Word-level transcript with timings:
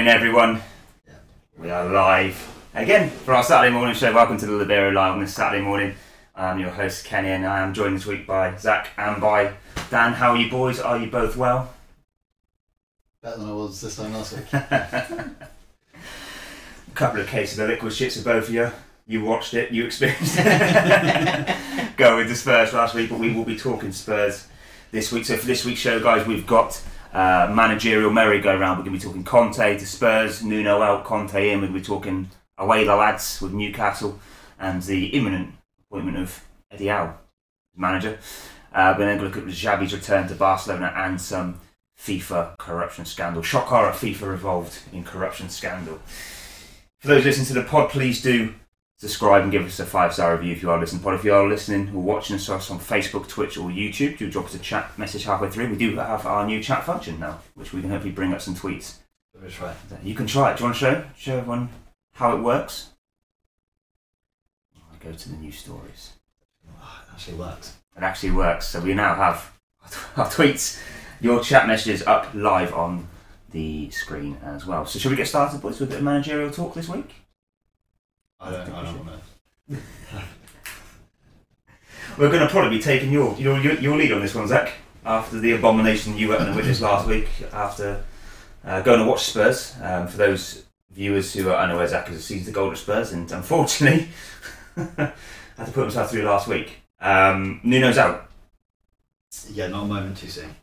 morning, 0.00 0.14
everyone. 0.14 0.62
We 1.58 1.70
are 1.70 1.84
live 1.84 2.50
again 2.72 3.10
for 3.10 3.34
our 3.34 3.42
Saturday 3.42 3.70
morning 3.70 3.94
show. 3.94 4.14
Welcome 4.14 4.38
to 4.38 4.46
the 4.46 4.52
Libero 4.52 4.90
Live 4.92 5.12
on 5.12 5.20
this 5.20 5.34
Saturday 5.34 5.62
morning. 5.62 5.94
I'm 6.34 6.58
your 6.58 6.70
host, 6.70 7.04
Kenny, 7.04 7.28
and 7.28 7.46
I 7.46 7.60
am 7.60 7.74
joined 7.74 7.96
this 7.96 8.06
week 8.06 8.26
by 8.26 8.56
Zac 8.56 8.88
and 8.96 9.20
by 9.20 9.52
Dan. 9.90 10.14
How 10.14 10.30
are 10.30 10.38
you, 10.38 10.50
boys? 10.50 10.80
Are 10.80 10.96
you 10.96 11.10
both 11.10 11.36
well? 11.36 11.74
Better 13.20 13.40
than 13.40 13.50
I 13.50 13.52
was 13.52 13.78
this 13.78 13.96
time 13.96 14.14
last 14.14 14.38
week. 14.38 14.50
A 14.54 15.34
couple 16.94 17.20
of 17.20 17.26
cases 17.26 17.58
of 17.58 17.68
liquid 17.68 17.92
shits 17.92 18.16
for 18.16 18.24
both 18.24 18.48
of 18.48 18.54
you. 18.54 18.70
You 19.06 19.22
watched 19.22 19.52
it, 19.52 19.70
you 19.70 19.84
experienced 19.84 20.36
it. 20.38 21.56
Go 21.98 22.16
with 22.16 22.30
the 22.30 22.36
Spurs 22.36 22.72
last 22.72 22.94
week, 22.94 23.10
but 23.10 23.18
we 23.18 23.34
will 23.34 23.44
be 23.44 23.58
talking 23.58 23.92
Spurs 23.92 24.48
this 24.92 25.12
week. 25.12 25.26
So 25.26 25.36
for 25.36 25.44
this 25.44 25.66
week's 25.66 25.80
show, 25.80 26.00
guys, 26.00 26.26
we've 26.26 26.46
got 26.46 26.82
uh, 27.12 27.50
managerial 27.52 28.10
merry-go-round. 28.10 28.78
We're 28.78 28.84
going 28.84 28.98
to 28.98 29.04
be 29.04 29.08
talking 29.08 29.24
Conte 29.24 29.78
to 29.78 29.86
Spurs, 29.86 30.42
Nuno 30.42 30.80
out, 30.82 31.04
Conte 31.04 31.50
in. 31.50 31.60
We're 31.60 31.68
going 31.68 31.74
to 31.74 31.78
be 31.80 31.84
talking 31.84 32.30
away 32.58 32.84
the 32.84 32.94
lads 32.96 33.40
with 33.40 33.52
Newcastle 33.52 34.18
and 34.58 34.82
the 34.82 35.06
imminent 35.06 35.54
appointment 35.80 36.18
of 36.18 36.44
Eddie 36.70 36.88
Howe, 36.88 37.16
manager. 37.76 38.18
Uh, 38.72 38.94
we're 38.96 39.06
then 39.06 39.18
going 39.18 39.32
to 39.32 39.38
look 39.38 39.48
at 39.48 39.52
Xavi's 39.52 39.92
return 39.92 40.28
to 40.28 40.34
Barcelona 40.34 40.92
and 40.96 41.20
some 41.20 41.60
FIFA 41.98 42.56
corruption 42.58 43.04
scandal. 43.04 43.42
Shock 43.42 43.66
horror, 43.66 43.92
FIFA 43.92 44.32
involved 44.32 44.78
in 44.92 45.04
corruption 45.04 45.48
scandal. 45.48 45.98
For 47.00 47.08
those 47.08 47.24
listening 47.24 47.46
to 47.46 47.54
the 47.54 47.64
pod, 47.64 47.90
please 47.90 48.22
do 48.22 48.54
subscribe 49.00 49.42
and 49.42 49.50
give 49.50 49.64
us 49.64 49.80
a 49.80 49.86
five 49.86 50.12
star 50.12 50.36
review 50.36 50.52
if 50.52 50.62
you 50.62 50.70
are 50.70 50.78
listening. 50.78 51.02
Pod, 51.02 51.14
if 51.14 51.24
you 51.24 51.32
are 51.32 51.48
listening 51.48 51.88
or 51.94 52.02
watching 52.02 52.36
us 52.36 52.50
on 52.50 52.78
Facebook, 52.78 53.26
Twitch, 53.28 53.56
or 53.56 53.70
YouTube, 53.70 54.18
do 54.18 54.30
drop 54.30 54.44
us 54.44 54.54
a 54.54 54.58
chat 54.58 54.96
message 54.98 55.24
halfway 55.24 55.48
through. 55.48 55.70
We 55.70 55.76
do 55.76 55.96
have 55.96 56.26
our 56.26 56.46
new 56.46 56.62
chat 56.62 56.84
function 56.84 57.18
now, 57.18 57.40
which 57.54 57.72
we 57.72 57.80
can 57.80 57.88
hopefully 57.88 58.12
bring 58.12 58.34
up 58.34 58.42
some 58.42 58.54
tweets. 58.54 58.98
That's 59.34 59.58
right. 59.58 59.74
You 60.04 60.14
can 60.14 60.26
try 60.26 60.52
it. 60.52 60.58
Do 60.58 60.64
you 60.64 60.66
want 60.66 60.76
to 60.76 60.80
show 60.80 61.04
show 61.16 61.38
everyone 61.38 61.70
how 62.12 62.36
it 62.36 62.42
works? 62.42 62.90
I 64.76 65.02
go 65.02 65.12
to 65.12 65.28
the 65.30 65.36
new 65.36 65.52
stories. 65.52 66.12
Oh, 66.68 67.02
it 67.02 67.12
actually 67.14 67.38
works. 67.38 67.76
It 67.96 68.02
actually 68.02 68.32
works. 68.32 68.66
So 68.66 68.80
we 68.80 68.92
now 68.92 69.14
have 69.14 69.58
our 70.18 70.26
tweets, 70.26 70.78
your 71.22 71.42
chat 71.42 71.66
messages 71.66 72.02
up 72.06 72.28
live 72.34 72.74
on 72.74 73.08
the 73.50 73.88
screen 73.90 74.36
as 74.44 74.66
well. 74.66 74.84
So 74.84 74.98
should 74.98 75.10
we 75.10 75.16
get 75.16 75.26
started, 75.26 75.62
boys, 75.62 75.80
with 75.80 75.88
a 75.88 75.92
bit 75.92 75.98
of 76.00 76.04
managerial 76.04 76.50
talk 76.50 76.74
this 76.74 76.88
week? 76.88 77.19
I 78.40 78.50
don't, 78.50 78.70
I 78.72 78.84
don't 78.84 79.06
want 79.06 79.20
to. 79.70 79.76
We're 82.18 82.30
going 82.30 82.40
to 82.42 82.48
probably 82.48 82.76
be 82.78 82.82
taking 82.82 83.12
your, 83.12 83.36
your 83.36 83.58
your 83.60 83.74
your 83.74 83.96
lead 83.96 84.12
on 84.12 84.20
this 84.20 84.34
one, 84.34 84.48
Zac. 84.48 84.72
After 85.04 85.38
the 85.38 85.52
abomination 85.52 86.16
you 86.18 86.28
were 86.28 86.36
and 86.36 86.54
witnessed 86.56 86.80
last 86.90 87.06
week, 87.06 87.28
after 87.52 88.04
uh, 88.64 88.80
going 88.82 89.00
to 89.00 89.06
watch 89.06 89.24
Spurs. 89.24 89.74
Um, 89.82 90.06
for 90.08 90.16
those 90.16 90.64
viewers 90.90 91.32
who 91.32 91.48
are 91.48 91.56
unaware, 91.56 91.86
Zac 91.86 92.08
has 92.08 92.24
seen 92.24 92.44
the 92.44 92.50
goal 92.50 92.70
at 92.70 92.78
Spurs, 92.78 93.12
and 93.12 93.30
unfortunately, 93.30 94.08
had 94.76 95.14
to 95.66 95.72
put 95.72 95.82
himself 95.82 96.10
through 96.10 96.22
last 96.22 96.48
week. 96.48 96.78
Um, 97.00 97.60
Nuno's 97.62 97.98
out. 97.98 98.28
Yeah, 99.50 99.68
not 99.68 99.84
a 99.84 99.86
moment 99.86 100.16
too 100.16 100.28
soon. 100.28 100.54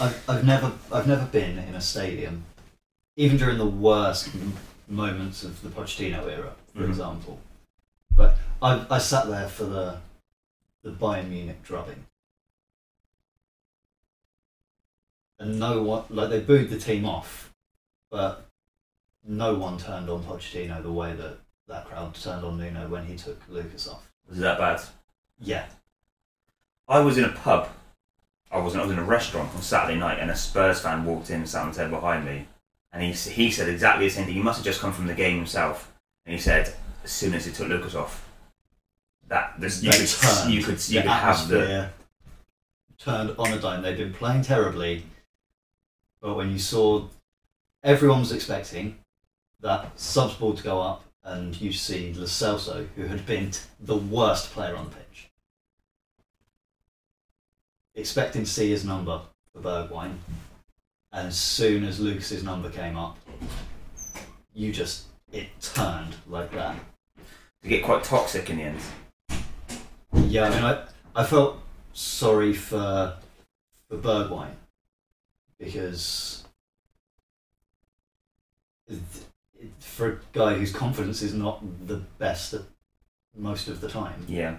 I've, 0.00 0.28
I've 0.28 0.44
never 0.44 0.72
I've 0.92 1.06
never 1.06 1.26
been 1.26 1.58
in 1.58 1.74
a 1.74 1.80
stadium, 1.80 2.44
even 3.16 3.36
during 3.36 3.58
the 3.58 3.66
worst 3.66 4.28
m- 4.34 4.54
moments 4.92 5.42
of 5.42 5.60
the 5.62 5.68
Pochettino 5.70 6.28
era, 6.28 6.52
for 6.74 6.80
Mhm. 6.82 6.88
example. 6.88 7.40
But 8.14 8.36
I, 8.60 8.86
I 8.90 8.98
sat 8.98 9.26
there 9.26 9.48
for 9.48 9.64
the 9.64 10.00
the 10.82 10.90
Bayern 10.90 11.28
Munich 11.28 11.62
drubbing, 11.62 12.06
and 15.38 15.58
no 15.58 15.82
one 15.82 16.04
like 16.10 16.30
they 16.30 16.40
booed 16.40 16.70
the 16.70 16.78
team 16.78 17.04
off, 17.04 17.52
but 18.10 18.46
no 19.24 19.54
one 19.54 19.78
turned 19.78 20.10
on 20.10 20.24
Pochettino 20.24 20.82
the 20.82 20.92
way 20.92 21.14
that 21.14 21.38
that 21.68 21.86
crowd 21.86 22.14
turned 22.14 22.44
on 22.44 22.58
Nuno 22.58 22.88
when 22.88 23.06
he 23.06 23.16
took 23.16 23.40
Lucas 23.48 23.88
off. 23.88 24.10
Was 24.28 24.38
it 24.38 24.42
that 24.42 24.58
bad? 24.58 24.82
Yeah, 25.40 25.66
I 26.88 26.98
was 27.00 27.16
in 27.18 27.24
a 27.24 27.32
pub. 27.32 27.68
I 28.50 28.58
wasn't. 28.58 28.82
I 28.82 28.86
was 28.86 28.92
in 28.92 28.98
a 28.98 29.04
restaurant 29.04 29.54
on 29.54 29.62
Saturday 29.62 29.98
night, 29.98 30.18
and 30.18 30.30
a 30.30 30.36
Spurs 30.36 30.80
fan 30.80 31.04
walked 31.04 31.30
in 31.30 31.36
and 31.40 31.48
sat 31.48 31.62
on 31.62 31.70
the 31.70 31.76
table 31.76 31.98
behind 32.00 32.24
me, 32.26 32.46
and 32.92 33.02
he 33.02 33.12
he 33.12 33.50
said 33.50 33.68
exactly 33.68 34.06
the 34.06 34.10
same 34.10 34.26
thing. 34.26 34.34
He 34.34 34.42
must 34.42 34.58
have 34.58 34.64
just 34.64 34.80
come 34.80 34.92
from 34.92 35.06
the 35.06 35.14
game 35.14 35.36
himself, 35.36 35.92
and 36.26 36.34
he 36.34 36.40
said 36.40 36.74
as 37.04 37.10
soon 37.10 37.34
as 37.34 37.46
he 37.46 37.52
took 37.52 37.68
Lucas 37.68 37.94
off, 37.94 38.28
that 39.28 39.54
this, 39.58 39.82
you 39.82 39.90
could 39.90 40.08
turned. 40.08 40.52
you 40.52 40.62
could 40.62 40.88
you 40.88 41.00
the 41.00 41.02
could 41.02 41.10
have 41.10 41.48
the 41.48 41.56
atmosphere 41.56 41.92
turned 42.98 43.34
on 43.38 43.52
a 43.52 43.58
dime. 43.58 43.82
They'd 43.82 43.96
been 43.96 44.12
playing 44.12 44.42
terribly, 44.42 45.04
but 46.20 46.36
when 46.36 46.50
you 46.50 46.58
saw 46.58 47.06
everyone 47.82 48.20
was 48.20 48.32
expecting 48.32 48.98
that 49.60 49.98
subs 49.98 50.34
ball 50.34 50.54
to 50.54 50.62
go 50.62 50.80
up, 50.80 51.04
and 51.24 51.58
you 51.60 51.72
see 51.72 52.12
Lo 52.14 52.24
Celso, 52.24 52.86
who 52.96 53.06
had 53.06 53.24
been 53.26 53.50
t- 53.50 53.60
the 53.80 53.96
worst 53.96 54.50
player 54.52 54.76
on 54.76 54.86
the 54.86 54.96
pitch, 54.96 55.30
expecting 57.94 58.44
to 58.44 58.50
see 58.50 58.70
his 58.70 58.84
number 58.84 59.20
for 59.52 59.60
Bergwijn, 59.60 60.16
and 61.12 61.28
as 61.28 61.38
soon 61.38 61.84
as 61.84 62.00
Lucas's 62.00 62.42
number 62.42 62.70
came 62.70 62.96
up, 62.96 63.18
you 64.54 64.72
just 64.72 65.06
it 65.30 65.48
turned 65.60 66.14
like 66.26 66.52
that. 66.52 66.76
to 67.62 67.68
get 67.68 67.84
quite 67.84 68.04
toxic 68.04 68.50
in 68.50 68.56
the 68.58 68.62
end. 68.64 68.80
Yeah, 70.26 70.44
I 70.44 70.50
mean, 70.50 70.64
I, 70.64 70.84
I 71.14 71.24
felt 71.24 71.58
sorry 71.92 72.52
for 72.52 73.16
for 73.88 73.96
Bergwijn 73.96 74.54
because 75.58 76.44
for 79.78 80.08
a 80.12 80.18
guy 80.32 80.54
whose 80.54 80.72
confidence 80.72 81.22
is 81.22 81.34
not 81.34 81.62
the 81.86 81.96
best 82.18 82.54
at 82.54 82.62
most 83.36 83.68
of 83.68 83.80
the 83.80 83.88
time 83.88 84.24
Yeah, 84.28 84.56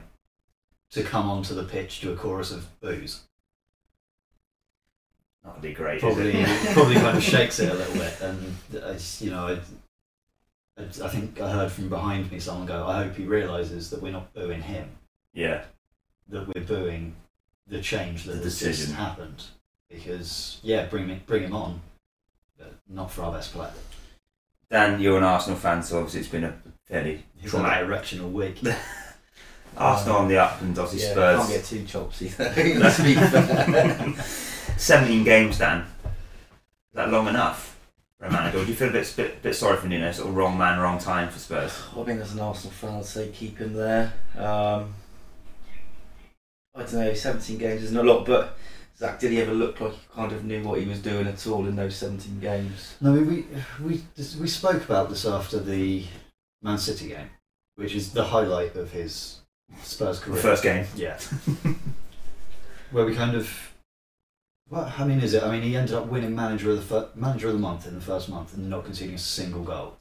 to 0.91 1.03
come 1.03 1.29
onto 1.29 1.53
the 1.53 1.63
pitch 1.63 2.01
to 2.01 2.11
a 2.11 2.15
chorus 2.15 2.51
of 2.51 2.79
boos 2.79 3.21
that 5.43 5.53
would 5.53 5.61
be 5.61 5.73
great. 5.73 5.97
is 5.97 6.01
probably 6.03 6.31
it? 6.33 6.47
probably 6.73 6.95
kind 6.95 7.17
of 7.17 7.23
shakes 7.23 7.59
it 7.59 7.71
a 7.71 7.73
little 7.75 7.93
bit 7.95 8.21
and 8.21 8.55
I, 8.83 8.97
you 9.19 9.29
know 9.31 9.47
I, 9.47 10.81
I, 10.81 10.85
I 10.85 11.07
think 11.09 11.39
I 11.41 11.51
heard 11.51 11.71
from 11.71 11.89
behind 11.89 12.31
me 12.31 12.39
someone 12.39 12.65
go 12.65 12.85
I 12.87 13.03
hope 13.03 13.15
he 13.15 13.25
realizes 13.25 13.89
that 13.89 14.01
we're 14.01 14.11
not 14.11 14.33
booing 14.33 14.61
him 14.61 14.89
yeah, 15.33 15.63
that 16.29 16.47
we're 16.53 16.63
booing 16.63 17.15
the 17.67 17.81
change 17.81 18.23
that 18.25 18.33
The 18.33 18.43
has 18.43 18.59
decision. 18.59 18.85
just 18.87 18.95
happened. 18.97 19.43
Because 19.89 20.59
yeah, 20.63 20.85
bring 20.85 21.07
him 21.07 21.21
bring 21.25 21.43
him 21.43 21.55
on, 21.55 21.81
but 22.57 22.73
not 22.89 23.11
for 23.11 23.23
our 23.23 23.31
best 23.31 23.51
player. 23.53 23.71
Dan, 24.69 24.99
you're 24.99 25.17
an 25.17 25.23
Arsenal 25.23 25.57
fan, 25.57 25.81
so 25.83 25.97
obviously 25.97 26.19
it's 26.21 26.29
been 26.29 26.43
a 26.43 26.53
fairly 26.85 27.23
He's 27.39 27.51
had 27.51 27.61
that 27.61 27.65
traumatic. 27.79 27.87
erectional 27.87 28.29
week. 28.31 28.57
Arsenal 29.77 30.17
on 30.17 30.27
the 30.27 30.37
up, 30.37 30.61
and 30.61 30.77
obviously 30.77 31.07
Yeah, 31.07 31.13
Spurs. 31.13 31.37
can't 31.39 31.49
get 31.49 31.65
too 31.65 31.85
chopsy. 31.85 32.31
Let's 32.79 33.01
be 33.01 33.15
fair. 33.15 34.13
17 34.83 35.23
games, 35.23 35.59
Dan. 35.59 35.85
Is 36.03 36.95
that 36.95 37.09
long 37.09 37.27
enough 37.27 37.79
for 38.19 38.25
a 38.25 38.31
manager? 38.31 38.57
Or 38.57 38.65
do 38.65 38.69
you 38.69 38.75
feel 38.75 38.89
a 38.89 38.91
bit, 38.91 39.13
bit, 39.15 39.41
bit 39.41 39.55
sorry 39.55 39.77
for 39.77 39.87
Nuno? 39.87 40.11
Sort 40.11 40.27
of 40.27 40.35
wrong 40.35 40.57
man, 40.57 40.77
wrong 40.77 40.99
time 40.99 41.29
for 41.29 41.39
Spurs. 41.39 41.81
I 41.97 42.03
think 42.03 42.19
as 42.19 42.33
an 42.33 42.41
Arsenal 42.41 42.73
fan, 42.73 42.95
I'd 42.95 43.05
say 43.05 43.29
keep 43.29 43.59
him 43.59 43.71
there. 43.73 44.11
Um, 44.37 44.93
I 46.75 46.79
don't 46.79 46.93
know, 46.95 47.13
17 47.13 47.57
games 47.57 47.83
isn't 47.83 47.95
a 47.95 48.03
lot, 48.03 48.25
but 48.25 48.57
Zac, 48.97 49.19
did 49.19 49.31
he 49.31 49.39
ever 49.39 49.53
look 49.53 49.79
like 49.79 49.93
he 49.93 49.99
kind 50.13 50.33
of 50.33 50.43
knew 50.43 50.61
what 50.63 50.81
he 50.81 50.85
was 50.85 51.01
doing 51.01 51.27
at 51.27 51.47
all 51.47 51.65
in 51.65 51.77
those 51.77 51.95
17 51.95 52.41
games? 52.41 52.95
no, 52.99 53.13
we 53.13 53.45
we 53.81 54.01
we 54.37 54.47
spoke 54.49 54.83
about 54.83 55.09
this 55.09 55.25
after 55.25 55.59
the 55.59 56.03
Man 56.61 56.77
City 56.77 57.07
game, 57.07 57.29
which 57.75 57.95
is 57.95 58.11
the 58.11 58.25
highlight 58.25 58.75
of 58.75 58.91
his 58.91 59.39
Spurs 59.81 60.19
career. 60.19 60.35
The 60.35 60.41
career. 60.41 60.51
first 60.51 60.63
game. 60.63 60.85
Yeah. 60.97 61.17
Where 62.91 63.05
we 63.05 63.15
kind 63.15 63.35
of, 63.35 63.72
well, 64.69 64.91
I 64.97 65.05
mean, 65.05 65.19
is 65.21 65.33
it? 65.33 65.43
I 65.43 65.51
mean, 65.51 65.61
he 65.61 65.75
ended 65.75 65.95
up 65.95 66.07
winning 66.07 66.35
manager 66.35 66.71
of 66.71 66.77
the 66.77 66.83
fir- 66.83 67.09
manager 67.15 67.47
of 67.47 67.53
the 67.53 67.59
month 67.59 67.87
in 67.87 67.95
the 67.95 68.01
first 68.01 68.29
month 68.29 68.53
and 68.53 68.69
not 68.69 68.85
conceding 68.85 69.15
a 69.15 69.19
single 69.19 69.63
goal. 69.63 69.97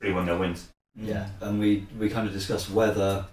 3 0.00 0.12
1 0.12 0.24
0 0.26 0.38
wins. 0.38 0.68
Yeah, 0.96 1.28
and 1.40 1.60
we 1.60 1.86
we 1.98 2.08
kind 2.08 2.26
of 2.26 2.32
discussed 2.32 2.70
whether 2.70 3.26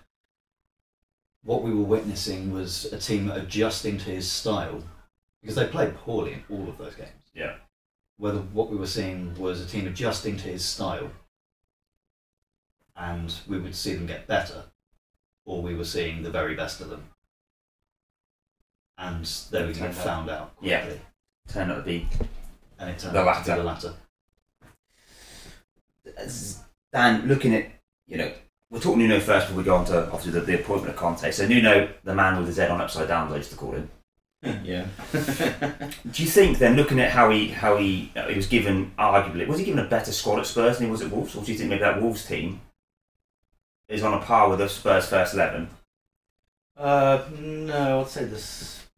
what 1.43 1.63
we 1.63 1.73
were 1.73 1.83
witnessing 1.83 2.51
was 2.51 2.85
a 2.85 2.97
team 2.97 3.29
adjusting 3.31 3.97
to 3.99 4.09
his 4.09 4.29
style 4.29 4.83
because 5.41 5.55
they 5.55 5.67
played 5.67 5.95
poorly 5.95 6.33
in 6.33 6.43
all 6.49 6.67
of 6.67 6.77
those 6.77 6.95
games. 6.95 7.09
Yeah. 7.33 7.55
Whether 8.17 8.39
what 8.39 8.69
we 8.69 8.77
were 8.77 8.87
seeing 8.87 9.35
was 9.37 9.61
a 9.61 9.67
team 9.67 9.87
adjusting 9.87 10.37
to 10.37 10.43
his 10.43 10.65
style 10.65 11.11
and 12.95 13.33
we 13.47 13.59
would 13.59 13.75
see 13.75 13.93
them 13.93 14.07
get 14.07 14.25
better, 14.25 14.63
or 15.43 15.61
we 15.61 15.75
were 15.75 15.83
seeing 15.83 16.23
the 16.23 16.31
very 16.31 16.55
best 16.55 16.81
of 16.81 16.89
them. 16.89 17.09
And 18.97 19.25
then 19.51 19.67
we 19.67 19.73
kind 19.73 19.87
of 19.87 19.95
Turned 19.95 19.97
out. 19.97 20.03
found 20.05 20.29
out 20.29 20.53
Yeah. 20.61 20.81
quickly, 20.85 21.01
Turned 21.49 21.71
out 21.71 21.75
to 21.77 21.81
be 21.83 22.07
and 22.79 22.89
it 22.89 22.99
turned 22.99 23.15
The 23.15 23.19
out 23.19 23.43
to 23.45 23.51
latter. 23.51 23.55
be 23.55 23.57
the 23.59 23.63
latter. 23.63 23.93
Dan, 26.93 27.27
looking 27.27 27.53
at, 27.55 27.67
you 28.07 28.17
know, 28.17 28.31
we'll 28.69 28.81
talk 28.81 28.95
Nuno 28.95 29.19
first 29.19 29.47
before 29.47 29.57
we 29.57 29.63
go 29.65 29.75
on 29.75 29.85
to 29.85 30.05
obviously 30.05 30.31
the, 30.31 30.41
the 30.41 30.59
appointment 30.61 30.93
of 30.93 30.99
Conte. 30.99 31.29
So 31.31 31.45
Nuno, 31.47 31.89
the 32.03 32.15
man 32.15 32.37
with 32.37 32.47
the 32.47 32.53
Z 32.53 32.63
on 32.67 32.79
upside 32.81 33.07
down, 33.07 33.27
as 33.27 33.33
I 33.33 33.37
used 33.37 33.51
to 33.51 33.57
call 33.57 33.73
him. 33.73 33.89
yeah. 34.63 34.85
Do 35.11 36.23
you 36.23 36.29
think 36.29 36.57
then, 36.59 36.75
looking 36.75 36.99
at 36.99 37.11
how 37.11 37.31
he 37.31 37.47
how 37.49 37.77
he 37.77 38.11
uh, 38.15 38.27
he 38.27 38.35
was 38.35 38.47
given 38.47 38.91
arguably 38.97 39.47
was 39.47 39.57
he 39.59 39.65
given 39.65 39.83
a 39.83 39.89
better 39.89 40.11
squad 40.11 40.39
at 40.39 40.45
Spurs 40.45 40.77
than 40.77 40.85
he 40.87 40.91
was 40.91 41.01
at 41.01 41.09
Wolves, 41.09 41.35
or 41.35 41.43
do 41.43 41.51
you 41.51 41.57
think 41.57 41.69
maybe 41.69 41.81
that 41.81 41.99
Wolves 42.01 42.25
team 42.25 42.61
is 43.87 44.03
on 44.03 44.13
a 44.13 44.19
par 44.19 44.49
with 44.49 44.59
the 44.59 44.69
Spurs 44.69 45.07
first 45.07 45.33
eleven? 45.33 45.67
Uh, 46.77 47.23
no, 47.39 48.01
I'd 48.01 48.07
say 48.07 48.25
the 48.25 48.37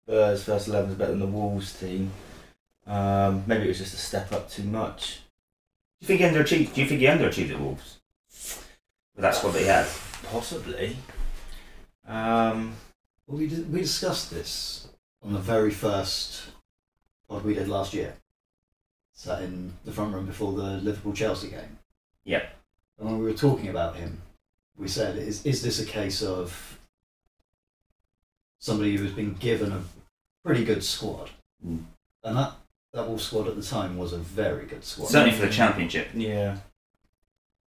Spurs 0.07 0.45
first 0.45 0.69
eleven 0.69 0.92
is 0.92 0.98
better 0.98 1.12
than 1.12 1.19
the 1.19 1.25
Wolves 1.25 1.77
team. 1.77 2.13
Um, 2.86 3.44
maybe 3.45 3.65
it 3.65 3.68
was 3.68 3.80
just 3.80 3.94
a 3.94 3.98
step 3.98 4.31
up 4.31 4.50
too 4.50 4.63
much. 4.63 5.19
Do 6.00 6.06
you 6.06 6.07
think 6.07 6.21
he 6.21 6.25
underachieved? 6.25 6.74
Do 6.74 6.81
you 6.81 6.88
think 6.88 7.01
he 7.01 7.07
underachieved 7.07 7.51
at 7.51 7.59
Wolves 7.59 8.00
with 8.30 9.24
that 9.24 9.36
squad 9.36 9.51
that 9.51 9.59
he 9.59 9.68
had? 9.68 9.86
Possibly. 10.31 10.95
Um, 12.07 12.74
Well, 13.27 13.38
we 13.39 13.48
did, 13.48 13.71
we 13.74 13.81
discussed 13.81 14.31
this 14.31 14.88
on 15.21 15.33
the 15.33 15.39
very 15.39 15.71
first 15.71 16.51
pod 17.27 17.44
we 17.44 17.56
did 17.56 17.68
last 17.68 17.94
year. 17.94 18.13
Sat 19.13 19.42
in 19.42 19.74
the 19.83 19.92
front 19.92 20.13
room 20.13 20.25
before 20.25 20.53
the 20.53 20.77
Liverpool 20.77 21.12
Chelsea 21.12 21.50
game. 21.50 21.80
Yep. 22.24 22.56
And 22.98 23.10
when 23.10 23.19
we 23.19 23.25
were 23.25 23.33
talking 23.33 23.68
about 23.68 23.98
him, 23.98 24.21
we 24.77 24.88
said, 24.88 25.18
"Is 25.18 25.45
is 25.45 25.62
this 25.62 25.81
a 25.81 25.86
case 25.86 26.24
of 26.24 26.80
somebody 28.57 28.95
who 28.95 29.03
has 29.03 29.12
been 29.13 29.33
given 29.33 29.74
a 29.74 29.83
pretty 30.48 30.66
good 30.66 30.84
squad?" 30.84 31.30
Mm. 31.66 31.86
And 32.24 32.38
that 32.38 32.54
that 32.94 33.08
Wolves 33.08 33.26
squad 33.26 33.48
at 33.48 33.56
the 33.56 33.62
time 33.62 33.98
was 33.98 34.14
a 34.14 34.18
very 34.18 34.66
good 34.66 34.84
squad 34.84 35.10
Certainly 35.10 35.38
for 35.40 35.46
the 35.46 35.52
Championship. 35.52 36.08
yeah. 36.14 36.58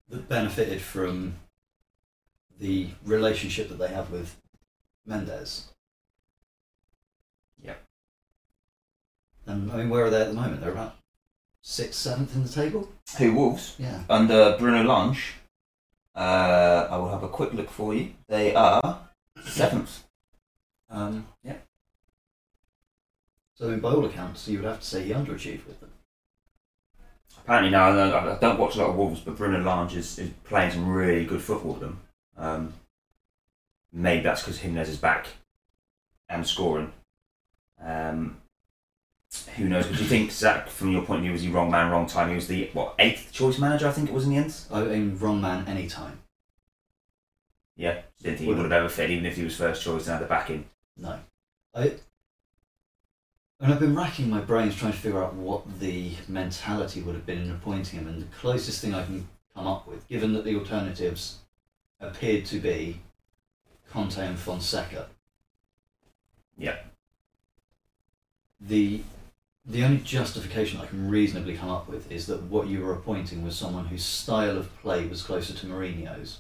that 0.10 0.28
benefited 0.28 0.81
from 0.81 1.36
the 2.60 2.90
relationship 3.06 3.70
that 3.70 3.78
they 3.78 3.90
have 3.90 4.10
with 4.12 4.36
Mendes. 5.06 5.68
Yeah. 7.64 7.76
And 9.46 9.72
I 9.72 9.78
mean, 9.78 9.90
where 9.90 10.06
are 10.06 10.10
they 10.10 10.22
at 10.22 10.28
the 10.30 10.34
moment? 10.34 10.62
They're 10.62 10.72
about 10.72 10.96
sixth, 11.62 12.00
seventh 12.00 12.36
in 12.36 12.44
the 12.44 12.50
table. 12.50 12.90
Who 13.18 13.34
Wolves 13.34 13.76
Yeah. 13.78 14.02
under 14.10 14.58
Bruno 14.58 14.84
Lage? 14.84 15.36
Uh, 16.16 16.88
I 16.90 16.98
will 16.98 17.10
have 17.10 17.24
a 17.24 17.30
quick 17.30 17.54
look 17.54 17.70
for 17.70 17.94
you. 17.94 18.14
They 18.28 18.54
are 18.56 19.08
seventh. 19.46 20.04
Um, 20.90 21.28
yeah. 21.44 21.58
So, 23.59 23.67
I 23.67 23.71
mean, 23.71 23.81
by 23.81 23.91
all 23.91 24.06
accounts, 24.06 24.47
you 24.47 24.59
would 24.59 24.67
have 24.67 24.79
to 24.79 24.85
say 24.85 25.03
he 25.03 25.11
underachieved 25.11 25.67
with 25.67 25.81
them. 25.81 25.91
Apparently 27.39 27.69
now, 27.69 27.89
I 27.89 28.38
don't- 28.39 28.57
watch 28.57 28.75
a 28.75 28.79
lot 28.79 28.91
of 28.91 28.95
Wolves, 28.95 29.19
but 29.19 29.35
Bruno 29.35 29.61
Lage 29.61 29.95
is, 29.97 30.17
is 30.17 30.29
playing 30.45 30.71
some 30.71 30.88
really 30.88 31.25
good 31.25 31.41
football 31.41 31.73
with 31.73 31.81
them. 31.81 32.00
Um, 32.38 32.73
maybe 33.91 34.23
that's 34.23 34.41
because 34.44 34.59
Jimenez 34.59 34.88
is 34.88 34.97
back 34.97 35.27
and 36.29 36.47
scoring. 36.47 36.94
Um, 37.81 38.41
who 39.57 39.67
knows? 39.67 39.88
But 39.88 39.97
do 39.97 40.03
you 40.03 40.09
think 40.09 40.31
Zac, 40.31 40.69
from 40.69 40.91
your 40.91 41.01
point 41.01 41.19
of 41.19 41.23
view, 41.23 41.33
was 41.33 41.41
he 41.41 41.50
wrong 41.50 41.69
man, 41.69 41.91
wrong 41.91 42.07
time? 42.07 42.29
He 42.29 42.35
was 42.35 42.47
the 42.47 42.69
what 42.73 42.95
eighth 42.97 43.31
choice 43.31 43.59
manager, 43.59 43.88
I 43.88 43.91
think 43.91 44.09
it 44.09 44.13
was 44.13 44.23
in 44.23 44.31
the 44.31 44.38
end. 44.38 44.56
I 44.71 44.83
mean, 44.83 45.17
wrong 45.19 45.41
man 45.41 45.67
anytime. 45.67 46.21
Yeah, 47.75 48.01
didn't 48.21 48.38
think 48.38 48.39
he 48.39 48.47
would 48.47 48.57
have 48.57 48.71
ever 48.71 48.89
fit, 48.89 49.09
even 49.09 49.25
if 49.25 49.35
he 49.35 49.44
was 49.44 49.56
first 49.57 49.83
choice 49.83 50.07
and 50.07 50.13
had 50.13 50.21
the 50.21 50.27
backing. 50.27 50.69
No. 50.95 51.19
I. 51.75 51.95
And 53.59 53.73
I've 53.73 53.79
been 53.79 53.95
racking 53.95 54.29
my 54.29 54.39
brains 54.39 54.75
trying 54.75 54.94
to 54.94 54.97
figure 54.97 55.21
out 55.21 55.33
what 55.33 55.79
the 55.79 56.13
mentality 56.29 57.01
would 57.01 57.15
have 57.15 57.25
been 57.25 57.41
in 57.41 57.51
appointing 57.51 58.00
him, 58.00 58.07
and 58.07 58.21
the 58.21 58.35
closest 58.38 58.81
thing 58.81 58.94
I 58.94 59.06
can 59.06 59.27
come 59.53 59.67
up 59.67 59.85
with, 59.85 60.07
given 60.07 60.33
that 60.33 60.45
the 60.45 60.56
alternatives 60.56 61.39
appeared 62.00 62.45
to 62.45 62.59
be 62.59 63.01
Conte 63.91 64.17
and 64.17 64.39
Fonseca. 64.39 65.07
Yeah. 66.57 66.77
The 68.61 69.03
the 69.65 69.83
only 69.83 70.00
justification 70.00 70.79
I 70.79 70.88
can 70.88 71.09
reasonably 71.09 71.56
come 71.56 71.69
up 71.69 71.88
with 71.88 72.11
is 72.11 72.25
that 72.27 72.44
what 72.44 72.67
you 72.67 72.81
were 72.81 72.94
appointing 72.94 73.44
was 73.44 73.56
someone 73.56 73.85
whose 73.85 74.06
style 74.06 74.57
of 74.57 74.75
play 74.81 75.06
was 75.06 75.21
closer 75.21 75.53
to 75.53 75.65
Mourinho's, 75.67 76.39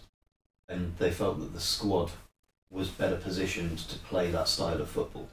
and 0.67 0.95
they 0.97 1.11
felt 1.11 1.39
that 1.39 1.53
the 1.53 1.59
squad 1.59 2.11
was 2.71 2.87
better 2.87 3.17
positioned 3.17 3.77
to 3.77 3.99
play 3.99 4.31
that 4.31 4.47
style 4.47 4.81
of 4.81 4.89
football. 4.89 5.29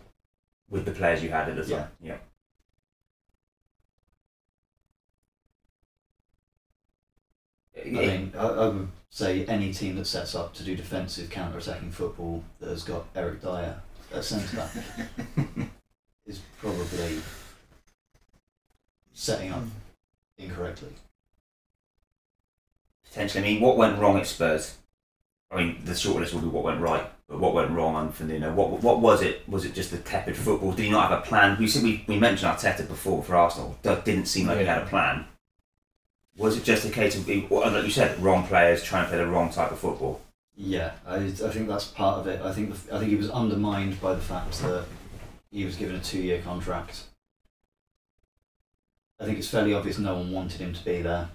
With 0.69 0.85
the 0.85 0.93
players 0.93 1.23
you 1.23 1.31
had 1.31 1.49
at 1.49 1.57
the 1.57 1.65
time. 1.65 1.89
Yeah. 2.03 2.17
I 7.79 7.89
mean, 7.89 8.33
I, 8.37 8.47
I 8.47 8.69
would 8.69 8.89
say 9.11 9.45
any 9.47 9.73
team 9.73 9.97
that 9.97 10.07
sets 10.07 10.35
up 10.35 10.55
to 10.55 10.65
do 10.65 10.75
defensive 10.75 11.31
counter-attacking 11.31 11.93
football 11.93 12.43
that 12.59 12.71
has 12.71 12.83
got 12.83 13.07
Eric 13.15 13.43
Dier 13.43 13.81
at 14.13 14.25
centre 14.25 14.57
back 14.57 14.71
is 16.27 16.41
probably 16.59 17.21
setting 19.13 19.53
up 19.53 19.63
incorrectly. 20.39 20.93
Potentially. 23.09 23.45
I 23.45 23.47
mean, 23.47 23.61
what 23.61 23.77
went 23.77 23.99
wrong 23.99 24.19
at 24.19 24.27
Spurs? 24.27 24.77
I 25.51 25.57
mean, 25.57 25.85
the 25.85 25.93
shortlist 25.93 26.35
will 26.35 26.41
be 26.41 26.49
what 26.49 26.65
went 26.65 26.81
right, 26.81 27.09
what 27.29 27.55
went 27.55 27.73
wrong 27.73 27.97
on? 27.97 28.09
What 28.09 28.83
what 28.83 29.01
was 29.01 29.23
it? 29.23 29.49
Was 29.49 29.65
it 29.65 29.75
just 29.75 29.91
the 29.91 29.99
tepid 29.99 30.37
football? 30.37 30.73
Did 30.73 30.85
he 30.85 30.91
not 30.91 31.11
have 31.11 31.19
a 31.19 31.23
plan? 31.23 31.59
We 31.59 31.67
said 31.67 31.83
we, 31.83 32.05
we 32.07 32.19
mentioned 32.19 32.53
Arteta 32.53 32.87
before 32.87 33.23
for 33.23 33.35
Arsenal. 33.35 33.77
That 33.83 34.05
didn't 34.05 34.27
seem 34.27 34.47
like 34.47 34.59
he 34.59 34.65
had 34.65 34.83
a 34.83 34.87
plan. 34.87 35.27
Was 36.37 36.57
it 36.57 36.65
just 36.65 36.85
a 36.85 36.91
case 36.91 37.17
of, 37.17 37.27
like 37.27 37.85
you 37.85 37.91
said, 37.91 38.23
wrong 38.23 38.47
players 38.47 38.83
trying 38.83 39.05
to 39.05 39.09
play 39.09 39.19
the 39.19 39.27
wrong 39.27 39.51
type 39.51 39.73
of 39.73 39.79
football? 39.79 40.21
Yeah, 40.55 40.93
I, 41.07 41.17
I 41.17 41.29
think 41.29 41.67
that's 41.67 41.87
part 41.87 42.19
of 42.19 42.27
it. 42.27 42.43
I 42.43 42.53
think 42.53 42.75
the, 42.75 42.95
I 42.95 42.99
think 42.99 43.11
he 43.11 43.17
was 43.17 43.31
undermined 43.31 44.01
by 44.01 44.15
the 44.15 44.21
fact 44.21 44.61
that 44.63 44.85
he 45.51 45.65
was 45.65 45.77
given 45.77 45.97
a 45.97 46.01
two-year 46.01 46.43
contract. 46.43 47.05
I 49.19 49.25
think 49.25 49.39
it's 49.39 49.49
fairly 49.49 49.73
obvious 49.73 49.99
no 49.99 50.15
one 50.15 50.31
wanted 50.31 50.61
him 50.61 50.75
to 50.75 50.85
be 50.85 51.01
there. 51.01 51.31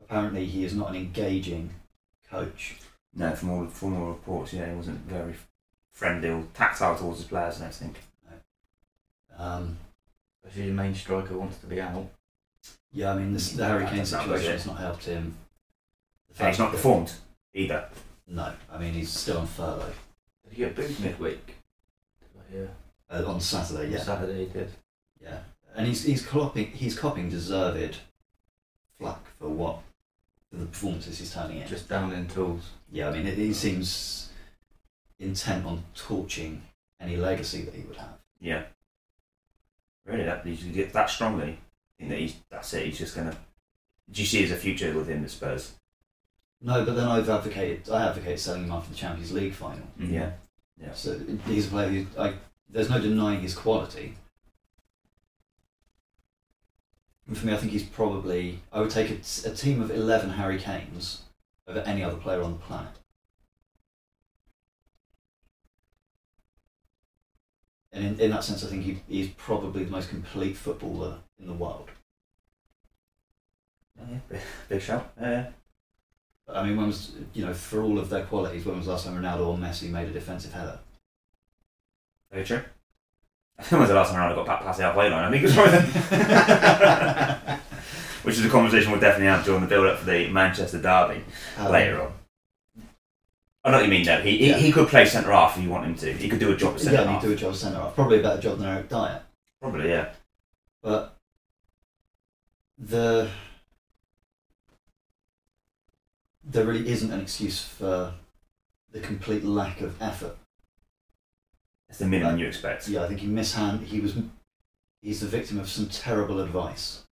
Apparently, 0.00 0.46
he 0.46 0.64
is 0.64 0.74
not 0.74 0.90
an 0.90 0.96
engaging 0.96 1.70
coach. 2.30 2.76
No, 3.16 3.34
from 3.34 3.50
all 3.50 3.66
from 3.66 3.96
all 3.96 4.08
reports, 4.08 4.52
yeah, 4.52 4.68
he 4.70 4.74
wasn't 4.76 4.98
very 5.00 5.34
friendly 5.92 6.28
or 6.30 6.44
tactile 6.54 6.96
towards 6.96 7.20
his 7.20 7.28
players 7.28 7.56
and 7.56 7.64
everything. 7.64 7.94
Um, 9.36 9.76
If 10.46 10.56
your 10.56 10.74
main 10.74 10.94
striker 10.94 11.36
wants 11.38 11.58
to 11.58 11.66
be 11.66 11.80
out, 11.80 12.08
yeah, 12.92 13.12
I 13.12 13.18
mean, 13.18 13.32
this, 13.32 13.52
the 13.52 13.64
Harry 13.66 13.84
Kane 13.86 14.04
think 14.04 14.08
that 14.10 14.28
was 14.28 14.40
situation 14.40 14.52
has 14.52 14.66
not 14.66 14.78
helped 14.78 15.04
him. 15.04 15.34
The 16.36 16.40
And 16.44 16.48
he's 16.48 16.58
not 16.58 16.70
performed 16.72 17.12
either. 17.52 17.88
No, 18.26 18.52
I 18.70 18.78
mean 18.78 18.94
he's 18.94 19.10
still 19.10 19.38
on 19.38 19.46
furlough. 19.46 19.92
did 20.44 20.52
he 20.52 20.56
get 20.56 20.76
booed 20.76 21.00
midweek? 21.00 21.56
Yeah. 22.52 22.66
Uh, 23.10 23.24
on 23.26 23.40
Saturday, 23.40 23.90
yeah, 23.90 23.98
Saturday 24.02 24.46
he 24.46 24.52
did. 24.52 24.70
yeah, 25.20 25.38
and 25.74 25.86
he's 25.86 26.04
he's 26.04 26.24
copying 26.24 26.68
he's 26.70 26.98
copying 26.98 27.28
deserved 27.28 27.96
flack 28.98 29.20
for 29.38 29.48
what 29.48 29.80
the 30.58 30.66
performances 30.66 31.18
he's 31.18 31.32
turning 31.32 31.58
in. 31.58 31.68
Just 31.68 31.88
down 31.88 32.12
in 32.12 32.26
tools. 32.26 32.70
Yeah, 32.90 33.08
I 33.08 33.12
mean, 33.12 33.26
it, 33.26 33.36
he 33.36 33.52
seems 33.52 34.30
intent 35.18 35.66
on 35.66 35.84
torching 35.94 36.62
any 37.00 37.16
legacy 37.16 37.62
that 37.62 37.74
he 37.74 37.82
would 37.82 37.96
have. 37.96 38.18
Yeah. 38.40 38.64
Really, 40.06 40.24
that 40.24 40.46
he's 40.46 40.62
get 40.64 40.92
that 40.92 41.10
strongly. 41.10 41.58
I 41.98 41.98
think 41.98 42.10
that 42.10 42.18
he's 42.18 42.36
that's 42.50 42.72
it. 42.74 42.86
He's 42.86 42.98
just 42.98 43.16
gonna. 43.16 43.36
Do 44.10 44.20
you 44.20 44.26
see 44.26 44.44
as 44.44 44.50
a 44.50 44.56
future 44.56 44.92
within 44.92 45.24
at 45.24 45.30
Spurs? 45.30 45.72
No, 46.60 46.84
but 46.84 46.96
then 46.96 47.06
I've 47.06 47.28
advocated, 47.28 47.90
I 47.90 48.08
advocate 48.08 48.40
selling 48.40 48.64
him 48.64 48.72
after 48.72 48.90
the 48.90 48.96
Champions 48.96 49.32
League 49.32 49.52
final. 49.52 49.86
Mm-hmm. 50.00 50.14
Yeah. 50.14 50.30
Yeah. 50.80 50.94
So 50.94 51.18
he's 51.46 51.66
a 51.66 51.70
player 51.70 51.88
who, 51.88 52.06
I, 52.18 52.34
there's 52.70 52.88
no 52.88 52.98
denying 52.98 53.40
his 53.40 53.54
quality. 53.54 54.14
And 57.26 57.36
for 57.38 57.46
me, 57.46 57.54
I 57.54 57.56
think 57.56 57.72
he's 57.72 57.84
probably, 57.84 58.60
I 58.72 58.80
would 58.80 58.90
take 58.90 59.10
a, 59.10 59.16
t- 59.16 59.48
a 59.48 59.54
team 59.54 59.80
of 59.80 59.90
11 59.90 60.30
Harry 60.30 60.58
Kanes 60.58 61.20
over 61.66 61.80
any 61.80 62.02
other 62.02 62.16
player 62.16 62.42
on 62.42 62.52
the 62.52 62.58
planet. 62.58 62.92
And 67.92 68.04
in, 68.04 68.20
in 68.20 68.30
that 68.32 68.44
sense, 68.44 68.64
I 68.64 68.68
think 68.68 68.82
he, 68.82 69.00
he's 69.08 69.28
probably 69.28 69.84
the 69.84 69.90
most 69.90 70.10
complete 70.10 70.56
footballer 70.56 71.18
in 71.38 71.46
the 71.46 71.54
world. 71.54 71.90
Yeah, 73.96 74.18
big, 74.28 74.40
big 74.68 74.82
shout. 74.82 75.12
Uh, 75.20 75.26
yeah. 75.26 75.50
I 76.48 76.62
mean, 76.66 76.76
when 76.76 76.88
was, 76.88 77.12
you 77.32 77.46
know, 77.46 77.54
for 77.54 77.82
all 77.82 77.98
of 77.98 78.10
their 78.10 78.24
qualities, 78.26 78.66
when 78.66 78.76
was 78.76 78.86
the 78.86 78.92
last 78.92 79.06
time 79.06 79.16
Ronaldo 79.16 79.46
or 79.46 79.56
Messi 79.56 79.88
made 79.88 80.08
a 80.08 80.12
defensive 80.12 80.52
header? 80.52 80.78
Very 82.30 82.44
true. 82.44 82.62
When 83.68 83.80
was 83.80 83.88
the 83.88 83.94
last 83.94 84.10
time 84.12 84.30
Ronaldo 84.30 84.44
got 84.46 84.60
past 84.62 84.78
the 84.78 84.84
halfway 84.84 85.08
line? 85.10 85.24
I 85.24 85.30
think 85.30 85.42
it 85.44 85.46
was 85.46 85.56
right 85.56 87.60
Which 88.24 88.36
is 88.38 88.44
a 88.44 88.48
conversation 88.48 88.90
we'll 88.90 89.00
definitely 89.00 89.26
have 89.28 89.44
during 89.44 89.60
the 89.60 89.66
build-up 89.66 89.98
for 89.98 90.06
the 90.06 90.28
Manchester 90.28 90.80
derby 90.80 91.22
Um, 91.58 91.70
later 91.70 92.00
on. 92.02 92.12
I 93.64 93.70
know 93.70 93.76
what 93.78 93.84
you 93.84 93.90
mean, 93.90 94.04
though. 94.04 94.20
He, 94.20 94.48
Yeah. 94.48 94.56
he, 94.56 94.66
he 94.66 94.72
could 94.72 94.88
play 94.88 95.04
centre 95.06 95.30
half 95.32 95.56
if 95.56 95.62
you 95.62 95.70
want 95.70 95.86
him 95.86 95.94
to. 95.96 96.12
He 96.12 96.28
could 96.28 96.40
do 96.40 96.52
a 96.52 96.56
job 96.56 96.74
at 96.74 96.80
centre 96.80 96.96
Yeah, 97.00 97.06
he'd 97.06 97.12
half. 97.12 97.22
do 97.22 97.32
a 97.32 97.36
job 97.36 97.54
centre 97.54 97.78
half. 97.78 97.94
Probably 97.94 98.18
a 98.20 98.22
better 98.22 98.40
job 98.42 98.58
than 98.58 98.68
Eric 98.68 98.88
Dier. 98.88 99.22
Probably, 99.60 99.88
yeah. 99.90 100.08
But 100.82 101.16
the 102.78 103.28
there 106.42 106.64
really 106.64 106.88
isn't 106.88 107.12
an 107.12 107.20
excuse 107.20 107.62
for 107.62 108.12
the 108.92 109.00
complete 109.00 109.44
lack 109.44 109.80
of 109.80 110.00
effort. 110.02 110.36
That's 111.94 112.02
the 112.02 112.08
minimum 112.08 112.38
you 112.38 112.48
expect. 112.48 112.88
Yeah, 112.88 113.04
I 113.04 113.06
think 113.06 113.20
he 113.20 113.28
mishand. 113.28 113.84
He 113.84 114.00
was. 114.00 114.16
He's 115.00 115.20
the 115.20 115.28
victim 115.28 115.60
of 115.60 115.68
some 115.68 115.86
terrible 115.86 116.40
advice 116.40 117.04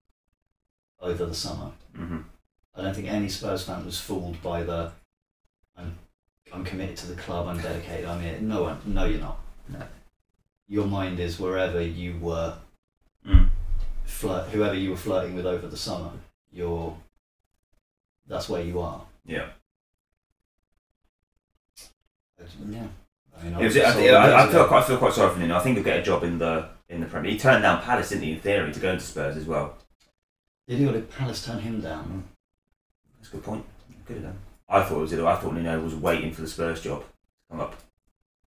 over 1.03 1.27
the 1.27 1.35
summer. 1.35 1.73
hmm 1.95 2.21
I 2.75 2.81
don't 2.81 2.95
think 2.95 3.09
any 3.09 3.29
Spurs 3.29 3.63
fan 3.63 3.85
was 3.85 4.01
fooled 4.01 4.41
by 4.41 4.63
the. 4.63 4.91
I'm, 5.77 5.99
I'm 6.51 6.65
committed 6.65 6.97
to 6.97 7.09
the 7.09 7.15
club. 7.21 7.47
I'm 7.47 7.61
dedicated. 7.61 8.07
I'm 8.07 8.23
here. 8.23 8.39
No 8.41 8.63
one. 8.63 8.81
No, 8.87 9.05
you're 9.05 9.21
not. 9.21 9.39
No. 9.69 9.83
Your 10.67 10.87
mind 10.87 11.21
is 11.21 11.39
wherever 11.39 11.83
you 11.83 12.17
were, 12.19 12.55
Mm. 13.29 13.51
flirt, 14.07 14.49
whoever 14.49 14.75
you 14.75 14.93
were 14.93 14.97
flirting 14.97 15.35
with 15.35 15.45
over 15.45 15.67
the 15.67 15.77
summer. 15.77 16.13
You're. 16.51 16.97
That's 18.27 18.49
where 18.49 18.63
you 18.63 18.81
are. 18.81 19.03
Yeah. 19.27 19.51
Yeah. 22.67 22.87
I 23.41 23.45
mean, 23.45 23.55
It 23.61 23.65
was, 23.65 23.77
I, 23.77 24.07
I, 24.07 24.31
I, 24.31 24.47
I 24.47 24.51
feel 24.51 24.67
quite 24.67 24.83
I 24.83 24.87
feel 24.87 24.99
quite 24.99 25.13
sorry 25.13 25.33
for 25.35 25.41
him. 25.41 25.53
I 25.53 25.61
think 25.61 25.77
he'll 25.77 25.85
get 25.85 25.99
a 25.99 26.03
job 26.03 26.25
in 26.25 26.39
the 26.39 26.69
in 26.89 27.01
the 27.01 27.07
Premier. 27.07 27.31
He 27.33 27.39
turned 27.39 27.63
down 27.63 27.83
Palace, 27.83 28.11
didn't 28.11 28.25
he? 28.25 28.33
In 28.33 28.41
theory, 28.41 28.73
to 28.73 28.81
go 28.81 28.93
into 28.93 29.05
Spurs 29.05 29.37
as 29.37 29.47
well. 29.47 29.77
Did 30.69 30.79
he 30.79 30.87
or 30.87 30.93
did 30.93 31.11
Palace 31.11 31.45
turn 31.45 31.61
him 31.61 31.81
down? 31.81 32.05
Hmm. 32.05 32.21
That's 33.19 33.29
a 33.29 33.37
good 33.37 33.45
point. 33.45 33.65
Good 34.07 34.19
of 34.19 34.23
them. 34.25 34.39
I 34.69 34.83
thought 34.83 34.99
it 34.99 35.01
was. 35.01 35.13
I 35.15 35.37
thought 35.37 35.55
Nuno 35.55 35.81
was 35.81 35.95
waiting 35.95 36.33
for 36.33 36.43
the 36.43 36.49
Spurs 36.49 36.81
job 36.81 37.01
to 37.03 37.07
come 37.51 37.61
up, 37.61 37.77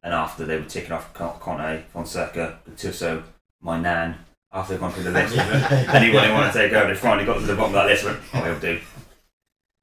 and 0.02 0.14
after 0.14 0.44
they 0.44 0.58
were 0.58 0.64
ticking 0.64 0.92
off 0.92 1.12
Con- 1.12 1.38
Conte, 1.40 1.84
Fonseca, 1.92 2.60
Gattuso, 2.70 3.22
my 3.60 3.78
nan. 3.80 4.18
After 4.52 4.72
they've 4.72 4.80
gone 4.80 4.92
through 4.92 5.02
the 5.02 5.10
list, 5.10 5.36
anyone 5.94 6.24
they 6.24 6.32
want 6.32 6.50
to 6.52 6.58
take 6.58 6.72
over, 6.72 6.88
they 6.88 6.98
finally 6.98 7.26
got 7.26 7.40
to 7.40 7.40
the 7.40 7.56
bottom 7.56 7.74
of 7.74 7.82
that 7.82 7.86
list. 7.86 8.04
Went, 8.04 8.18
oh, 8.32 8.44
he'll 8.44 8.58
do. 8.60 8.80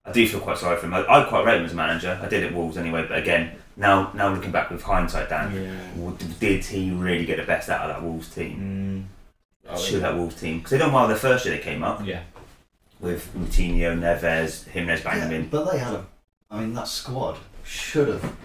I 0.05 0.12
do 0.12 0.27
feel 0.27 0.39
quite 0.39 0.57
sorry 0.57 0.77
for 0.79 0.88
him. 0.88 0.93
I, 0.95 1.05
I 1.05 1.24
quite 1.25 1.45
rate 1.45 1.60
him 1.60 1.65
as 1.65 1.74
a 1.74 1.75
manager. 1.75 2.19
I 2.22 2.27
did 2.27 2.43
at 2.43 2.53
Wolves 2.53 2.77
anyway, 2.77 3.05
but 3.07 3.17
again, 3.19 3.51
now 3.75 4.11
now 4.13 4.33
looking 4.33 4.51
back 4.51 4.69
with 4.69 4.81
hindsight, 4.83 5.29
Dan, 5.29 5.53
Yeah. 5.53 6.11
did 6.39 6.63
he 6.65 6.91
really 6.91 7.25
get 7.25 7.37
the 7.37 7.43
best 7.43 7.69
out 7.69 7.89
of 7.89 7.95
that 7.95 8.03
Wolves 8.03 8.29
team? 8.33 9.07
Mm. 9.67 9.69
Oh, 9.69 9.77
Should 9.77 10.01
that 10.03 10.15
Wolves 10.15 10.39
team 10.39 10.57
because 10.57 10.71
they 10.71 10.77
done 10.77 10.91
well 10.91 11.07
the 11.07 11.15
first 11.15 11.45
year 11.45 11.55
they 11.55 11.61
came 11.63 11.83
up 11.83 12.05
Yeah. 12.05 12.23
with 12.99 13.33
Moutinho, 13.33 13.97
Neves, 13.97 14.67
Jimenez 14.67 15.01
banging 15.01 15.31
Yeah, 15.31 15.37
in. 15.37 15.49
but 15.49 15.71
they 15.71 15.77
had 15.79 15.93
a. 15.93 16.05
I 16.51 16.59
mean, 16.59 16.73
that 16.73 16.87
squad 16.87 17.37
should 17.63 18.07
have 18.09 18.35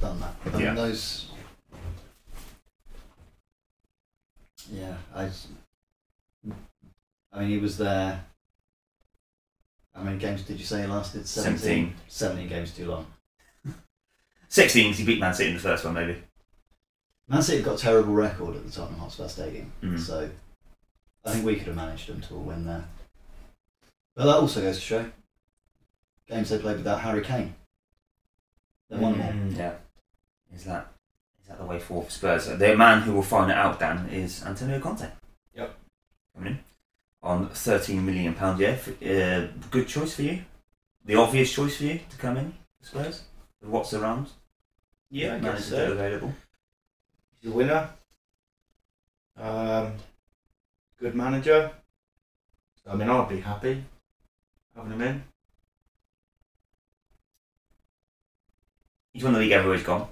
done 0.00 0.20
that. 0.20 0.34
I 0.46 0.50
mean, 0.50 0.60
Yeah. 0.60 0.74
those. 0.74 1.26
Yeah, 4.70 4.96
I. 5.14 5.30
I 7.32 7.40
mean, 7.40 7.48
he 7.50 7.58
was 7.58 7.78
there. 7.78 8.24
How 9.94 10.02
many 10.02 10.18
games 10.18 10.42
did 10.42 10.58
you 10.60 10.66
say 10.66 10.82
he 10.82 10.86
lasted? 10.86 11.26
17? 11.26 11.58
17. 11.58 11.94
17 12.08 12.48
games 12.48 12.72
too 12.74 12.86
long. 12.90 13.06
16 14.48 14.84
because 14.84 14.98
he 14.98 15.04
beat 15.04 15.20
Man 15.20 15.34
City 15.34 15.50
in 15.50 15.56
the 15.56 15.62
first 15.62 15.84
one, 15.84 15.94
maybe. 15.94 16.16
Man 17.28 17.42
City 17.42 17.58
have 17.58 17.66
got 17.66 17.78
a 17.78 17.82
terrible 17.82 18.14
record 18.14 18.56
at 18.56 18.64
the 18.64 18.70
Tottenham 18.72 19.00
Hotspur 19.00 19.28
Stadium, 19.28 19.72
Mhm. 19.82 19.98
so 20.00 20.30
I 21.24 21.32
think 21.32 21.44
we 21.44 21.56
could 21.56 21.66
have 21.66 21.76
managed 21.76 22.08
them 22.08 22.20
to 22.22 22.34
a 22.34 22.38
win 22.38 22.64
there. 22.64 22.84
But 24.14 24.24
that 24.24 24.36
also 24.36 24.60
goes 24.62 24.76
to 24.76 24.82
show 24.82 25.10
games 26.26 26.48
they 26.48 26.58
played 26.58 26.78
without 26.78 27.00
Harry 27.00 27.22
Kane. 27.22 27.54
They 28.88 28.96
won 28.96 29.18
more. 29.18 29.32
Mm. 29.32 29.56
Yeah. 29.56 29.74
Is 30.54 30.64
that 30.64 30.92
is 31.42 31.48
that 31.48 31.58
the 31.58 31.64
way 31.66 31.78
forward 31.78 32.06
for 32.06 32.10
Spurs? 32.10 32.46
The 32.46 32.76
man 32.76 33.02
who 33.02 33.12
will 33.12 33.22
find 33.22 33.50
it 33.50 33.56
out, 33.56 33.78
Dan, 33.78 34.08
is 34.08 34.42
Antonio 34.44 34.80
Conte. 34.80 35.10
Yep. 35.54 35.78
Coming 36.34 36.52
in 36.54 36.58
on 37.22 37.48
13 37.50 38.04
million 38.04 38.34
pounds. 38.34 38.60
Yeah, 38.60 38.76
for, 38.76 38.90
uh, 38.92 39.48
good 39.70 39.86
choice 39.88 40.14
for 40.14 40.22
you. 40.22 40.44
The 41.04 41.14
obvious 41.16 41.52
choice 41.52 41.76
for 41.76 41.84
you 41.84 42.00
to 42.10 42.16
come 42.16 42.36
in, 42.38 42.54
for 42.80 42.86
Spurs. 42.86 43.22
What's 43.60 43.92
around? 43.94 44.28
Yeah, 45.10 45.36
I 45.36 45.38
guess 45.38 45.66
so. 45.66 45.92
available. 45.92 46.32
He's 47.40 47.50
a 47.50 47.54
winner. 47.54 47.90
Um, 49.36 49.92
good 50.98 51.14
manager. 51.14 51.70
I 52.88 52.94
mean, 52.94 53.08
I'd 53.08 53.28
be 53.28 53.40
happy 53.40 53.84
having 54.74 54.92
him 54.92 55.02
in. 55.02 55.22
He's 59.12 59.24
won 59.24 59.32
the 59.32 59.40
league 59.40 59.52
everywhere 59.52 59.76
he's 59.76 59.86
gone. 59.86 60.08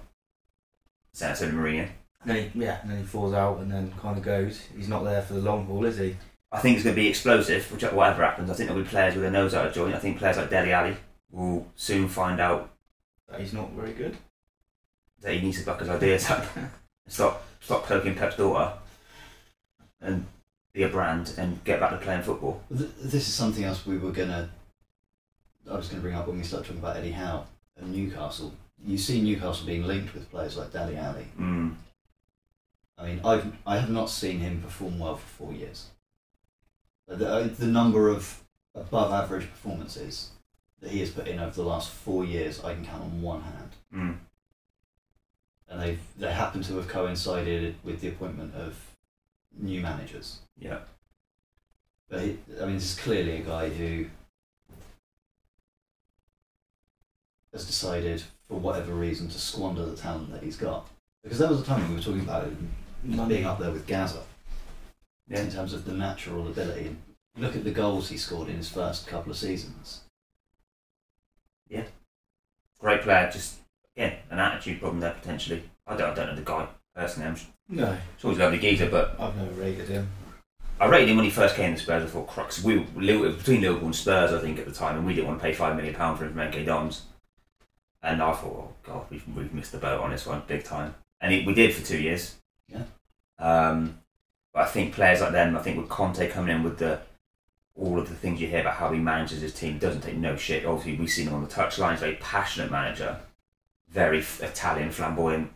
So 1.12 1.26
Mourinho. 1.26 1.88
And 2.22 2.30
then 2.30 2.50
he, 2.50 2.64
yeah, 2.64 2.80
and 2.82 2.90
then 2.90 2.98
he 2.98 3.04
falls 3.04 3.32
out 3.32 3.60
and 3.60 3.70
then 3.70 3.92
kind 4.00 4.18
of 4.18 4.24
goes. 4.24 4.60
He's 4.76 4.88
not 4.88 5.04
there 5.04 5.22
for 5.22 5.34
the 5.34 5.40
long 5.40 5.66
haul, 5.66 5.84
is 5.84 5.98
he? 5.98 6.16
I 6.52 6.58
think 6.58 6.76
it's 6.76 6.84
going 6.84 6.94
to 6.94 7.00
be 7.00 7.08
explosive, 7.08 7.70
which 7.72 7.82
whatever 7.82 8.24
happens. 8.24 8.50
I 8.50 8.54
think 8.54 8.68
there'll 8.68 8.82
be 8.82 8.88
players 8.88 9.14
with 9.14 9.22
their 9.22 9.30
nose 9.30 9.54
out 9.54 9.66
of 9.66 9.74
joint. 9.74 9.94
I 9.94 9.98
think 9.98 10.18
players 10.18 10.36
like 10.36 10.50
Dele 10.50 10.72
Alli 10.72 10.96
will 11.30 11.66
soon 11.76 12.08
find 12.08 12.40
out 12.40 12.70
That 13.36 13.42
he's 13.42 13.52
not 13.52 13.70
very 13.72 13.92
good. 13.92 14.16
that 15.20 15.34
he 15.34 15.40
needs 15.42 15.58
to 15.60 15.66
buck 15.66 15.80
his 15.80 15.88
ideas 15.90 16.30
up. 16.30 16.46
stop, 17.06 17.44
stop 17.60 17.84
cloaking 17.84 18.14
Pep's 18.14 18.36
daughter, 18.36 18.72
and 20.00 20.24
be 20.72 20.84
a 20.84 20.88
brand 20.88 21.34
and 21.36 21.62
get 21.64 21.80
back 21.80 21.90
to 21.90 21.98
playing 21.98 22.22
football. 22.22 22.62
Th- 22.74 22.88
This 23.02 23.28
is 23.28 23.34
something 23.34 23.64
else 23.64 23.84
we 23.84 23.98
were 23.98 24.10
gonna. 24.12 24.48
I 25.70 25.74
was 25.76 25.88
gonna 25.88 26.00
bring 26.02 26.14
up 26.14 26.26
when 26.28 26.38
we 26.38 26.44
start 26.44 26.64
talking 26.64 26.78
about 26.78 26.96
Eddie 26.96 27.10
Howe 27.12 27.44
and 27.76 27.92
Newcastle. 27.94 28.54
You 28.84 28.96
see 28.96 29.20
Newcastle 29.20 29.66
being 29.66 29.84
linked 29.86 30.14
with 30.14 30.30
players 30.30 30.56
like 30.56 30.72
Dele 30.72 30.96
Alli. 30.96 31.26
Mm. 31.38 31.74
I 32.98 33.06
mean, 33.06 33.20
I've 33.24 33.52
I 33.66 33.76
have 33.78 33.90
not 33.90 34.08
seen 34.08 34.38
him 34.38 34.62
perform 34.62 34.98
well 34.98 35.16
for 35.16 35.26
four 35.44 35.52
years. 35.52 35.88
The, 37.08 37.28
uh, 37.28 37.48
the 37.48 37.66
number 37.66 38.08
of 38.08 38.40
above 38.74 39.12
average 39.12 39.48
performances 39.50 40.30
that 40.80 40.90
he 40.90 41.00
has 41.00 41.10
put 41.10 41.26
in 41.28 41.38
over 41.38 41.54
the 41.54 41.62
last 41.62 41.90
four 41.90 42.24
years, 42.24 42.62
I 42.62 42.74
can 42.74 42.84
count 42.84 43.02
on 43.02 43.22
one 43.22 43.42
hand, 43.42 43.70
Mm. 43.94 44.18
and 45.68 45.80
they 45.80 45.98
they 46.18 46.32
happen 46.32 46.62
to 46.64 46.76
have 46.76 46.88
coincided 46.88 47.76
with 47.82 48.00
the 48.00 48.08
appointment 48.08 48.54
of 48.54 48.78
new 49.58 49.80
managers. 49.80 50.40
Yeah. 50.58 50.80
But 52.08 52.20
he, 52.22 52.38
I 52.60 52.66
mean, 52.66 52.74
this 52.74 52.92
is 52.92 53.00
clearly 53.00 53.32
a 53.38 53.40
guy 53.40 53.68
who 53.68 54.06
has 57.52 57.66
decided, 57.66 58.22
for 58.48 58.58
whatever 58.60 58.92
reason, 58.92 59.28
to 59.28 59.38
squander 59.38 59.84
the 59.86 59.96
talent 59.96 60.30
that 60.32 60.42
he's 60.42 60.56
got. 60.56 60.86
Because 61.22 61.38
there 61.38 61.48
was 61.48 61.60
a 61.62 61.64
time 61.64 61.80
when 61.80 61.90
we 61.90 61.96
were 61.96 62.02
talking 62.02 62.20
about 62.20 62.44
him 62.44 62.72
being 63.28 63.44
up 63.44 63.58
there 63.58 63.72
with 63.72 63.86
Gazza 63.86 64.22
Yeah. 65.28 65.40
in 65.40 65.50
terms 65.50 65.72
of 65.72 65.84
the 65.84 65.92
natural 65.94 66.46
ability. 66.46 66.96
Look 67.36 67.56
at 67.56 67.64
the 67.64 67.70
goals 67.72 68.08
he 68.08 68.16
scored 68.18 68.48
in 68.48 68.56
his 68.56 68.68
first 68.68 69.06
couple 69.06 69.32
of 69.32 69.38
seasons. 69.38 70.02
Yeah, 71.68 71.84
great 72.78 73.02
player, 73.02 73.30
just 73.32 73.56
again 73.96 74.18
an 74.30 74.38
attitude 74.38 74.80
problem 74.80 75.00
there 75.00 75.12
potentially. 75.12 75.62
I 75.86 75.96
don't, 75.96 76.10
I 76.10 76.14
don't 76.14 76.26
know 76.28 76.36
the 76.36 76.42
guy 76.42 76.66
personally. 76.94 77.28
I'm 77.28 77.36
No, 77.68 77.96
it's 78.14 78.24
always 78.24 78.38
a 78.38 78.42
lovely 78.42 78.58
geezer, 78.58 78.88
but 78.88 79.16
I've 79.18 79.36
never 79.36 79.50
rated 79.52 79.88
him. 79.88 80.08
I 80.78 80.86
rated 80.86 81.08
him 81.08 81.16
when 81.16 81.24
he 81.24 81.30
first 81.30 81.56
came 81.56 81.74
to 81.74 81.80
Spurs. 81.80 82.04
I 82.04 82.06
thought, 82.06 82.26
crux, 82.26 82.62
we 82.62 82.78
were 82.78 83.30
between 83.30 83.62
Liverpool 83.62 83.86
and 83.86 83.96
Spurs, 83.96 84.32
I 84.32 84.40
think 84.40 84.58
at 84.58 84.66
the 84.66 84.72
time, 84.72 84.96
and 84.96 85.06
we 85.06 85.14
didn't 85.14 85.28
want 85.28 85.40
to 85.40 85.42
pay 85.44 85.54
five 85.54 85.74
million 85.74 85.94
pound 85.94 86.18
for 86.18 86.26
him 86.26 86.32
from 86.32 86.40
MK 86.40 86.66
Dons. 86.66 87.02
And 88.02 88.22
I 88.22 88.32
thought, 88.32 88.44
oh 88.44 88.72
god, 88.82 89.06
we've, 89.10 89.26
we've 89.34 89.54
missed 89.54 89.72
the 89.72 89.78
boat 89.78 90.00
on 90.00 90.10
this 90.10 90.26
one 90.26 90.42
big 90.46 90.64
time. 90.64 90.94
And 91.20 91.32
it, 91.32 91.46
we 91.46 91.54
did 91.54 91.74
for 91.74 91.84
two 91.84 91.98
years. 91.98 92.36
Yeah. 92.68 92.82
Um, 93.38 93.98
but 94.52 94.62
I 94.62 94.66
think 94.66 94.94
players 94.94 95.20
like 95.22 95.32
them, 95.32 95.56
I 95.56 95.62
think 95.62 95.78
with 95.78 95.88
Conte 95.88 96.28
coming 96.28 96.54
in 96.54 96.62
with 96.62 96.78
the 96.78 97.00
all 97.78 97.98
of 97.98 98.08
the 98.08 98.14
things 98.14 98.40
you 98.40 98.48
hear 98.48 98.60
about 98.60 98.74
how 98.76 98.90
he 98.90 98.98
manages 98.98 99.42
his 99.42 99.52
team, 99.52 99.78
doesn't 99.78 100.00
take 100.00 100.16
no 100.16 100.36
shit. 100.36 100.64
Obviously, 100.64 100.96
we've 100.96 101.10
seen 101.10 101.28
him 101.28 101.34
on 101.34 101.42
the 101.42 101.48
touchline. 101.48 101.92
He's 101.92 102.00
a 102.00 102.06
very 102.06 102.16
passionate 102.16 102.70
manager, 102.70 103.18
very 103.88 104.24
Italian, 104.40 104.90
flamboyant, 104.90 105.50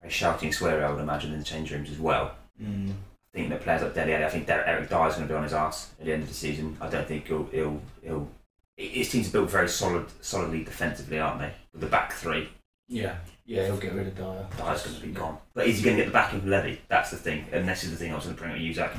very 0.00 0.12
shouting, 0.12 0.52
swear. 0.52 0.84
I 0.84 0.90
would 0.92 1.02
imagine 1.02 1.32
in 1.32 1.38
the 1.38 1.44
change 1.44 1.72
rooms 1.72 1.90
as 1.90 1.98
well. 1.98 2.34
Mm. 2.62 2.90
I 2.90 3.36
think 3.36 3.48
that 3.50 3.60
players 3.60 3.82
like 3.82 3.94
Dele 3.94 4.14
Alli, 4.14 4.24
I 4.24 4.28
think 4.28 4.48
Eric 4.48 4.88
Dier's 4.88 5.14
going 5.14 5.28
to 5.28 5.32
be 5.32 5.36
on 5.36 5.42
his 5.42 5.52
ass 5.52 5.90
at 5.98 6.06
the 6.06 6.12
end 6.12 6.22
of 6.22 6.28
the 6.28 6.34
season. 6.34 6.76
I 6.80 6.88
don't 6.88 7.06
think 7.06 7.26
he'll 7.26 7.46
he'll 7.46 7.80
he'll. 8.02 8.28
His 8.76 9.10
team's 9.10 9.28
built 9.28 9.50
very 9.50 9.68
solid, 9.68 10.06
solidly 10.20 10.62
defensively, 10.62 11.18
aren't 11.18 11.40
they? 11.40 11.52
With 11.72 11.80
the 11.80 11.88
back 11.88 12.12
three, 12.12 12.48
Yeah, 12.86 13.16
yeah, 13.44 13.66
he'll 13.66 13.76
get 13.76 13.92
rid 13.92 14.06
of 14.06 14.16
Dier. 14.16 14.46
Dier's 14.56 14.82
going 14.82 14.96
to 14.96 15.06
be 15.06 15.12
gone. 15.12 15.38
But 15.52 15.66
is 15.66 15.78
he 15.78 15.84
going 15.84 15.96
to 15.96 16.02
get 16.04 16.08
the 16.08 16.12
backing 16.12 16.40
from 16.40 16.50
Levy? 16.50 16.80
That's 16.86 17.10
the 17.10 17.16
thing, 17.16 17.44
and 17.50 17.68
this 17.68 17.82
is 17.82 17.90
the 17.90 17.96
thing 17.96 18.12
I 18.12 18.14
was 18.14 18.24
going 18.24 18.36
to 18.36 18.40
bring 18.40 18.52
up 18.52 18.56
with 18.56 18.64
you, 18.64 18.72
Zac. 18.72 18.92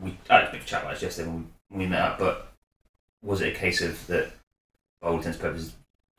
We 0.00 0.16
I 0.30 0.40
had 0.40 0.48
a 0.48 0.52
big 0.52 0.64
chat 0.64 0.82
about 0.82 0.94
this 0.94 1.02
yesterday 1.02 1.28
when 1.28 1.38
we, 1.38 1.44
when 1.68 1.80
we 1.80 1.86
met 1.86 2.02
up, 2.02 2.18
but 2.18 2.48
was 3.22 3.40
it 3.40 3.54
a 3.54 3.58
case 3.58 3.80
of 3.82 4.06
that, 4.06 4.30
for 5.00 5.08
all 5.08 5.16
intents 5.16 5.38
purposes, 5.38 5.72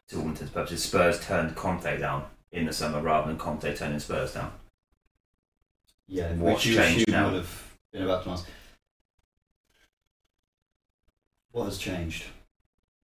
to 0.10 0.18
all 0.18 0.28
intents 0.28 0.52
purposes, 0.52 0.84
Spurs 0.84 1.20
turned 1.20 1.56
Conte 1.56 1.98
down 2.00 2.26
in 2.52 2.66
the 2.66 2.74
summer 2.74 3.02
rather 3.02 3.28
than 3.28 3.38
Conte 3.38 3.74
turning 3.76 4.00
Spurs 4.00 4.34
down? 4.34 4.52
Yeah, 6.08 6.34
What's 6.34 6.64
changed 6.64 7.10
now? 7.10 7.26
would 7.26 7.36
have 7.36 7.74
been 7.94 8.04
about 8.04 8.24
to 8.24 8.32
ask. 8.32 8.48
What 11.52 11.66
has 11.66 11.78
changed? 11.78 12.24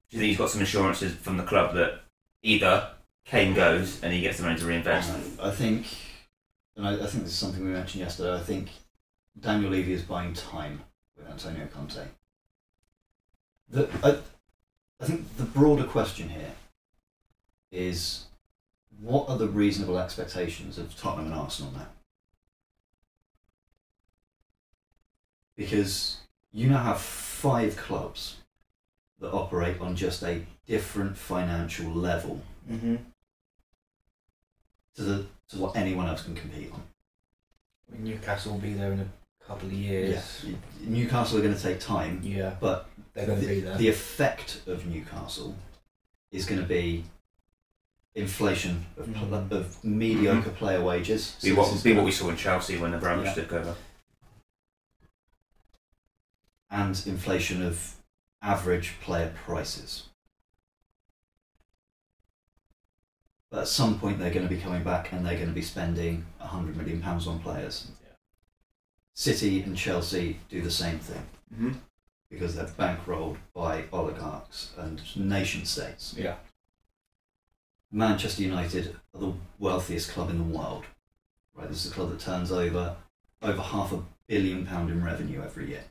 Do 0.10 0.18
you 0.18 0.20
think 0.20 0.30
he's 0.30 0.38
got 0.38 0.50
some 0.50 0.62
assurances 0.62 1.14
from 1.14 1.38
the 1.38 1.44
club 1.44 1.76
that 1.76 2.02
either 2.42 2.90
Kane 3.26 3.54
goes 3.54 4.02
and 4.04 4.14
he 4.14 4.22
gets 4.22 4.38
the 4.38 4.44
money 4.44 4.60
to 4.60 4.66
reinvest? 4.66 5.12
I 5.42 5.52
think, 5.52 5.86
and 6.76 6.88
I, 6.88 6.94
I 6.94 7.08
think 7.08 7.24
this 7.24 7.34
is 7.34 7.38
something 7.38 7.64
we 7.64 7.72
mentioned 7.72 8.02
yesterday. 8.04 8.36
I 8.36 8.40
think 8.40 8.70
Daniel 9.40 9.72
Levy 9.72 9.94
is 9.94 10.04
buying 10.04 10.34
time 10.34 10.82
with 11.18 11.28
Antonio 11.28 11.68
Conte. 11.68 12.06
The, 13.70 13.90
I, 14.04 14.18
I 15.02 15.06
think 15.06 15.36
the 15.38 15.44
broader 15.44 15.84
question 15.84 16.30
here 16.30 16.52
is 17.72 18.26
what 19.02 19.28
are 19.30 19.38
the 19.38 19.48
reasonable 19.48 19.98
expectations 19.98 20.78
of 20.78 20.96
Tottenham 20.98 21.32
and 21.32 21.36
Arsenal 21.36 21.72
now? 21.74 21.88
Because 25.56 26.18
you 26.52 26.70
now 26.70 26.84
have 26.84 27.00
five 27.02 27.76
clubs 27.76 28.38
that 29.20 29.32
operate 29.32 29.80
on 29.82 29.96
just 29.96 30.24
a 30.24 30.46
different 30.68 31.18
financial 31.18 31.92
level 31.92 32.42
Mm-hmm. 32.72 32.96
to 34.96 35.02
the 35.02 35.26
to 35.50 35.58
what 35.58 35.76
anyone 35.76 36.08
else 36.08 36.24
can 36.24 36.34
compete 36.34 36.72
on. 36.72 36.82
Newcastle 38.00 38.54
will 38.54 38.60
be 38.60 38.72
there 38.74 38.94
in 38.94 39.02
a 39.02 39.08
couple 39.48 39.68
of 39.68 39.74
years. 39.74 40.44
Yeah. 40.46 40.56
Newcastle 40.82 41.38
are 41.38 41.42
going 41.42 41.56
to 41.56 41.62
take 41.62 41.80
time, 41.80 42.22
Yeah, 42.24 42.56
but 42.60 42.90
they're 43.14 43.26
going 43.28 43.40
to 43.42 43.46
the, 43.46 43.54
be 43.56 43.60
there. 43.62 43.78
the 43.78 43.90
effect 43.90 44.62
of 44.68 44.86
Newcastle 44.86 45.56
is 46.32 46.46
going 46.46 46.62
to 46.62 46.68
be 46.68 47.04
inflation 48.16 48.86
of, 48.98 49.06
pl- 49.14 49.28
Mhm. 49.28 49.52
of 49.52 49.84
mediocre 49.84 50.52
player 50.52 50.82
wages. 50.82 51.36
Be 51.42 51.52
what, 51.52 51.84
be 51.84 51.94
what 51.94 52.06
we 52.06 52.12
saw 52.12 52.30
in 52.30 52.38
Chelsea 52.38 52.78
when 52.78 52.94
Abramovich 52.94 53.36
Yeah. 53.38 53.44
took 53.44 53.54
over. 53.54 53.76
and 56.76 57.04
inflation 57.06 57.62
of 57.64 57.98
average 58.42 58.96
player 59.00 59.32
prices. 59.46 60.08
But 63.52 63.60
at 63.60 63.68
some 63.68 64.00
point, 64.00 64.18
they're 64.18 64.34
going 64.34 64.48
to 64.48 64.54
be 64.54 64.60
coming 64.60 64.84
back 64.84 65.12
and 65.12 65.24
they're 65.24 65.36
going 65.36 65.50
to 65.50 65.54
be 65.54 65.62
spending 65.62 66.26
£100 66.42 66.76
million 66.76 67.04
on 67.04 67.40
players. 67.42 67.90
City 69.14 69.62
and 69.62 69.78
Chelsea 69.78 70.40
do 70.50 70.62
the 70.62 70.72
same 70.72 71.00
thing 71.00 71.26
Mm-hmm. 71.54 71.74
because 72.32 72.56
they're 72.56 72.66
bankrolled 72.66 73.38
by 73.54 73.84
oligarchs 73.94 74.72
and 74.78 75.02
nation 75.16 75.66
states. 75.66 76.16
yeah. 76.18 76.36
Manchester 77.92 78.42
United 78.42 78.96
are 79.14 79.20
the 79.20 79.34
wealthiest 79.60 80.10
club 80.10 80.32
in 80.32 80.40
the 80.40 80.58
world. 80.58 80.84
Right, 81.54 81.70
this 81.70 81.86
is 81.86 81.92
a 81.92 81.94
club 81.94 82.10
that 82.10 82.20
turns 82.20 82.52
over 82.52 82.96
over 83.44 83.62
half 83.62 83.92
a 83.94 84.00
billion 84.26 84.66
pound 84.66 84.90
in 84.90 85.04
revenue 85.04 85.44
every 85.44 85.70
year. 85.70 85.84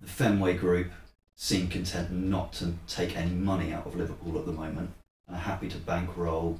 The 0.00 0.08
Fenway 0.08 0.56
Group 0.56 0.90
seem 1.36 1.68
content 1.68 2.10
not 2.10 2.52
to 2.54 2.74
take 2.88 3.16
any 3.16 3.30
money 3.30 3.72
out 3.72 3.86
of 3.86 3.94
Liverpool 3.94 4.36
at 4.38 4.46
the 4.46 4.52
moment 4.52 4.90
and 5.28 5.36
are 5.36 5.40
happy 5.40 5.68
to 5.68 5.78
bankroll 5.78 6.58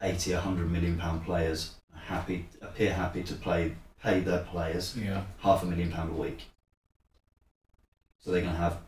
80, 0.00 0.34
100 0.34 0.70
million 0.70 0.98
pound 0.98 1.24
players, 1.24 1.74
happy, 1.94 2.46
appear 2.60 2.92
happy 2.92 3.22
to 3.24 3.34
play, 3.34 3.74
pay 4.02 4.20
their 4.20 4.40
players 4.40 4.96
Yeah. 4.96 5.24
half 5.40 5.62
a 5.62 5.66
million 5.66 5.90
pound 5.90 6.10
a 6.10 6.20
week. 6.20 6.50
So 8.20 8.30
they're 8.30 8.40
going 8.42 8.52
to 8.54 8.58
have, 8.58 8.78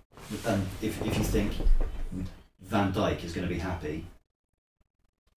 and 0.46 0.66
if, 0.80 1.00
if 1.02 1.16
you 1.18 1.24
think 1.24 1.52
Van 2.60 2.92
Dijk 2.92 3.22
is 3.24 3.32
going 3.32 3.46
to 3.46 3.52
be 3.52 3.60
happy 3.60 4.06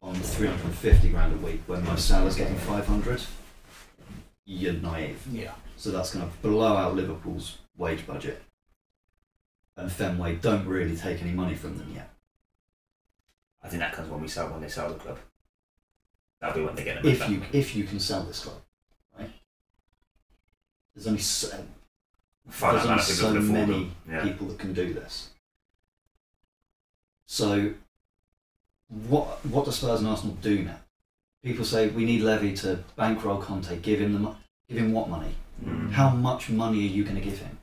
on 0.02 0.16
350 0.16 1.10
grand 1.10 1.34
a 1.34 1.38
week 1.38 1.62
when 1.68 1.84
Mo 1.84 1.96
Salah's 1.96 2.36
getting 2.36 2.56
500, 2.56 3.22
you're 4.46 4.74
naive. 4.74 5.22
Yeah. 5.32 5.54
So 5.76 5.92
that's 5.92 6.14
going 6.14 6.30
to 6.30 6.38
blow 6.38 6.76
out 6.76 6.96
Liverpool's 6.96 7.58
wage 7.78 8.06
budget. 8.08 8.42
And 9.78 9.92
Fenway 9.92 10.36
don't 10.36 10.66
really 10.66 10.96
take 10.96 11.22
any 11.22 11.32
money 11.32 11.56
from 11.56 11.78
them 11.78 11.92
yet. 11.96 12.10
I 13.64 13.68
think 13.68 13.82
that 13.82 13.94
comes 13.94 14.10
when 14.10 14.22
we 14.22 14.28
sell 14.28 14.50
when 14.50 14.62
they 14.62 14.70
sell 14.70 14.90
the 14.90 14.96
club. 14.96 15.18
That'll 16.42 16.58
be 16.62 16.66
when 16.66 16.76
they 16.76 16.84
get 16.84 17.04
a 17.04 17.08
If 17.08 17.30
you 17.30 17.42
if 17.52 17.76
you 17.76 17.84
can 17.84 18.00
sell 18.00 18.24
this 18.24 18.44
club, 18.44 18.62
right? 19.18 19.30
There's 20.96 21.08
only 21.08 21.20
so, 21.20 21.48
there's 22.62 22.86
only 22.86 23.02
so 23.02 23.28
we 23.28 23.38
can 23.40 23.50
afford 23.50 23.68
many. 23.70 23.92
Yeah. 24.10 24.24
people 24.24 24.48
that 24.48 24.60
can 24.60 24.74
do 24.74 24.94
this. 24.94 25.30
So, 27.26 27.74
what 29.08 29.46
what 29.46 29.66
do 29.66 29.72
Spurs 29.72 30.00
and 30.00 30.10
Arsenal 30.10 30.36
do 30.42 30.64
now? 30.64 30.80
People 31.44 31.66
say 31.66 31.88
we 31.90 32.06
need 32.06 32.22
Levy 32.22 32.54
to 32.58 32.80
bankroll 32.96 33.42
Conte. 33.42 33.78
Give 33.82 34.00
him 34.00 34.14
the 34.14 34.20
mo- 34.20 34.38
give 34.68 34.78
him 34.78 34.92
what 34.94 35.10
money? 35.10 35.36
Mm. 35.64 35.92
How 35.92 36.10
much 36.10 36.50
money 36.50 36.80
are 36.80 36.92
you 36.92 37.04
going 37.04 37.16
to 37.16 37.22
give 37.22 37.40
him? 37.40 37.58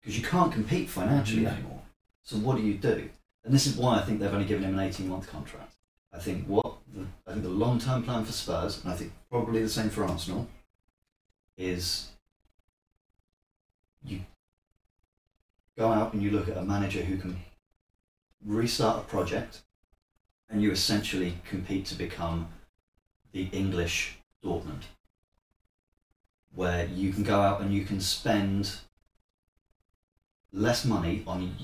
Because 0.00 0.16
you 0.18 0.24
can't 0.24 0.52
compete 0.52 0.88
financially 0.88 1.42
No. 1.42 1.50
anymore. 1.50 1.82
So 2.22 2.36
what 2.36 2.56
do 2.56 2.62
you 2.62 2.74
do? 2.74 3.10
And 3.44 3.52
this 3.54 3.66
is 3.66 3.76
why 3.76 3.98
I 3.98 4.02
think 4.02 4.20
they've 4.20 4.32
only 4.32 4.44
given 4.46 4.64
him 4.64 4.78
an 4.78 4.80
eighteen 4.86 5.08
month 5.08 5.28
contract. 5.28 5.72
I 6.12 6.18
think 6.18 6.46
what 6.46 6.78
the, 6.94 7.06
I 7.26 7.32
think 7.32 7.42
the 7.44 7.50
long 7.50 7.78
term 7.78 8.02
plan 8.02 8.24
for 8.24 8.32
Spurs, 8.32 8.82
and 8.82 8.92
I 8.92 8.96
think 8.96 9.12
probably 9.30 9.62
the 9.62 9.68
same 9.68 9.90
for 9.90 10.04
Arsenal, 10.04 10.48
is 11.56 12.08
you 14.04 14.20
go 15.76 15.92
out 15.92 16.12
and 16.12 16.22
you 16.22 16.30
look 16.30 16.48
at 16.48 16.56
a 16.56 16.62
manager 16.62 17.02
who 17.02 17.16
can 17.18 17.36
restart 18.44 18.98
a 18.98 19.06
project, 19.06 19.62
and 20.48 20.62
you 20.62 20.70
essentially 20.70 21.34
compete 21.48 21.84
to 21.86 21.94
become 21.94 22.48
the 23.32 23.44
English 23.52 24.18
Dortmund, 24.42 24.84
where 26.54 26.86
you 26.86 27.12
can 27.12 27.22
go 27.22 27.40
out 27.40 27.60
and 27.60 27.74
you 27.74 27.84
can 27.84 28.00
spend 28.00 28.78
less 30.52 30.84
money 30.84 31.22
on 31.26 31.54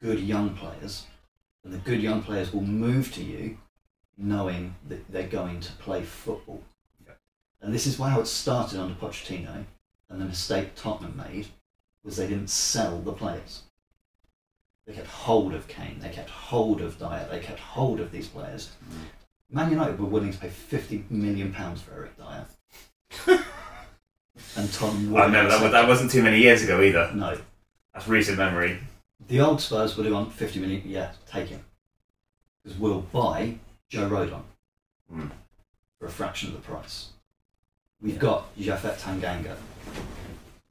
good 0.00 0.20
young 0.20 0.54
players, 0.54 1.06
and 1.62 1.72
the 1.72 1.78
good 1.78 2.00
young 2.00 2.22
players 2.22 2.52
will 2.52 2.62
move 2.62 3.12
to 3.12 3.22
you 3.22 3.58
knowing 4.20 4.74
that 4.88 5.10
they're 5.10 5.26
going 5.26 5.60
to 5.60 5.72
play 5.72 6.02
football. 6.02 6.62
Yeah. 7.06 7.14
And 7.62 7.72
this 7.74 7.86
is 7.86 7.98
how 7.98 8.20
it 8.20 8.26
started 8.26 8.78
under 8.78 8.94
Pochettino, 8.94 9.64
and 10.08 10.20
the 10.20 10.26
mistake 10.26 10.74
Tottenham 10.74 11.16
made 11.16 11.48
was 12.04 12.16
they 12.16 12.28
didn't 12.28 12.50
sell 12.50 12.98
the 13.00 13.12
players. 13.12 13.62
They 14.86 14.92
kept 14.92 15.06
hold 15.06 15.54
of 15.54 15.68
Kane, 15.68 15.98
they 16.00 16.08
kept 16.08 16.30
hold 16.30 16.80
of 16.80 16.98
Dier, 16.98 17.26
they 17.30 17.40
kept 17.40 17.60
hold 17.60 18.00
of 18.00 18.12
these 18.12 18.28
players. 18.28 18.70
Mm. 18.84 19.54
Man 19.54 19.70
United 19.70 19.98
were 19.98 20.06
willing 20.06 20.32
to 20.32 20.38
pay 20.38 20.48
fifty 20.48 21.04
million 21.10 21.52
pounds 21.52 21.80
for 21.82 21.92
Eric 21.94 22.16
Dier. 22.16 22.46
and 24.56 24.72
Tottenham 24.72 25.16
I 25.16 25.24
remember 25.24 25.50
that, 25.50 25.72
that 25.72 25.88
wasn't 25.88 26.10
too 26.10 26.22
many 26.22 26.38
years 26.38 26.62
ago 26.62 26.82
either. 26.82 27.10
No. 27.14 27.38
That's 27.92 28.08
recent 28.08 28.38
memory. 28.38 28.78
The 29.28 29.40
old 29.40 29.60
Spurs 29.60 29.96
would 29.96 30.06
have 30.06 30.12
gone 30.12 30.30
fifty 30.30 30.60
million, 30.60 30.82
yeah, 30.84 31.12
take 31.30 31.48
him. 31.48 31.64
Because 32.62 32.78
we'll 32.78 33.00
buy 33.00 33.58
Joe 33.90 34.08
Rodon 34.08 34.42
Mm. 35.12 35.30
for 35.98 36.06
a 36.06 36.10
fraction 36.10 36.48
of 36.50 36.54
the 36.54 36.60
price. 36.60 37.08
We've 38.00 38.18
got 38.20 38.54
Japhet 38.56 38.98
Tanganga, 39.00 39.56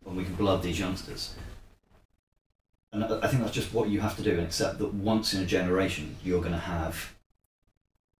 and 0.05 0.15
we 0.15 0.23
can 0.23 0.36
blood 0.36 0.63
these 0.63 0.79
youngsters. 0.79 1.36
And 2.93 3.03
I 3.03 3.27
think 3.27 3.43
that's 3.43 3.53
just 3.53 3.73
what 3.73 3.89
you 3.89 3.99
have 3.99 4.15
to 4.15 4.23
do, 4.23 4.32
and 4.32 4.39
accept 4.39 4.79
that 4.79 4.93
once 4.93 5.34
in 5.34 5.43
a 5.43 5.45
generation, 5.45 6.15
you're 6.23 6.39
going 6.39 6.53
to 6.53 6.58
have 6.60 7.13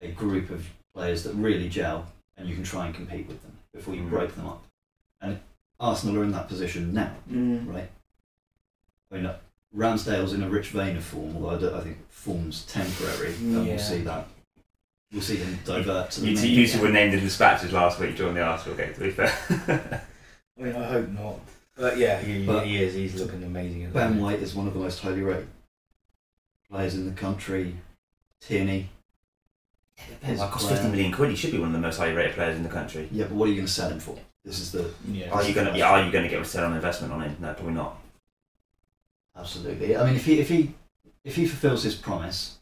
a 0.02 0.12
group 0.12 0.50
of 0.52 0.68
players 0.94 1.24
that 1.24 1.34
really 1.34 1.70
gel, 1.70 2.12
and 2.38 2.48
you 2.50 2.54
can 2.56 2.64
try 2.66 2.86
and 2.86 2.94
compete 2.94 3.28
with 3.28 3.42
them 3.42 3.58
before 3.74 3.96
you 3.96 4.04
Mm. 4.04 4.10
break 4.10 4.36
them 4.36 4.46
up. 4.48 4.64
And 5.22 5.40
Arsenal 5.80 6.18
are 6.20 6.24
in 6.24 6.32
that 6.34 6.50
position 6.50 6.94
now, 6.94 7.16
Mm. 7.30 7.74
right? 7.74 7.90
I 9.12 9.16
mean, 9.16 9.26
uh, 9.26 9.40
Ramsdale's 9.76 10.34
in 10.34 10.44
a 10.44 10.50
rich 10.50 10.70
vein 10.70 10.98
of 10.98 11.06
form, 11.06 11.36
although 11.38 11.56
I, 11.56 11.60
don't- 11.60 11.74
I 11.74 11.82
think 11.82 12.10
form's 12.12 12.66
temporary, 12.66 13.34
and 13.36 13.54
Yeah. 13.66 13.76
we'll 13.76 13.80
see 13.80 14.02
that. 14.02 14.28
We'll 15.12 15.22
see 15.22 15.38
him 15.38 15.58
divert 15.66 16.12
to 16.12 16.22
the 16.22 16.28
You, 16.28 16.34
main 16.36 16.44
two, 16.44 16.50
you 16.50 16.68
two 16.68 16.82
were 16.82 16.90
named 16.90 17.14
in 17.14 17.20
the 17.20 17.26
dispatches 17.26 17.72
last 17.74 18.00
week 18.00 18.16
during 18.16 18.36
the 18.36 18.42
Arsenal 18.44 18.78
game, 18.78 18.94
to 18.94 19.00
be 19.00 19.10
fair. 19.12 19.34
I 20.60 20.62
mean, 20.62 20.76
I 20.76 20.84
hope 20.86 21.10
not. 21.10 21.40
But 21.76 21.98
yeah, 21.98 22.22
he, 22.22 22.46
But- 22.46 22.66
he 22.68 22.84
is. 22.84 22.94
He's 22.94 23.16
looking 23.20 23.44
amazing. 23.44 23.86
At 23.86 23.94
the 23.94 24.00
Ben 24.00 24.10
minute. 24.12 24.24
White 24.24 24.40
is 24.40 24.54
one 24.54 24.68
of 24.68 24.74
the 24.74 24.80
most 24.80 25.00
highly 25.00 25.22
rated 25.22 25.48
players 26.70 26.94
in 26.94 27.06
the 27.06 27.14
country. 27.14 27.76
Tierney. 28.42 28.90
Depends. 30.08 30.40
That 30.40 30.52
cost 30.52 30.70
50 30.70 30.90
million 30.90 31.12
quid. 31.12 31.32
He 31.32 31.36
should 31.36 31.52
be 31.52 31.58
one 31.60 31.70
of 31.70 31.74
the 31.74 31.80
most 31.80 31.98
highly 31.98 32.14
rated 32.14 32.36
players 32.36 32.56
in 32.58 32.64
the 32.64 32.70
country. 32.70 33.10
Yeah, 33.12 33.26
but 33.26 33.34
what 33.34 33.46
are 33.46 33.50
you 33.50 33.56
going 33.56 33.68
to 33.68 33.72
sell 33.74 33.90
him 33.90 34.00
for? 34.00 34.18
This 34.46 34.60
is 34.60 34.72
the 34.72 34.92
Yeah. 35.10 35.30
Are 35.32 35.44
you 35.44 35.54
going 35.54 35.68
to? 35.72 35.78
Yeah, 35.78 35.90
are 35.90 36.06
you 36.06 36.12
going 36.12 36.24
to 36.24 36.30
get 36.30 36.38
a 36.38 36.42
return 36.42 36.64
on 36.66 36.74
investment 36.76 37.12
on 37.14 37.22
him? 37.22 37.36
No, 37.40 37.54
probably 37.54 37.74
not. 37.74 37.98
absolutely. 39.36 39.98
I 39.98 40.06
mean, 40.06 40.16
if 40.16 40.26
he 40.26 40.40
if 40.40 40.50
he 40.50 40.74
if 41.24 41.36
he 41.36 41.46
fulfills 41.46 41.84
his 41.84 41.96
promise, 41.96 42.58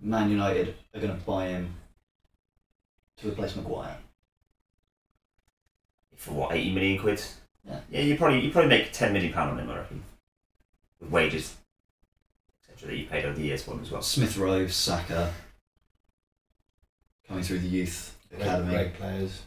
Man 0.00 0.30
United 0.30 0.74
are 0.94 1.00
going 1.00 1.16
to 1.16 1.24
buy 1.24 1.48
him 1.48 1.74
to 3.20 3.28
replace 3.28 3.56
Maguire. 3.56 3.96
For 6.16 6.32
what? 6.32 6.52
80 6.54 6.72
million 6.74 6.98
quid. 6.98 7.22
Yeah. 7.66 7.80
Yeah, 7.90 8.00
you 8.00 8.16
probably 8.16 8.40
you 8.40 8.50
probably 8.50 8.68
make 8.68 8.92
10 8.92 9.12
million 9.12 9.32
pound 9.32 9.50
on 9.50 9.58
him, 9.58 9.70
I 9.70 9.78
reckon, 9.78 10.02
with 11.00 11.10
wages, 11.10 11.56
etc. 12.68 12.88
That 12.90 12.98
you 12.98 13.06
paid 13.06 13.24
over 13.24 13.36
the 13.36 13.44
years 13.44 13.62
for 13.62 13.72
him 13.72 13.80
as 13.82 13.90
well. 13.90 14.02
Smith 14.02 14.36
Rowe, 14.36 14.66
Saka, 14.66 15.32
coming 17.26 17.42
through 17.42 17.60
the 17.60 17.68
youth 17.68 18.16
Great, 18.30 18.42
academy. 18.42 18.74
great 18.74 18.94
players. 18.94 19.42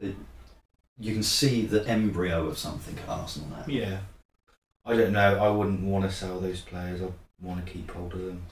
You 0.00 1.12
can 1.14 1.22
see 1.22 1.66
the 1.66 1.86
embryo 1.88 2.46
of 2.46 2.58
something 2.58 2.96
at 2.98 3.08
Arsenal 3.08 3.48
now. 3.50 3.64
Yeah. 3.66 3.98
I 4.84 4.96
don't 4.96 5.12
know. 5.12 5.38
I 5.42 5.48
wouldn't 5.50 5.82
want 5.82 6.04
to 6.04 6.10
sell 6.10 6.40
those 6.40 6.60
players. 6.60 7.02
I 7.02 7.08
want 7.40 7.64
to 7.64 7.72
keep 7.72 7.90
hold 7.90 8.12
of 8.14 8.20
them. 8.24 8.42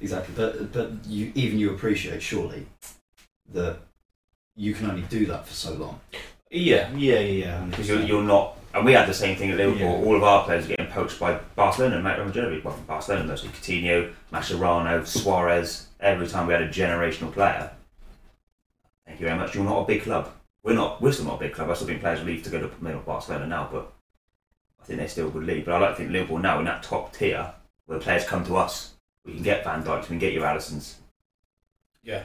Exactly, 0.00 0.34
but 0.36 0.72
but 0.72 0.90
you 1.06 1.32
even 1.34 1.58
you 1.58 1.70
appreciate 1.72 2.22
surely 2.22 2.66
that 3.52 3.78
you 4.54 4.74
can 4.74 4.90
only 4.90 5.02
do 5.02 5.26
that 5.26 5.46
for 5.46 5.54
so 5.54 5.74
long. 5.74 6.00
Yeah, 6.50 6.90
yeah, 6.94 7.20
yeah. 7.20 7.64
Because 7.64 7.88
you're, 7.88 8.02
you're 8.02 8.22
not 8.22 8.56
And 8.72 8.84
we 8.84 8.92
had 8.92 9.08
the 9.08 9.14
same 9.14 9.36
thing 9.36 9.50
at 9.50 9.56
Liverpool. 9.56 10.00
Yeah. 10.00 10.06
All 10.06 10.16
of 10.16 10.22
our 10.22 10.44
players 10.44 10.64
were 10.64 10.76
getting 10.76 10.92
poached 10.92 11.18
by 11.18 11.38
Barcelona, 11.54 11.96
Real 11.96 12.26
Madrid, 12.26 12.62
well, 12.64 12.74
from 12.74 12.84
Barcelona 12.84 13.24
mostly. 13.24 13.48
Coutinho, 13.50 14.12
Mascherano, 14.32 15.06
Suarez. 15.06 15.88
Every 15.98 16.26
time 16.26 16.46
we 16.46 16.52
had 16.52 16.62
a 16.62 16.68
generational 16.68 17.32
player. 17.32 17.70
Thank 19.06 19.20
you 19.20 19.26
very 19.26 19.38
much. 19.38 19.54
You're 19.54 19.64
not 19.64 19.82
a 19.82 19.86
big 19.86 20.02
club. 20.02 20.30
We're 20.62 20.74
not. 20.74 21.00
We're 21.00 21.12
still 21.12 21.26
not 21.26 21.36
a 21.36 21.44
big 21.44 21.52
club. 21.52 21.70
I 21.70 21.74
still 21.74 21.86
think 21.86 22.00
players 22.00 22.22
leave 22.24 22.42
to 22.42 22.50
go 22.50 22.60
to 22.60 22.70
maybe 22.80 22.98
Barcelona 22.98 23.46
now, 23.46 23.68
but 23.70 23.92
I 24.80 24.84
think 24.84 24.98
they 24.98 25.06
still 25.06 25.28
would 25.28 25.44
leave. 25.44 25.64
But 25.64 25.74
I 25.74 25.78
like 25.78 25.90
to 25.92 25.96
think 25.96 26.10
Liverpool 26.10 26.38
now 26.38 26.58
in 26.58 26.64
that 26.64 26.82
top 26.82 27.14
tier, 27.14 27.52
where 27.86 27.98
the 27.98 28.04
players 28.04 28.24
come 28.24 28.44
to 28.46 28.56
us. 28.56 28.94
We 29.24 29.34
can 29.34 29.42
get 29.42 29.64
Van 29.64 29.82
Dijk, 29.82 30.02
we 30.02 30.06
can 30.06 30.18
get 30.18 30.32
your 30.32 30.44
Alissons, 30.44 30.94
Yeah. 32.02 32.22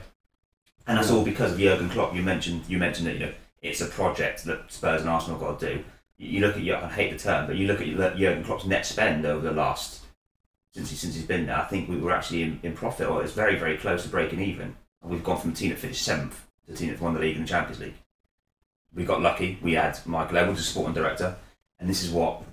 And 0.87 0.97
that's 0.97 1.11
all 1.11 1.23
because 1.23 1.53
of 1.53 1.59
Jurgen 1.59 1.89
Klopp. 1.89 2.15
You 2.15 2.21
mentioned 2.21 2.63
you 2.67 2.77
mentioned 2.77 3.07
that 3.07 3.13
you 3.13 3.19
know 3.27 3.33
it's 3.61 3.81
a 3.81 3.87
project 3.87 4.45
that 4.45 4.71
Spurs 4.71 5.01
and 5.01 5.09
Arsenal 5.09 5.39
got 5.39 5.59
to 5.59 5.75
do. 5.75 5.83
You 6.17 6.27
you 6.27 6.39
look 6.39 6.57
at 6.57 6.83
I 6.83 6.89
hate 6.89 7.11
the 7.11 7.19
term, 7.19 7.47
but 7.47 7.55
you 7.55 7.67
look 7.67 7.81
at 7.81 8.17
Jurgen 8.17 8.43
Klopp's 8.43 8.65
net 8.65 8.85
spend 8.85 9.25
over 9.25 9.41
the 9.41 9.53
last 9.53 10.01
since 10.73 10.89
he 10.89 10.95
since 10.95 11.15
he's 11.15 11.25
been 11.25 11.45
there. 11.45 11.57
I 11.57 11.65
think 11.65 11.89
we 11.89 11.97
were 11.97 12.11
actually 12.11 12.43
in, 12.43 12.59
in 12.63 12.73
profit, 12.73 13.07
or 13.07 13.23
it's 13.23 13.33
very 13.33 13.57
very 13.57 13.77
close 13.77 14.03
to 14.03 14.09
breaking 14.09 14.41
even. 14.41 14.75
And 15.01 15.11
we've 15.11 15.23
gone 15.23 15.39
from 15.39 15.51
a 15.51 15.55
team 15.55 15.69
that 15.69 15.79
finished 15.79 16.03
seventh 16.03 16.45
to 16.67 16.73
a 16.73 16.75
team 16.75 16.89
that 16.89 17.01
won 17.01 17.13
the 17.13 17.19
league 17.19 17.35
and 17.35 17.45
the 17.45 17.49
Champions 17.49 17.79
League. 17.79 17.95
We 18.93 19.05
got 19.05 19.21
lucky. 19.21 19.57
We 19.61 19.73
had 19.73 19.97
Michael 20.05 20.37
Edwards 20.37 20.59
as 20.59 20.67
sporting 20.67 20.93
director, 20.93 21.35
and 21.79 21.89
this 21.89 22.03
is 22.03 22.11
what 22.11 22.43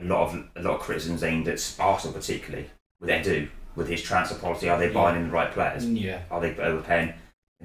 a 0.00 0.04
lot 0.04 0.28
of 0.28 0.48
a 0.56 0.62
lot 0.62 0.76
of 0.76 0.80
criticisms 0.80 1.22
aimed 1.22 1.48
at 1.48 1.76
Arsenal 1.78 2.14
particularly 2.14 2.70
with 3.00 3.10
Edu 3.10 3.48
with 3.76 3.88
his 3.88 4.02
transfer 4.02 4.36
policy. 4.36 4.68
Are 4.68 4.78
they 4.78 4.88
buying 4.90 5.16
in 5.16 5.24
the 5.24 5.30
right 5.30 5.52
players? 5.52 5.86
Yeah. 5.86 6.22
Are 6.30 6.40
they 6.40 6.56
overpaying? 6.56 7.14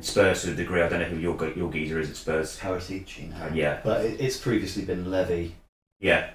Spurs 0.01 0.41
to 0.41 0.51
a 0.51 0.56
degree, 0.56 0.82
I 0.82 0.89
don't 0.89 0.99
know 0.99 1.06
who 1.06 1.17
your 1.19 1.53
your 1.56 1.71
geezer 1.71 1.99
is 1.99 2.10
at 2.10 2.15
Spurs. 2.15 2.60
Paratici 2.60 3.29
now. 3.29 3.45
Uh, 3.45 3.53
yeah, 3.53 3.79
But 3.84 4.03
it, 4.06 4.19
it's 4.19 4.38
previously 4.38 4.84
been 4.86 5.10
Levy. 5.12 5.56
yeah. 5.99 6.32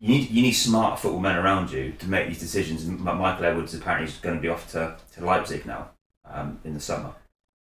You 0.00 0.10
need 0.10 0.30
you 0.30 0.42
need 0.42 0.52
smart 0.52 1.00
football 1.00 1.18
men 1.20 1.34
around 1.36 1.72
you 1.72 1.90
to 1.98 2.06
make 2.08 2.28
these 2.28 2.38
decisions. 2.38 2.84
And 2.84 3.00
Michael 3.00 3.44
Edwards 3.46 3.74
apparently 3.74 4.08
is 4.08 4.16
going 4.18 4.36
to 4.36 4.40
be 4.40 4.46
off 4.48 4.70
to, 4.70 4.96
to 5.14 5.24
Leipzig 5.24 5.66
now 5.66 5.88
um, 6.24 6.60
in 6.62 6.72
the 6.74 6.78
summer. 6.78 7.10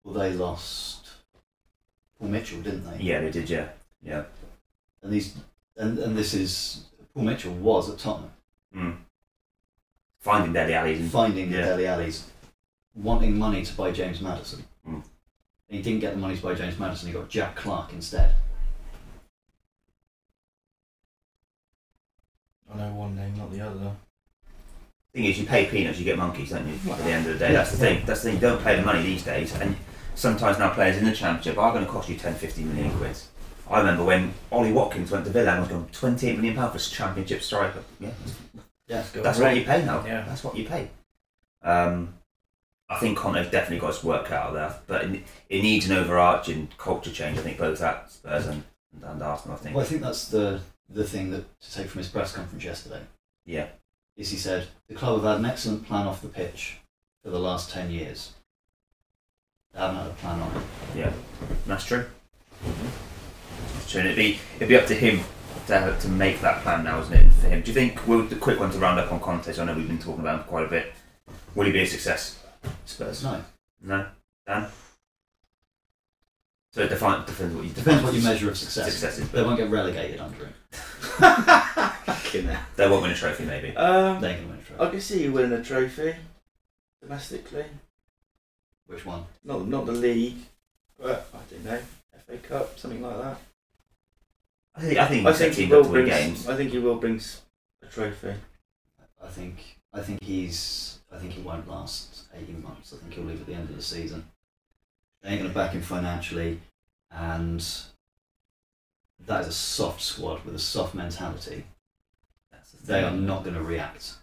Well, 0.04 0.16
they 0.16 0.34
lost 0.34 1.08
Paul 2.20 2.28
Mitchell, 2.28 2.60
didn't 2.62 2.84
they? 2.92 3.02
Yeah, 3.02 3.22
they 3.22 3.32
did. 3.32 3.50
Yeah, 3.50 3.70
yeah. 4.04 4.24
And 5.02 5.14
these 5.14 5.34
and, 5.78 5.98
and 5.98 6.18
this 6.18 6.34
is 6.34 6.88
Paul 7.14 7.24
Mitchell 7.24 7.54
was 7.54 7.90
at 7.90 8.00
Tottenham, 8.00 8.32
Mm. 8.76 8.98
Finding 10.20 10.52
Dele 10.52 10.74
Allis 10.74 11.10
finding 11.10 11.50
the 11.52 11.58
Yeah. 11.60 11.66
Dele 11.68 11.88
Allis, 11.88 12.30
wanting 12.94 13.38
money 13.38 13.64
to 13.64 13.74
buy 13.78 13.92
James 13.92 14.20
Maddison. 14.20 14.66
Mm. 14.88 15.04
He 15.68 15.82
didn't 15.82 16.00
get 16.00 16.14
the 16.14 16.20
money 16.20 16.36
to 16.36 16.42
buy 16.44 16.54
James 16.54 16.78
Maddison. 16.78 17.08
He 17.08 17.14
got 17.14 17.30
Jack 17.30 17.56
Clarke 17.56 17.94
instead. 17.94 18.36
I 22.72 22.78
know 22.78 22.94
one 22.94 23.16
name, 23.16 23.36
not 23.36 23.52
the 23.52 23.62
other. 23.62 23.80
The 23.80 23.92
thing 25.14 25.26
is, 25.26 25.40
you 25.40 25.46
pay 25.46 25.66
peanuts, 25.66 25.98
you 25.98 26.06
get 26.06 26.18
monkeys, 26.18 26.50
don't 26.50 26.68
you? 26.68 26.92
At 26.92 26.98
the 27.00 27.12
end 27.12 27.28
of 27.28 27.34
the 27.34 27.40
day, 27.40 27.54
that's 27.54 27.72
the 27.72 27.78
thing. 27.78 28.06
That's 28.06 28.22
the 28.22 28.30
thing. 28.30 28.36
You 28.36 28.42
don't 28.42 28.64
pay 28.64 28.76
the 28.76 28.82
money 28.82 29.02
these 29.02 29.24
days, 29.24 29.54
and 29.56 29.76
sometimes 30.16 30.60
now 30.60 30.74
players 30.74 30.98
in 30.98 31.06
the 31.06 31.14
championship 31.14 31.58
are 31.58 31.72
going 31.72 31.86
to 31.86 31.92
cost 31.92 32.10
you 32.10 32.18
10, 32.18 32.36
15 32.36 32.74
million 32.74 32.98
quid. 32.98 33.18
I 33.70 33.80
remember 33.80 34.04
when 34.04 34.34
Ollie 34.52 34.74
Watkins 34.74 35.10
went 35.12 35.26
to 35.26 35.32
Villa 35.32 35.52
and 35.52 35.62
was 35.62 35.70
going 35.70 35.88
28 35.92 36.36
million 36.36 36.56
pound 36.56 36.72
for 36.72 36.78
a 36.78 36.82
championship 36.82 37.42
striker. 37.42 37.84
Yeah, 38.00 38.12
Yeah, 38.88 39.04
that's 39.14 39.40
what 39.40 39.56
you 39.56 39.64
pay 39.64 39.84
now. 39.86 40.06
Yeah. 40.06 40.24
That's 40.28 40.44
what 40.44 40.56
you 40.56 40.66
pay. 40.66 40.90
Um, 41.64 42.14
I 42.88 43.00
think 43.00 43.18
Conte's 43.18 43.50
definitely 43.50 43.80
got 43.80 43.96
his 43.96 44.04
work 44.04 44.32
out 44.32 44.50
of 44.50 44.54
there, 44.54 44.76
but 44.86 45.06
it, 45.06 45.24
it 45.50 45.62
needs 45.64 45.90
an 45.90 45.98
overarching 45.98 46.70
culture 46.78 47.12
change. 47.12 47.38
I 47.38 47.42
think 47.42 47.58
both 47.58 47.82
at 47.82 48.12
Spurs 48.12 48.46
and, 48.46 48.64
and 49.04 49.24
Arsenal. 49.24 49.58
I 49.58 49.60
think. 49.60 49.76
Well, 49.76 49.86
I 49.86 49.88
think 49.88 50.02
that's 50.02 50.28
the 50.28 50.62
the 50.90 51.04
thing 51.04 51.32
that 51.32 51.60
to 51.62 51.74
take 51.74 51.88
from 51.88 52.00
his 52.00 52.10
press 52.10 52.32
conference 52.32 52.64
yesterday. 52.64 53.02
Yeah. 53.46 53.68
Is 54.18 54.30
he 54.30 54.38
said 54.38 54.68
the 54.88 54.96
club 54.96 55.16
have 55.16 55.24
had 55.24 55.40
an 55.40 55.46
excellent 55.46 55.86
plan 55.86 56.08
off 56.08 56.22
the 56.22 56.28
pitch 56.28 56.78
for 57.24 57.32
the 57.32 57.40
last 57.40 57.72
ten 57.72 57.90
years. 57.90 58.34
They 59.74 59.80
haven't 59.80 59.98
had 59.98 60.08
a 60.08 60.14
plan 60.14 60.40
on 60.40 60.56
it. 60.56 60.64
Yeah, 60.96 61.12
that's 61.66 61.86
true. 61.86 62.06
That's 63.74 63.92
true. 63.92 64.02
And 64.02 64.10
it'd 64.10 64.18
be 64.18 64.40
it'd 64.58 64.70
be 64.70 64.78
up 64.78 64.86
to 64.86 64.96
him 64.96 65.22
to, 65.68 65.98
to 66.00 66.08
make 66.08 66.40
that 66.42 66.62
plan 66.62 66.84
now, 66.84 67.02
isn't 67.02 67.14
it? 67.14 67.32
For 67.34 67.50
him, 67.50 67.62
do 67.62 67.72
you 67.72 67.74
think? 67.74 68.08
Well, 68.08 68.22
the 68.22 68.36
quick 68.36 68.60
one 68.60 68.72
to 68.72 68.78
round 68.78 69.00
up 69.00 69.12
on 69.12 69.20
Conte. 69.20 69.52
So 69.52 69.64
I 69.64 69.66
know 69.66 69.74
we've 69.74 69.88
been 69.88 69.98
talking 69.98 70.22
about 70.22 70.42
him 70.42 70.46
quite 70.46 70.66
a 70.66 70.70
bit. 70.70 70.94
Will 71.56 71.66
he 71.66 71.72
be 71.72 71.82
a 71.82 71.88
success? 71.88 72.45
Spurs? 72.86 73.24
No, 73.24 73.44
No. 73.82 74.08
Dan. 74.48 74.68
So 76.72 76.82
it 76.82 76.90
define, 76.90 77.26
depends 77.26 77.56
what 77.56 77.64
you 77.64 77.70
depends 77.72 78.04
what 78.04 78.14
you 78.14 78.22
measure 78.22 78.50
of 78.50 78.58
success. 78.58 78.92
Success 78.92 79.20
is, 79.20 79.30
They 79.32 79.42
won't 79.44 79.58
get 79.58 79.70
relegated 79.70 80.20
under. 80.20 80.50
Fucking 80.76 82.46
hell. 82.48 82.62
They 82.76 82.90
won't 82.90 83.02
win 83.04 83.12
a 83.12 83.16
trophy, 83.16 83.46
maybe. 83.46 83.76
Um, 83.78 84.20
They 84.22 84.36
can 84.36 84.50
win 84.50 84.58
a 84.60 84.62
trophy. 84.62 84.84
I 84.84 84.90
can 84.90 85.02
see 85.02 85.24
you 85.24 85.32
winning 85.32 85.54
a 85.54 85.64
trophy 85.64 86.16
domestically. 87.02 87.66
Which 88.88 89.06
one? 89.06 89.24
Not 89.44 89.68
not 89.68 89.86
the 89.86 89.94
league, 89.94 90.38
but 91.00 91.28
I 91.34 91.38
don't 91.50 91.66
know, 91.66 91.80
FA 92.28 92.38
Cup, 92.38 92.78
something 92.78 93.02
like 93.02 93.18
that. 93.22 93.38
I 94.76 94.82
think 94.82 94.98
I 95.00 95.08
think 95.08 95.26
I 95.28 95.34
think 95.34 95.54
he 95.54 95.62
team 95.64 95.70
will 95.70 95.84
to 95.84 95.90
win 95.90 95.92
bring. 96.04 96.08
games. 96.08 96.48
I 96.50 96.56
think 96.58 96.72
he 96.72 96.80
will 96.80 96.96
bring 96.98 97.16
s- 97.16 97.42
a 97.82 97.86
trophy. 97.88 98.34
I 99.24 99.28
think 99.30 99.78
I 99.94 100.02
think 100.02 100.22
he's 100.22 101.00
I 101.12 101.18
think 101.18 101.32
he 101.32 101.42
won't 101.42 101.68
last 101.70 102.25
eighteen 102.36 102.64
months. 102.64 102.94
I 102.94 102.98
think 102.98 103.14
he'll 103.14 103.24
leave 103.24 103.42
at 103.42 103.48
the 103.48 103.54
end 103.54 103.70
of 103.70 103.76
the 103.76 103.82
season. 103.82 104.26
They 105.22 105.30
ain't 105.30 105.42
gonna 105.42 105.54
back 105.54 105.72
him 105.72 105.82
financially, 105.82 106.60
and 107.12 107.66
that 109.26 109.42
is 109.42 109.48
a 109.48 109.54
soft 109.54 110.02
squad 110.02 110.44
with 110.46 110.56
a 110.56 110.60
soft 110.60 110.94
mentality. 110.94 111.66
That's 112.52 112.72
the 112.72 112.86
They 112.86 113.04
are 113.04 113.12
not 113.12 113.44
gonna 113.44 113.64
react 113.64 114.16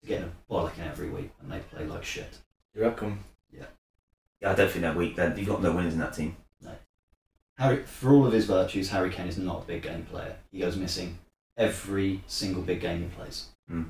to 0.00 0.06
getting 0.08 0.24
a 0.24 0.52
bollocking 0.52 0.86
every 0.86 1.10
week 1.10 1.30
when 1.40 1.50
they 1.50 1.64
play 1.64 1.84
like 1.84 2.04
shit. 2.04 2.38
You're 2.74 2.88
reckon? 2.88 3.20
Yeah, 3.52 3.66
Yeah, 4.40 4.52
I 4.52 4.54
don't 4.54 4.70
think 4.70 4.82
they're 4.82 4.94
weak. 4.94 5.16
Then 5.16 5.36
you've 5.36 5.48
got 5.48 5.62
no 5.62 5.72
winners 5.72 5.94
in 5.94 6.00
that 6.00 6.14
team. 6.14 6.36
No. 6.62 6.72
Harry, 7.58 7.82
for 7.84 8.12
all 8.12 8.26
of 8.26 8.32
his 8.32 8.46
virtues, 8.46 8.90
Harry 8.90 9.10
Kane 9.10 9.26
is 9.26 9.38
not 9.38 9.62
a 9.62 9.66
big 9.66 9.82
game 9.82 10.04
player. 10.04 10.36
He 10.50 10.60
goes 10.60 10.76
missing 10.76 11.18
every 11.56 12.22
single 12.26 12.62
big 12.62 12.80
game 12.80 13.02
he 13.02 13.08
plays. 13.08 13.48
Hmm. 13.68 13.82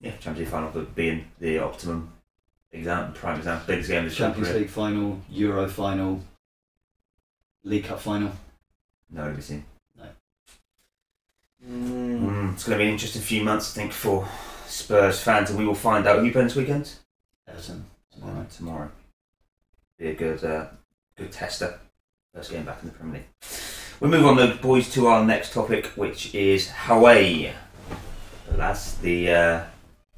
Yeah, 0.00 0.12
Champions 0.12 0.38
League 0.40 0.48
final, 0.48 0.70
but 0.70 0.94
being 0.94 1.30
the 1.38 1.58
optimum 1.58 2.13
example, 2.78 3.14
prime 3.14 3.38
example, 3.38 3.66
biggest 3.66 3.88
game 3.88 4.04
of 4.04 4.10
the 4.10 4.16
Champions. 4.16 4.54
League 4.54 4.68
final, 4.68 5.20
Euro 5.30 5.68
final, 5.68 6.20
League 7.62 7.84
Cup 7.84 8.00
final. 8.00 8.32
No, 9.10 9.30
we've 9.30 9.42
seen. 9.42 9.64
Mm. 11.66 12.20
Mm, 12.20 12.52
it's 12.52 12.64
going 12.64 12.78
to 12.78 12.82
be 12.82 12.88
an 12.88 12.92
interesting 12.92 13.22
few 13.22 13.42
months, 13.42 13.74
I 13.76 13.80
think, 13.80 13.92
for 13.92 14.28
Spurs 14.66 15.20
fans, 15.20 15.48
and 15.50 15.58
we 15.58 15.64
will 15.64 15.74
find 15.74 16.06
out 16.06 16.18
who 16.18 16.26
you 16.26 16.32
play 16.32 16.42
this 16.42 16.56
weekend. 16.56 16.92
Everton 17.48 17.86
Tomorrow. 18.12 18.32
tomorrow. 18.32 18.46
Tomorrow. 18.50 18.90
Be 19.98 20.08
a 20.08 20.14
good, 20.14 20.44
uh, 20.44 20.66
good 21.16 21.32
tester. 21.32 21.78
First 22.34 22.50
game 22.50 22.64
back 22.64 22.82
in 22.82 22.88
the 22.88 22.94
Premier 22.94 23.14
League. 23.14 23.48
We 24.00 24.08
move 24.08 24.26
on, 24.26 24.36
though, 24.36 24.54
boys, 24.56 24.92
to 24.92 25.06
our 25.06 25.24
next 25.24 25.52
topic, 25.54 25.86
which 25.96 26.34
is 26.34 26.70
Hawaii. 26.70 27.50
That's 28.50 28.96
the 28.96 29.30
uh, 29.30 29.64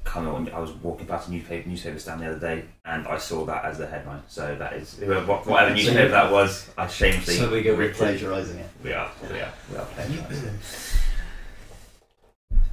come 0.07 0.27
on, 0.29 0.49
I 0.51 0.59
was 0.59 0.71
walking 0.71 1.05
past 1.05 1.27
a 1.27 1.31
newspaper 1.31 1.67
newspaper 1.67 1.99
stand 1.99 2.21
the 2.21 2.31
other 2.31 2.39
day, 2.39 2.65
and 2.85 3.05
I 3.07 3.17
saw 3.17 3.45
that 3.45 3.65
as 3.65 3.77
the 3.77 3.87
headline. 3.87 4.23
So 4.27 4.55
that 4.55 4.73
is 4.73 4.97
whoever, 4.97 5.33
whatever 5.35 5.75
newspaper 5.75 6.07
that 6.07 6.31
was. 6.31 6.69
I 6.77 6.87
shamelessly. 6.87 7.35
So 7.35 7.51
we 7.51 7.61
go 7.61 7.75
with 7.75 7.95
plagiarising 7.97 8.59
it. 8.59 8.69
We 8.83 8.93
are, 8.93 9.11
we 9.29 9.39
are, 9.39 9.53
we 9.69 9.77
are 9.77 9.85
plagiarising. 9.85 11.03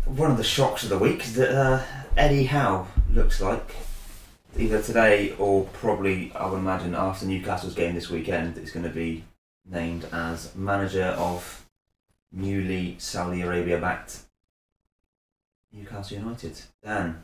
One 0.06 0.30
of 0.30 0.36
the 0.36 0.44
shocks 0.44 0.84
of 0.84 0.90
the 0.90 0.98
week 0.98 1.24
is 1.24 1.34
that 1.34 1.50
uh, 1.50 1.82
Eddie 2.16 2.44
Howe 2.44 2.86
looks 3.10 3.40
like 3.40 3.74
either 4.56 4.80
today 4.80 5.34
or 5.38 5.64
probably, 5.72 6.30
I 6.34 6.46
would 6.46 6.58
imagine, 6.58 6.94
after 6.94 7.26
Newcastle's 7.26 7.74
game 7.74 7.94
this 7.94 8.10
weekend, 8.10 8.58
is 8.58 8.70
going 8.70 8.84
to 8.84 8.92
be 8.92 9.24
named 9.68 10.06
as 10.12 10.54
manager 10.54 11.06
of 11.18 11.64
newly 12.30 12.96
Saudi 12.98 13.40
Arabia 13.40 13.80
backed 13.80 14.23
Newcastle 15.74 16.18
United. 16.18 16.60
Dan, 16.82 17.22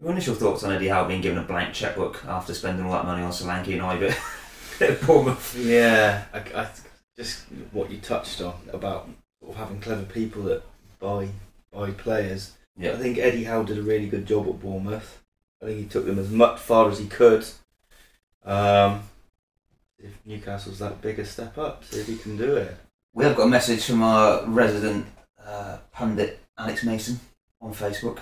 your 0.00 0.10
initial 0.12 0.34
thoughts 0.34 0.64
on 0.64 0.72
Eddie 0.72 0.88
Howe 0.88 1.06
being 1.06 1.20
given 1.20 1.38
a 1.38 1.42
blank 1.42 1.74
checkbook 1.74 2.24
after 2.26 2.54
spending 2.54 2.86
all 2.86 2.92
that 2.92 3.04
money 3.04 3.22
on 3.22 3.30
Solanke 3.30 3.72
and 3.74 3.82
Ibit 3.82 4.88
at 4.90 5.00
Bournemouth? 5.06 5.56
Yeah, 5.58 6.24
I, 6.32 6.38
I 6.38 6.68
just 7.16 7.44
what 7.72 7.90
you 7.90 7.98
touched 7.98 8.40
on 8.40 8.54
about 8.72 9.08
sort 9.40 9.52
of 9.52 9.56
having 9.58 9.80
clever 9.80 10.04
people 10.04 10.42
that 10.44 10.62
buy 10.98 11.28
buy 11.70 11.90
players. 11.90 12.52
Yeah. 12.78 12.92
I 12.92 12.96
think 12.96 13.18
Eddie 13.18 13.44
Howe 13.44 13.62
did 13.62 13.78
a 13.78 13.82
really 13.82 14.08
good 14.08 14.26
job 14.26 14.48
at 14.48 14.60
Bournemouth. 14.60 15.22
I 15.62 15.66
think 15.66 15.78
he 15.78 15.84
took 15.84 16.06
them 16.06 16.18
as 16.18 16.30
much 16.30 16.58
far 16.58 16.88
as 16.88 16.98
he 16.98 17.06
could. 17.06 17.44
Um, 18.44 19.02
if 19.98 20.18
Newcastle's 20.24 20.78
that 20.78 21.02
big 21.02 21.18
a 21.18 21.26
step 21.26 21.58
up, 21.58 21.84
see 21.84 22.00
if 22.00 22.06
he 22.06 22.16
can 22.16 22.38
do 22.38 22.56
it. 22.56 22.74
We 23.12 23.24
have 23.24 23.36
got 23.36 23.42
a 23.42 23.50
message 23.50 23.84
from 23.84 24.02
our 24.02 24.46
resident 24.46 25.06
uh, 25.44 25.78
pundit 25.92 26.40
Alex 26.60 26.84
Mason 26.84 27.18
on 27.60 27.72
Facebook. 27.72 28.18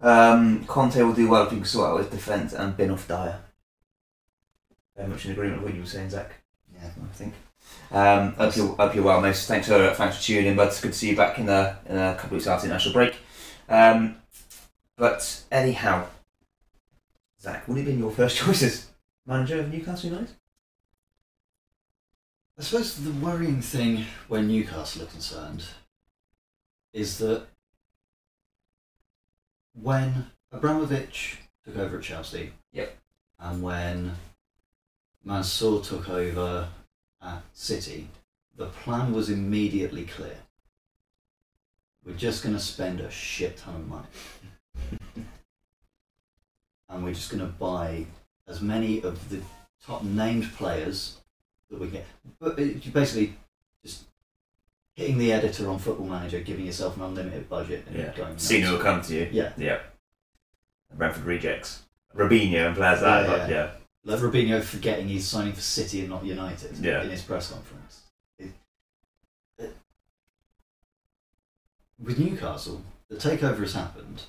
Um, 0.00 0.64
Conte 0.64 1.00
will 1.02 1.12
do 1.12 1.28
well 1.28 1.44
if 1.44 1.50
he 1.50 1.56
can 1.56 1.64
sort 1.64 1.90
out 1.90 1.98
his 1.98 2.08
defence 2.08 2.52
and 2.52 2.76
bin 2.76 2.90
off 2.90 3.06
Dier. 3.06 3.40
Very 4.96 5.08
much 5.08 5.24
in 5.26 5.32
agreement 5.32 5.62
with 5.62 5.70
what 5.70 5.74
you 5.74 5.80
were 5.80 5.86
saying, 5.86 6.10
Zac. 6.10 6.32
Yeah. 6.72 6.86
I 6.86 7.14
think. 7.14 7.34
Um, 7.90 8.32
hope 8.34 8.56
you're 8.56 8.74
hope 8.74 8.94
you're 8.94 9.04
well, 9.04 9.20
mate. 9.20 9.36
Thanks 9.36 9.68
for 9.68 9.94
thanks 9.94 10.16
for 10.16 10.22
tuning 10.22 10.46
in, 10.46 10.56
bud. 10.56 10.68
It's 10.68 10.80
good 10.80 10.92
to 10.92 10.98
see 10.98 11.10
you 11.10 11.16
back 11.16 11.38
in 11.38 11.48
a 11.48 11.78
in 11.88 11.96
a 11.96 12.14
couple 12.14 12.26
of 12.26 12.32
weeks 12.32 12.46
after 12.46 12.66
the 12.66 12.72
national 12.72 12.94
break. 12.94 13.16
Um, 13.68 14.16
but 14.96 15.42
anyhow, 15.50 16.06
Zac, 17.40 17.66
would 17.66 17.78
it 17.78 17.80
have 17.80 17.86
been 17.86 17.98
your 17.98 18.10
first 18.10 18.36
choice 18.44 18.62
as 18.62 18.88
manager 19.26 19.60
of 19.60 19.72
Newcastle 19.72 20.10
United? 20.10 20.34
I 22.58 22.62
suppose 22.62 22.96
the 22.96 23.10
worrying 23.10 23.60
thing 23.60 24.04
when 24.28 24.46
Newcastle 24.48 25.02
are 25.02 25.06
concerned 25.06 25.64
is 26.92 27.18
that 27.18 27.46
when 29.80 30.30
Abramovich 30.52 31.38
took 31.64 31.76
over 31.76 31.98
at 31.98 32.04
Chelsea, 32.04 32.52
Yep. 32.72 32.96
and 33.38 33.62
when 33.62 34.16
Mansour 35.24 35.80
took 35.80 36.08
over 36.08 36.68
at 37.22 37.42
City, 37.52 38.08
the 38.56 38.66
plan 38.66 39.12
was 39.12 39.30
immediately 39.30 40.04
clear. 40.04 40.36
We're 42.04 42.14
just 42.14 42.42
going 42.42 42.54
to 42.54 42.60
spend 42.60 43.00
a 43.00 43.10
shit 43.10 43.56
ton 43.56 43.74
of 43.76 43.88
money. 43.88 44.06
and 46.88 47.02
we're 47.04 47.14
just 47.14 47.30
going 47.30 47.40
to 47.44 47.52
buy 47.52 48.06
as 48.46 48.60
many 48.60 49.02
of 49.02 49.30
the 49.30 49.40
top 49.84 50.02
named 50.04 50.52
players 50.52 51.18
that 51.70 51.80
we 51.80 51.88
get. 51.88 52.06
But 52.38 52.58
you 52.58 52.92
basically 52.92 53.36
hitting 54.94 55.18
the 55.18 55.32
editor 55.32 55.68
on 55.68 55.78
Football 55.78 56.06
Manager, 56.06 56.40
giving 56.40 56.66
yourself 56.66 56.96
an 56.96 57.02
unlimited 57.02 57.48
budget, 57.48 57.84
and 57.86 57.96
Yeah. 57.96 58.12
going. 58.16 58.30
Nuts. 58.30 58.48
who 58.50 58.72
will 58.72 58.78
come 58.78 59.02
to 59.02 59.14
you. 59.14 59.28
Yeah, 59.32 59.52
Yeah. 59.56 59.80
Brentford 60.92 61.24
rejects. 61.24 61.82
Robinho 62.14 62.68
and 62.68 62.76
like 62.78 63.00
that. 63.00 63.50
Yeah, 63.50 63.56
Yeah. 63.56 63.70
like 64.04 64.20
Robinho 64.20 64.62
forgetting 64.62 65.08
he's 65.08 65.26
signing 65.26 65.52
for 65.52 65.60
City 65.60 66.00
and 66.00 66.10
not 66.10 66.24
United 66.24 66.78
Yeah. 66.78 67.02
in 67.02 67.10
his 67.10 67.22
press 67.22 67.50
conference. 67.50 68.02
It- 68.38 68.54
it- 69.58 69.76
with 71.98 72.18
Newcastle, 72.20 72.84
the 73.08 73.16
takeover 73.16 73.60
has 73.60 73.74
happened. 73.74 74.22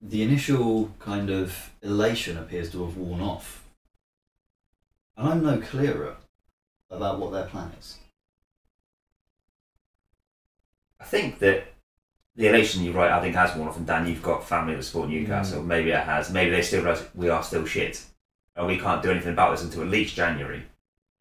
The 0.00 0.22
initial 0.22 0.94
kind 0.98 1.28
of 1.28 1.70
elation 1.82 2.38
appears 2.38 2.70
to 2.72 2.86
have 2.86 2.96
worn 2.96 3.20
off. 3.20 3.68
And 5.18 5.28
I'm 5.28 5.42
no 5.42 5.60
clearer 5.60 6.16
about 6.90 7.18
what 7.18 7.32
their 7.32 7.46
plan 7.46 7.72
is. 7.78 7.98
I 11.00 11.04
think 11.04 11.38
that 11.38 11.64
the 12.36 12.48
elation 12.48 12.84
you're 12.84 12.94
right, 12.94 13.10
I 13.10 13.20
think 13.20 13.34
has 13.34 13.56
worn 13.56 13.68
off. 13.68 13.76
And 13.76 13.86
Dan, 13.86 14.06
you've 14.06 14.22
got 14.22 14.46
family 14.46 14.74
that 14.74 14.82
support 14.82 15.08
Newcastle. 15.08 15.62
Mm. 15.62 15.66
Maybe 15.66 15.90
it 15.90 16.00
has. 16.04 16.30
Maybe 16.30 16.50
they 16.50 16.62
still 16.62 16.82
realise 16.82 17.04
we 17.14 17.28
are 17.28 17.42
still 17.42 17.64
shit, 17.64 18.02
and 18.56 18.66
we 18.66 18.78
can't 18.78 19.02
do 19.02 19.10
anything 19.10 19.32
about 19.32 19.52
this 19.52 19.62
until 19.64 19.82
at 19.82 19.88
least 19.88 20.14
January. 20.14 20.62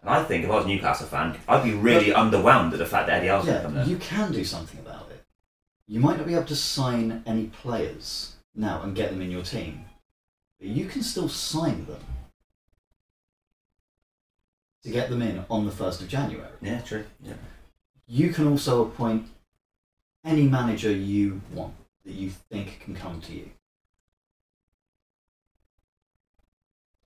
And 0.01 0.10
I 0.10 0.23
think 0.23 0.45
if 0.45 0.49
I 0.49 0.55
was 0.55 0.65
a 0.65 0.67
Newcastle 0.69 1.08
fan, 1.08 1.38
I'd 1.47 1.63
be 1.63 1.73
really 1.73 2.12
underwhelmed 2.12 2.71
at 2.73 2.79
the 2.79 2.86
fact 2.86 3.08
that 3.08 3.17
Eddie 3.19 3.27
Howe's 3.27 3.45
come 3.45 3.53
Yeah, 3.53 3.67
there. 3.69 3.86
you 3.86 3.97
can 3.97 4.32
do 4.32 4.45
something 4.45 4.79
about 4.79 5.10
it. 5.12 5.23
You 5.88 5.99
might 5.99 6.17
not 6.17 6.27
be 6.27 6.36
able 6.36 6.45
to 6.45 6.55
sign 6.55 7.23
any 7.25 7.47
players 7.47 8.36
now 8.55 8.82
and 8.82 8.95
get 8.95 9.10
them 9.10 9.21
in 9.21 9.32
your 9.32 9.41
team, 9.43 9.86
but 10.60 10.69
you 10.69 10.86
can 10.86 11.01
still 11.03 11.27
sign 11.27 11.86
them 11.86 11.99
to 14.83 14.89
get 14.89 15.09
them 15.09 15.21
in 15.21 15.43
on 15.49 15.65
the 15.65 15.71
1st 15.71 16.01
of 16.01 16.07
January. 16.07 16.47
Yeah, 16.61 16.81
true. 16.81 17.05
Yeah. 17.21 17.33
You 18.07 18.29
can 18.29 18.47
also 18.47 18.83
appoint 18.85 19.27
any 20.25 20.43
manager 20.43 20.91
you 20.91 21.41
want 21.53 21.73
that 22.05 22.13
you 22.13 22.29
think 22.29 22.79
can 22.79 22.95
come 22.95 23.21
to 23.21 23.33
you. 23.33 23.49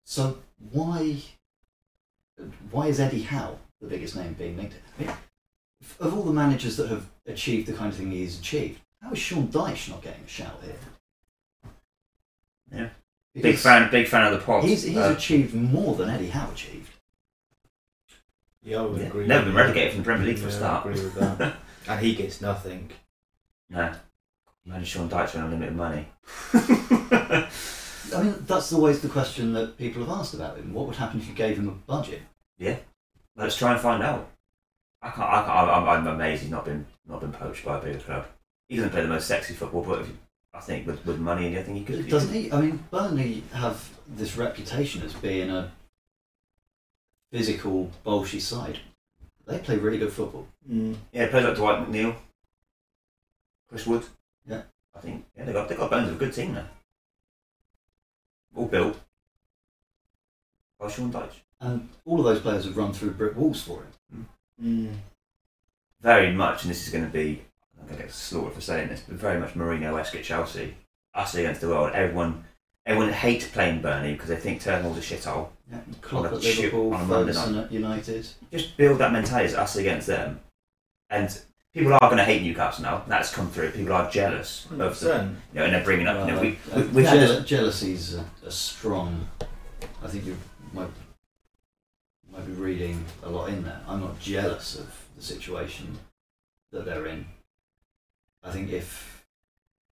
So 0.05 0.38
why 0.71 1.17
why 2.71 2.88
is 2.88 2.99
Eddie 2.99 3.23
Howe 3.23 3.57
the 3.81 3.88
biggest 3.88 4.15
name 4.15 4.33
being 4.33 4.57
linked? 4.57 4.75
I 4.99 5.03
mean, 5.03 5.13
of 5.99 6.13
all 6.15 6.23
the 6.23 6.33
managers 6.33 6.77
that 6.77 6.89
have 6.89 7.05
achieved 7.25 7.67
the 7.67 7.73
kind 7.73 7.91
of 7.91 7.97
thing 7.97 8.12
he's 8.12 8.39
achieved, 8.39 8.79
how 9.01 9.12
is 9.12 9.19
Sean 9.19 9.47
Dyche 9.47 9.89
not 9.89 10.01
getting 10.01 10.23
a 10.23 10.27
shout 10.27 10.59
here? 10.63 11.71
Yeah. 12.71 12.89
Big 13.41 13.57
fan, 13.57 13.89
big 13.89 14.07
fan 14.07 14.31
of 14.31 14.39
the 14.39 14.45
pod. 14.45 14.63
He's, 14.63 14.83
he's 14.83 14.97
Uh, 14.97 15.13
achieved 15.17 15.55
more 15.55 15.95
than 15.95 16.09
Eddie 16.09 16.29
Howe 16.29 16.51
achieved. 16.51 16.92
Yeah, 18.63 18.80
I 18.80 18.82
would 18.84 19.02
yeah, 19.02 19.08
agree. 19.08 19.28
never 19.28 19.45
been 19.45 19.56
relegated 19.56 19.91
from 19.91 20.02
the 20.02 20.06
Premier 20.06 20.28
League 20.28 20.39
for 20.39 20.47
a 20.47 20.52
start. 20.52 20.86
I 20.86 20.89
agree 20.89 21.04
with 21.04 21.15
that. 21.15 21.56
and 21.88 21.99
he 21.99 22.15
gets 22.15 22.41
nothing. 22.41 22.89
no. 23.69 23.93
Imagine 24.65 24.86
Sean 24.86 25.10
Dyche 25.10 25.36
on 25.36 25.43
unlimited 25.43 25.76
money. 25.76 26.08
I 26.54 28.23
mean, 28.23 28.36
that's 28.47 28.71
always 28.71 29.02
the 29.02 29.10
question 29.10 29.52
that 29.54 29.78
people 29.78 30.06
have 30.06 30.17
asked 30.17 30.34
about 30.34 30.58
him. 30.58 30.73
What 30.73 30.88
would 30.88 30.95
happen 30.95 31.19
if 31.19 31.28
you 31.28 31.34
gave 31.34 31.58
him 31.58 31.67
a 31.67 31.71
budget? 31.71 32.21
Yeah, 32.58 32.78
let's 33.36 33.58
try 33.58 33.73
and 33.73 33.82
find 33.82 34.02
out. 34.02 34.30
I 35.02 35.10
can't. 35.10 35.30
I 35.30 35.43
can't 35.43 35.69
I'm, 35.69 35.89
I'm 35.89 36.08
amazed 36.08 36.43
he's 36.43 36.52
not 36.52 36.63
been 36.63 36.86
not 37.06 37.19
been 37.19 37.34
poached 37.34 37.65
by 37.65 37.78
a 37.78 37.82
bigger 37.82 37.99
club. 37.99 38.26
He 38.69 38.78
doesn't 38.78 38.91
play 38.91 39.02
the 39.02 39.08
most 39.10 39.28
sexy 39.28 39.54
football, 39.54 39.84
but 39.84 40.02
if, 40.02 40.12
I 40.54 40.62
think 40.62 40.88
with, 40.88 41.06
with 41.06 41.19
money, 41.19 41.47
and 41.47 41.58
everything, 41.58 41.76
he 41.76 41.84
could. 41.84 42.08
Doesn't 42.08 42.34
he? 42.34 42.52
I 42.52 42.62
mean, 42.62 42.84
Burnley 42.89 43.43
have 43.52 43.89
this 44.08 44.38
reputation 44.38 45.02
as 45.02 45.13
being 45.13 45.49
a 45.49 45.71
physical, 47.34 47.89
bolshy 48.06 48.39
side. 48.39 48.80
They 49.48 49.58
play 49.58 49.78
really 49.78 49.98
good 49.98 50.13
football. 50.13 50.48
Mm. 50.69 50.96
Yeah, 51.12 51.28
players 51.28 51.48
like 51.48 51.56
Dwight 51.58 51.89
McNeil, 51.89 52.15
Chris 53.67 53.88
Wood. 53.88 54.04
Yeah. 54.48 54.62
I 54.96 55.00
think 55.00 55.26
yeah, 55.36 55.46
they 55.46 55.54
got 55.54 55.67
they 55.67 55.76
got 55.76 55.89
bones 55.89 56.10
of 56.10 56.15
a 56.15 56.19
good 56.19 56.34
team 56.34 56.54
there. 56.54 56.69
All 58.56 58.67
built 58.67 59.00
by 60.80 60.88
Sean 60.88 61.12
Dyche. 61.12 61.41
And 61.60 61.89
all 62.06 62.19
of 62.19 62.26
those 62.26 62.39
players 62.39 62.65
have 62.65 62.78
run 62.78 62.93
through 62.93 63.12
brick 63.12 63.36
walls 63.36 63.63
for 63.63 63.84
him. 64.12 64.28
Mm. 64.63 64.93
Very 66.02 66.32
much, 66.32 66.62
and 66.62 66.69
this 66.69 66.86
is 66.86 66.93
going 66.93 67.06
to 67.06 67.12
be 67.12 67.41
I'm 67.80 67.88
going 67.88 67.98
to 67.98 68.04
get 68.04 68.13
slaughtered 68.13 68.54
for 68.54 68.62
saying 68.62 68.89
this, 68.89 69.02
but 69.02 69.17
very 69.17 69.39
much 69.39 69.56
Mourinho-esque 69.56 70.15
at 70.15 70.24
Chelsea. 70.24 70.76
Us 71.15 71.36
against 71.36 71.62
the 71.62 71.69
world. 71.69 71.91
Everyone, 71.93 72.46
everyone 72.86 73.12
hates 73.13 73.48
playing 73.48 73.82
Burnley 73.82 74.13
because 74.13 74.30
they 74.30 74.36
think 74.36 74.62
Turnbull's 74.62 74.98
a 74.98 75.02
shithole. 75.02 75.50
Yeah, 75.72 75.80
Klopp 76.02 76.26
On 76.26 76.34
a 76.34 76.36
at 76.36 76.41
chip 76.41 76.58
Liverpool, 76.58 76.93
on 76.93 77.02
a 77.02 77.06
Monday 77.06 77.34
Ferguson 77.34 77.58
at 77.60 77.72
United. 77.72 78.28
Just 78.52 78.78
build 78.78 78.98
that 79.00 79.12
mentality 79.12 79.46
as 79.48 79.56
us 79.56 79.76
against 79.76 80.08
them, 80.08 80.39
and 81.10 81.41
people 81.74 81.93
are 81.93 82.00
going 82.00 82.17
to 82.17 82.24
hate 82.26 82.41
Newcastle 82.43 82.84
now. 82.84 83.04
That's 83.08 83.34
come 83.34 83.50
through. 83.50 83.72
People 83.72 83.93
are 83.93 84.10
jealous 84.10 84.67
of 84.72 84.78
the, 85.00 85.10
100%. 85.10 85.30
you 85.30 85.36
know, 85.60 85.65
and 85.65 85.74
they're 85.74 85.84
bringing 85.84 86.08
up. 86.08 86.28
you 86.28 86.34
know, 86.36 86.41
we, 86.41 86.60
Uh, 86.72 86.82
we, 86.82 86.88
we 86.88 87.04
had 87.06 87.19
jeal- 87.19 87.36
this, 87.39 87.46
jealousy's 87.46 88.15
a, 88.15 88.26
a 88.46 88.52
strong. 88.52 89.28
I 90.04 90.08
think 90.08 90.26
you 90.26 90.38
might 90.74 90.89
might 92.32 92.46
be 92.48 92.52
reading 92.54 93.06
a 93.24 93.30
lot 93.30 93.50
in 93.50 93.63
there. 93.63 93.80
I'm 93.88 94.02
not 94.02 94.19
jealous 94.19 94.76
of 94.78 95.06
the 95.15 95.22
situation 95.24 96.00
that 96.72 96.84
they're 96.86 97.06
in. 97.06 97.26
I 98.43 98.52
think 98.52 98.72
if 98.72 99.12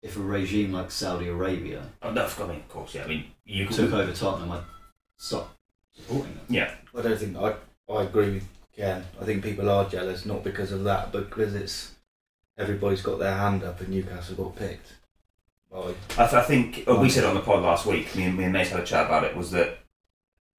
if 0.02 0.18
a 0.18 0.20
regime 0.20 0.72
like 0.74 0.92
Saudi 0.92 1.28
Arabia 1.28 1.84
oh, 2.02 2.12
no, 2.12 2.26
I 2.26 2.48
mean, 2.48 2.58
of 2.58 2.70
course, 2.70 2.96
yeah. 2.96 3.04
I 3.04 3.08
mean, 3.08 3.26
you 3.46 3.68
could, 3.68 3.76
took 3.76 3.94
over 3.94 4.12
Tottenham, 4.12 4.52
I'd 4.52 4.64
stop 5.18 5.56
supporting 5.94 6.36
them. 6.36 6.46
yeah, 6.50 6.74
I 6.98 7.02
don't 7.02 7.18
think 7.18 7.38
I. 7.38 7.56
I 7.90 8.04
agree 8.04 8.36
with 8.36 8.48
Ken. 8.76 9.04
I 9.20 9.26
think 9.26 9.44
people 9.44 9.70
are 9.70 9.90
jealous 9.90 10.26
not 10.26 10.46
because 10.46 10.72
of 10.72 10.86
that, 10.86 11.12
but 11.12 11.30
because 11.30 11.54
it's 11.56 11.96
everybody's 12.58 13.02
got 13.02 13.20
their 13.20 13.36
hand 13.36 13.64
up 13.64 13.82
and 13.82 13.90
Newcastle 13.90 14.36
got 14.36 14.56
picked. 14.56 14.94
By, 15.70 15.94
I, 16.18 16.28
th- 16.28 16.34
I 16.34 16.42
think 16.44 16.84
uh, 16.88 16.96
we 16.96 17.10
said 17.10 17.24
it 17.24 17.28
on 17.28 17.36
the 17.36 17.42
pod 17.42 17.64
last 17.64 17.86
week. 17.86 18.16
Me 18.16 18.24
and 18.24 18.38
me 18.38 18.46
and 18.46 18.54
Mace 18.54 18.70
had 18.70 18.80
a 18.80 18.86
chat 18.86 19.08
about 19.08 19.24
it. 19.24 19.36
Was 19.36 19.52
that 19.52 19.80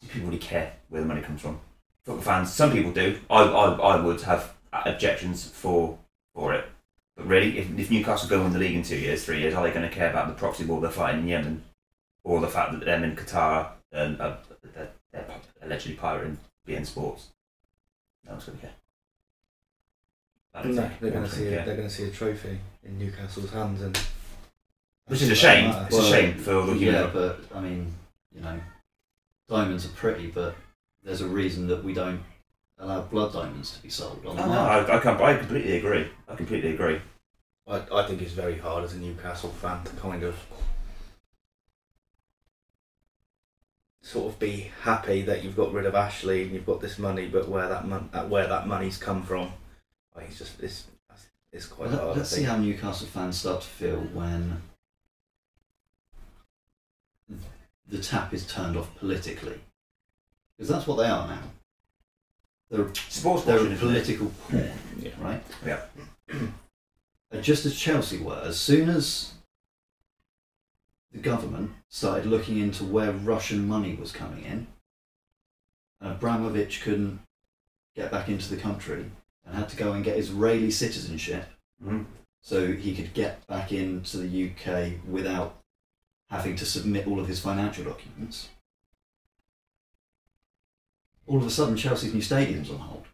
do 0.01 0.09
people 0.09 0.29
really 0.29 0.39
care 0.39 0.73
where 0.89 1.01
the 1.01 1.09
money 1.09 1.23
comes 1.23 1.41
from? 1.41 1.61
Football 2.05 2.23
fans, 2.23 2.53
some 2.53 2.73
people 2.73 2.93
do. 2.93 3.19
I, 3.31 3.43
I, 3.43 3.73
I 3.73 4.01
would 4.01 4.21
have 4.23 4.55
objections 4.73 5.49
for 5.49 5.99
for 6.35 6.53
it. 6.55 6.67
But 7.17 7.27
really, 7.27 7.59
if, 7.59 7.79
if 7.79 7.91
Newcastle 7.91 8.29
go 8.29 8.43
win 8.43 8.53
the 8.53 8.59
league 8.59 8.75
in 8.75 8.83
two 8.83 8.97
years, 8.97 9.25
three 9.25 9.41
years, 9.41 9.55
are 9.55 9.63
they 9.63 9.73
going 9.73 9.89
to 9.89 9.95
care 9.95 10.11
about 10.11 10.29
the 10.29 10.35
proxy 10.35 10.65
war 10.65 10.81
they're 10.81 10.91
fighting 10.91 11.23
in 11.23 11.29
Yemen, 11.29 11.63
or 12.25 12.41
the 12.41 12.49
fact 12.49 12.73
that 12.73 12.85
them 12.85 13.05
in 13.05 13.17
Qatar 13.17 13.69
and 13.93 14.21
uh, 14.21 14.37
they're, 14.75 14.91
they're 15.13 15.27
allegedly 15.63 15.97
pirating 15.97 16.39
beIN 16.67 16.87
Sports? 16.87 17.29
No 18.25 18.33
one's 18.33 18.45
going 18.45 18.59
to 18.59 18.67
care. 18.67 18.75
No, 20.65 20.91
they're 21.01 21.11
going 21.11 21.25
to 21.25 21.31
see. 21.31 21.47
A, 21.47 21.51
care. 21.51 21.65
they're 21.65 21.77
going 21.77 21.89
to 21.89 21.95
see 21.95 22.05
a 22.05 22.11
trophy 22.11 22.59
in 22.85 22.99
Newcastle's 22.99 23.51
hands, 23.51 23.81
and 23.83 23.99
Which 25.07 25.23
is 25.23 25.31
a 25.31 25.35
shame. 25.35 25.71
what 25.71 25.87
It's 25.87 25.99
a 25.99 26.05
shame 26.05 26.39
for 26.39 26.55
all 26.55 26.67
the 26.67 26.75
human. 26.75 26.95
Yeah, 26.95 27.11
but 27.13 27.41
I 27.55 27.61
mean, 27.61 27.93
you 28.35 28.41
know, 28.43 28.61
diamonds 29.49 29.87
are 29.87 29.91
pretty, 29.91 30.29
but 30.29 30.55
there's 31.03 31.21
a 31.21 31.27
reason 31.27 31.67
that 31.69 31.83
we 31.83 31.95
don't 31.95 32.23
allow 32.83 33.01
blood 33.03 33.33
diamonds 33.33 33.77
to 33.77 33.83
be 33.83 33.89
sold 33.89 34.21
on 34.27 34.37
the 34.37 34.43
Oh, 34.43 34.47
no, 34.47 34.53
market. 34.55 34.91
I, 34.93 34.97
I, 34.97 35.01
can't, 35.01 35.21
I 35.21 35.37
completely 35.39 35.77
agree. 35.79 36.09
I 36.29 36.35
completely 36.35 36.75
agree. 36.75 37.01
I, 37.67 37.83
I 37.93 38.07
think 38.07 38.21
it's 38.21 38.33
very 38.33 38.59
hard 38.59 38.83
as 38.85 38.93
a 38.95 38.99
Newcastle 38.99 39.51
fan 39.51 39.85
to 39.85 39.93
kind 39.97 40.25
of 40.25 40.37
sort 44.03 44.33
of 44.33 44.39
be 44.41 44.73
happy 44.83 45.23
that 45.23 45.45
you've 45.45 45.57
got 45.57 45.73
rid 45.73 45.87
of 45.87 45.95
Ashley 45.95 46.43
and 46.43 46.53
you've 46.53 46.67
got 46.67 46.81
this 46.81 46.99
money, 46.99 47.29
but 47.29 47.49
where 47.49 47.69
that 47.69 47.87
mon- 47.87 48.11
uh, 48.13 48.25
where 48.25 48.49
that 48.49 48.67
money's 48.67 48.97
come 48.99 49.23
from, 49.23 49.53
I 50.15 50.19
think 50.21 50.31
it's 50.31 50.39
just 50.41 50.61
it's 50.61 50.87
it's 51.53 51.67
quite 51.67 51.91
Let, 51.91 52.01
hard. 52.01 52.19
us 52.19 52.31
see 52.31 52.43
how 52.43 52.57
Newcastle 52.57 53.07
fans 53.07 53.39
start 53.39 53.61
to 53.63 53.69
feel 53.69 54.01
when 54.13 54.61
the 57.89 57.99
tap 58.03 58.35
is 58.35 58.45
turned 58.47 58.77
off 58.77 58.93
politically, 58.97 59.61
because 60.57 60.69
that's 60.69 60.87
what 60.89 60.97
they 60.97 61.07
are 61.07 61.29
now. 61.29 61.43
They're, 62.73 62.89
Sports 62.95 63.45
they're 63.45 63.65
a 63.65 63.77
political 63.77 64.33
pawn, 64.49 64.71
Yeah. 64.99 65.11
right? 65.21 65.43
Yeah. 65.65 65.83
And 67.31 67.43
just 67.45 67.67
as 67.67 67.79
Chelsea 67.79 68.19
were, 68.19 68.41
as 68.45 68.59
soon 68.59 68.89
as 68.89 69.35
the 71.13 71.19
government 71.19 71.73
started 71.89 72.27
looking 72.27 72.59
into 72.59 72.85
where 72.85 73.13
Russian 73.13 73.69
money 73.69 73.95
was 73.95 74.11
coming 74.11 74.45
in, 74.45 74.67
and 76.01 76.13
Abramovich 76.13 76.81
couldn't 76.83 77.21
get 77.95 78.11
back 78.11 78.29
into 78.29 78.49
the 78.49 78.61
country 78.61 79.11
and 79.45 79.55
had 79.55 79.69
to 79.69 79.77
go 79.77 79.93
and 79.93 80.03
get 80.03 80.17
Israeli 80.17 80.71
citizenship 80.71 81.47
Mhm. 81.85 82.07
so 82.41 82.73
he 82.73 82.95
could 82.95 83.13
get 83.13 83.47
back 83.47 83.71
into 83.71 84.17
the 84.17 84.27
UK 84.29 84.99
without 85.07 85.59
having 86.31 86.57
to 86.57 86.65
submit 86.65 87.07
all 87.07 87.21
of 87.21 87.29
his 87.29 87.41
financial 87.41 87.85
documents. 87.85 88.49
All 91.27 91.39
of 91.39 91.47
a 91.47 91.51
sudden, 91.51 91.77
Chelsea's 91.77 92.15
new 92.15 92.23
stadium's 92.23 92.71
on 92.71 92.79
hold. 92.79 93.05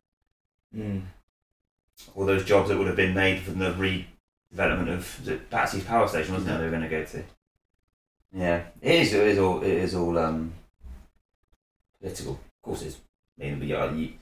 Mm. 0.74 1.02
All 2.14 2.26
those 2.26 2.44
jobs 2.44 2.68
that 2.68 2.78
would 2.78 2.86
have 2.86 2.96
been 2.96 3.14
made 3.14 3.40
from 3.40 3.58
the 3.58 3.70
redevelopment 3.72 4.92
of 4.92 5.18
was 5.20 5.28
it 5.28 5.50
Battersea's 5.50 5.84
power 5.84 6.08
station, 6.08 6.32
wasn't 6.34 6.50
Yeah. 6.50 6.56
it? 6.56 6.58
They 6.58 6.64
were 6.64 6.70
going 6.70 6.82
to 6.82 6.88
go 6.88 7.04
to. 7.04 7.22
Yeah, 8.32 8.62
it 8.82 8.94
is. 9.00 9.14
It 9.14 9.26
is 9.28 9.38
all. 9.38 9.62
It 9.62 9.72
is 9.72 9.94
all 9.94 10.18
um, 10.18 10.52
political. 12.00 12.32
Of 12.32 12.62
course, 12.62 12.82
it's. 12.82 12.96
I 13.40 13.44
mean, 13.44 13.58
but 13.58 13.68
yeah, 13.68 13.92
you, 13.92 14.12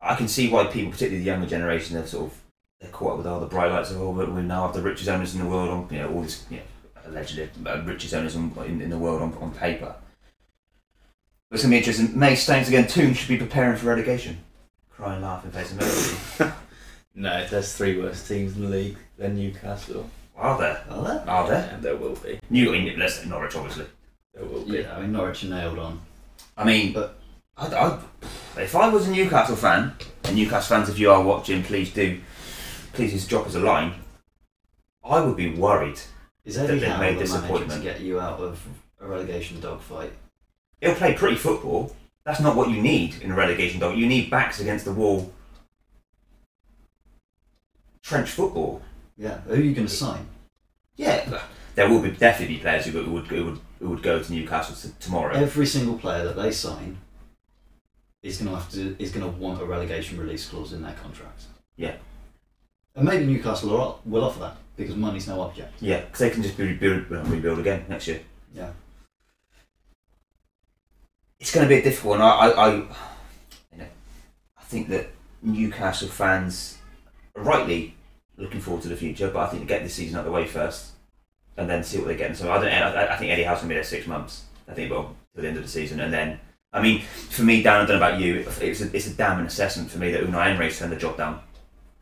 I 0.00 0.14
can 0.16 0.28
see 0.28 0.50
why 0.50 0.64
people, 0.66 0.90
particularly 0.92 1.18
the 1.18 1.24
younger 1.30 1.46
generation, 1.46 1.96
they're 1.96 2.06
sort 2.06 2.32
of 2.32 2.42
they're 2.80 2.90
caught 2.90 3.12
up 3.12 3.18
with 3.18 3.26
all 3.26 3.40
the 3.40 3.46
bright 3.46 3.70
lights 3.70 3.90
of 3.90 4.00
oh, 4.00 4.12
but 4.12 4.32
we 4.32 4.42
now 4.42 4.66
have 4.66 4.74
the 4.74 4.82
richest 4.82 5.08
owners 5.08 5.34
in 5.34 5.40
the 5.40 5.46
world 5.48 5.70
on 5.70 5.88
you 5.90 5.98
know 6.00 6.12
all 6.12 6.22
this 6.22 6.44
you 6.50 6.56
know, 6.58 6.62
allegedly 7.06 7.48
uh, 7.66 7.80
richest 7.84 8.12
owners 8.14 8.36
on, 8.36 8.52
in, 8.66 8.80
in 8.80 8.90
the 8.90 8.98
world 8.98 9.22
on, 9.22 9.32
on 9.34 9.50
paper. 9.52 9.94
But 11.54 11.58
it's 11.58 11.66
gonna 11.66 11.74
be 11.74 11.78
interesting. 11.78 12.18
May 12.18 12.34
Stones 12.34 12.66
again. 12.66 12.88
Toon 12.88 13.14
should 13.14 13.28
be 13.28 13.36
preparing 13.36 13.76
for 13.76 13.86
relegation. 13.86 14.38
Cry 14.90 15.14
and 15.14 15.22
Crying, 15.22 15.22
laughing, 15.22 15.50
facing 15.52 15.76
melody. 15.76 16.56
No, 17.14 17.46
there's 17.46 17.72
three 17.72 17.96
worse 17.96 18.26
teams 18.26 18.56
in 18.56 18.62
the 18.62 18.68
league 18.68 18.96
than 19.16 19.36
Newcastle. 19.36 20.10
Are 20.36 20.58
there? 20.58 20.84
Are 20.90 21.04
there? 21.04 21.24
Are 21.28 21.48
there? 21.48 21.70
And 21.72 21.80
there 21.80 21.94
will 21.94 22.16
be. 22.16 22.40
New, 22.50 22.74
I 22.74 22.80
mean, 22.80 22.98
let's 22.98 23.20
say 23.20 23.28
Norwich, 23.28 23.54
obviously. 23.54 23.86
There 24.34 24.44
will 24.44 24.64
be. 24.64 24.78
Yeah, 24.78 24.96
I 24.96 25.02
mean, 25.02 25.12
Norwich 25.12 25.44
are 25.44 25.46
nailed 25.46 25.78
on. 25.78 26.00
I 26.56 26.64
mean, 26.64 26.92
But- 26.92 27.20
I, 27.56 27.66
I, 27.68 28.00
if 28.60 28.74
I 28.74 28.88
was 28.88 29.06
a 29.06 29.12
Newcastle 29.12 29.54
fan, 29.54 29.92
and 30.24 30.34
Newcastle 30.34 30.76
fans, 30.76 30.88
if 30.88 30.98
you 30.98 31.12
are 31.12 31.22
watching, 31.22 31.62
please 31.62 31.92
do, 31.92 32.20
please 32.94 33.12
just 33.12 33.30
drop 33.30 33.46
us 33.46 33.54
a 33.54 33.60
line. 33.60 33.94
I 35.04 35.20
would 35.20 35.36
be 35.36 35.54
worried. 35.54 36.00
Is 36.44 36.58
Eddie 36.58 36.80
That 36.80 36.98
they've 36.98 37.30
Howe 37.30 37.38
the 37.38 37.48
manager 37.48 37.76
to 37.76 37.80
get 37.80 38.00
you 38.00 38.18
out 38.18 38.40
of 38.40 38.60
a 39.00 39.06
relegation 39.06 39.60
dogfight? 39.60 40.10
He'll 40.80 40.94
play 40.94 41.14
pretty 41.14 41.36
football. 41.36 41.94
That's 42.24 42.40
not 42.40 42.56
what 42.56 42.70
you 42.70 42.80
need 42.80 43.22
in 43.22 43.30
a 43.30 43.34
relegation 43.34 43.80
dog. 43.80 43.96
You 43.96 44.06
need 44.06 44.30
backs 44.30 44.60
against 44.60 44.84
the 44.84 44.92
wall. 44.92 45.32
Trench 48.02 48.30
football. 48.30 48.82
Yeah. 49.16 49.38
Who 49.42 49.54
are 49.54 49.60
you 49.60 49.74
going 49.74 49.86
to 49.86 49.92
sign? 49.92 50.26
Yeah, 50.96 51.40
there 51.74 51.88
will 51.88 52.00
be 52.00 52.10
definitely 52.10 52.56
be 52.56 52.60
players 52.60 52.86
who 52.86 53.10
would 53.12 53.26
who 53.26 53.44
would 53.44 53.58
who 53.80 53.90
would 53.90 54.02
go 54.02 54.22
to 54.22 54.32
Newcastle 54.32 54.92
tomorrow. 55.00 55.34
Every 55.34 55.66
single 55.66 55.98
player 55.98 56.24
that 56.24 56.36
they 56.36 56.52
sign 56.52 56.98
is 58.22 58.38
going 58.38 58.50
to 58.50 58.56
have 58.56 58.70
to 58.72 58.96
is 58.98 59.10
going 59.10 59.24
to 59.24 59.38
want 59.38 59.60
a 59.60 59.64
relegation 59.64 60.18
release 60.18 60.48
clause 60.48 60.72
in 60.72 60.82
their 60.82 60.94
contract. 61.02 61.42
Yeah. 61.76 61.96
And 62.94 63.06
maybe 63.06 63.26
Newcastle 63.26 64.00
will 64.04 64.24
offer 64.24 64.38
that 64.40 64.56
because 64.76 64.94
money's 64.94 65.26
no 65.26 65.40
object. 65.40 65.74
Yeah, 65.80 66.00
because 66.00 66.20
they 66.20 66.30
can 66.30 66.42
just 66.42 66.56
be 66.56 66.64
rebuild, 66.64 67.10
rebuild 67.10 67.58
again 67.58 67.84
next 67.88 68.06
year. 68.06 68.20
Yeah. 68.54 68.70
It's 71.44 71.52
going 71.54 71.68
to 71.68 71.68
be 71.68 71.78
a 71.78 71.82
difficult 71.82 72.18
one. 72.18 72.22
I, 72.22 72.30
I, 72.30 72.48
I, 72.48 72.74
you 72.76 72.86
know, 73.76 73.84
I 74.58 74.62
think 74.62 74.88
that 74.88 75.08
Newcastle 75.42 76.08
fans 76.08 76.78
are 77.36 77.42
rightly 77.42 77.94
looking 78.38 78.62
forward 78.62 78.82
to 78.84 78.88
the 78.88 78.96
future, 78.96 79.28
but 79.28 79.40
I 79.40 79.46
think 79.48 79.60
to 79.60 79.68
get 79.68 79.82
this 79.82 79.92
season 79.92 80.16
out 80.16 80.20
of 80.20 80.24
the 80.24 80.32
way 80.32 80.46
first, 80.46 80.92
and 81.58 81.68
then 81.68 81.84
see 81.84 81.98
what 81.98 82.06
they 82.06 82.16
get. 82.16 82.34
So 82.34 82.50
I 82.50 82.56
don't. 82.56 82.72
I, 82.72 83.12
I 83.12 83.16
think 83.18 83.30
Eddie 83.30 83.42
Howe's 83.42 83.58
going 83.58 83.68
to 83.68 83.72
be 83.72 83.74
there 83.74 83.84
six 83.84 84.06
months. 84.06 84.44
I 84.66 84.72
think, 84.72 84.90
well, 84.90 85.14
to 85.36 85.42
the 85.42 85.48
end 85.48 85.58
of 85.58 85.62
the 85.62 85.68
season, 85.68 86.00
and 86.00 86.10
then. 86.12 86.40
I 86.72 86.80
mean, 86.80 87.02
for 87.02 87.42
me, 87.42 87.62
Dan, 87.62 87.74
I 87.74 87.78
don't 87.86 88.00
know 88.00 88.06
about 88.08 88.18
you. 88.20 88.36
It's 88.60 88.80
a, 88.80 88.96
it's 88.96 89.06
a 89.06 89.10
damning 89.10 89.44
assessment 89.46 89.90
for 89.90 89.98
me 89.98 90.10
that 90.12 90.22
Unai 90.24 90.46
Emery's 90.54 90.76
turned 90.78 90.92
the 90.92 90.96
job 90.96 91.18
down. 91.18 91.40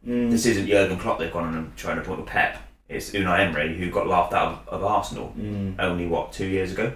Mm. 0.07 0.31
This 0.31 0.47
isn't 0.47 0.67
Jurgen 0.69 0.99
Klopp 0.99 1.19
they've 1.19 1.33
gone 1.33 1.45
on 1.49 1.55
and 1.55 1.77
trying 1.77 1.97
to 1.97 2.03
appoint 2.03 2.21
with 2.21 2.29
Pep. 2.29 2.57
It's 2.89 3.11
Unai 3.11 3.41
Emery 3.41 3.77
who 3.77 3.91
got 3.91 4.07
laughed 4.07 4.33
out 4.33 4.63
of, 4.67 4.69
of 4.69 4.85
Arsenal 4.85 5.35
Mm. 5.39 5.75
only 5.81 6.07
what 6.07 6.33
two 6.33 6.47
years 6.47 6.73
ago. 6.73 6.95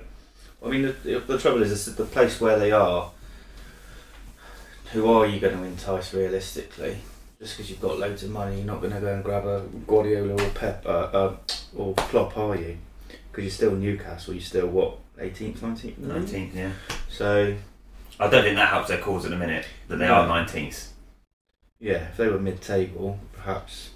I 0.66 0.70
mean, 0.70 0.83
the, 1.05 1.18
the 1.20 1.38
trouble 1.38 1.62
is, 1.62 1.70
is 1.72 1.94
the 1.94 2.05
place 2.05 2.40
where 2.40 2.59
they 2.59 2.72
are. 2.72 3.11
Who 4.92 5.11
are 5.11 5.26
you 5.26 5.40
going 5.40 5.57
to 5.57 5.64
entice 5.64 6.14
realistically? 6.14 6.98
Just 7.38 7.57
because 7.57 7.70
you've 7.70 7.81
got 7.81 7.98
loads 7.98 8.22
of 8.22 8.31
money, 8.31 8.57
you're 8.57 8.66
not 8.66 8.81
going 8.81 8.92
to 8.92 9.00
go 9.00 9.12
and 9.12 9.22
grab 9.24 9.44
a 9.46 9.66
Guardiola 9.87 10.33
or 10.42 10.50
Pep 10.50 10.85
uh, 10.87 10.88
uh, 10.88 11.37
or 11.76 11.94
Klopp, 11.94 12.37
are 12.37 12.57
you? 12.57 12.79
Because 13.31 13.44
you're 13.44 13.50
still 13.50 13.72
Newcastle. 13.72 14.33
You're 14.35 14.42
still 14.42 14.68
what 14.68 14.98
18th, 15.18 15.59
19th. 15.59 15.98
Nineteenth, 15.98 16.55
yeah. 16.55 16.72
So 17.11 17.55
I 18.18 18.29
don't 18.31 18.42
think 18.42 18.57
that 18.57 18.68
helps 18.68 18.88
their 18.88 18.98
cause 19.00 19.24
at 19.24 19.31
the 19.33 19.37
minute 19.37 19.66
that 19.88 19.96
they 19.98 20.07
No. 20.07 20.14
are 20.14 20.26
nineteenth. 20.26 20.92
yeah, 21.79 22.09
if 22.09 22.16
they 22.16 22.29
were 22.29 22.38
mid-table, 22.38 23.18
perhaps 23.35 23.90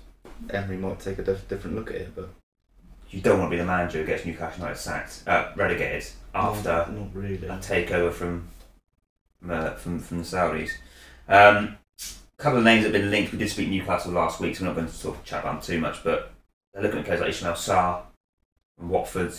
Emery 0.50 0.76
might 0.76 1.00
take 1.00 1.18
a 1.18 1.22
diff- 1.22 1.48
different 1.48 1.76
look 1.76 1.90
at 1.90 1.96
it. 1.96 2.14
But 2.14 2.28
You 3.10 3.20
don't 3.20 3.38
want 3.38 3.50
to 3.50 3.56
be 3.56 3.60
the 3.60 3.66
manager 3.66 3.98
who 3.98 4.06
gets 4.06 4.24
Newcastle 4.24 4.60
United 4.60 4.78
sacked, 4.78 5.22
uh, 5.26 5.50
relegated 5.56 6.08
after 6.34 6.68
not, 6.68 6.92
not 6.92 7.14
really. 7.14 7.46
a 7.48 7.58
takeover 7.58 8.12
from 8.12 8.48
from, 9.40 9.50
uh, 9.50 9.70
from 9.72 9.98
from 9.98 10.18
the 10.18 10.24
Saudis. 10.24 10.70
Um, 11.28 11.76
a 12.38 12.42
couple 12.42 12.58
of 12.58 12.64
names 12.64 12.84
that 12.84 12.94
have 12.94 13.02
been 13.02 13.10
linked. 13.10 13.32
We 13.32 13.38
did 13.38 13.50
speak 13.50 13.68
Newcastle 13.68 14.12
last 14.12 14.40
week, 14.40 14.56
so 14.56 14.62
we're 14.62 14.68
not 14.68 14.76
going 14.76 14.86
to 14.86 14.92
sort 14.92 15.16
of 15.16 15.24
chat 15.24 15.40
about 15.40 15.62
them 15.62 15.62
too 15.62 15.80
much. 15.80 16.04
But 16.04 16.32
they're 16.72 16.82
looking 16.82 17.00
at 17.00 17.04
players 17.04 17.20
like 17.20 17.30
Ismaila 17.30 17.56
Sarr 17.56 18.02
Watford, 18.78 19.34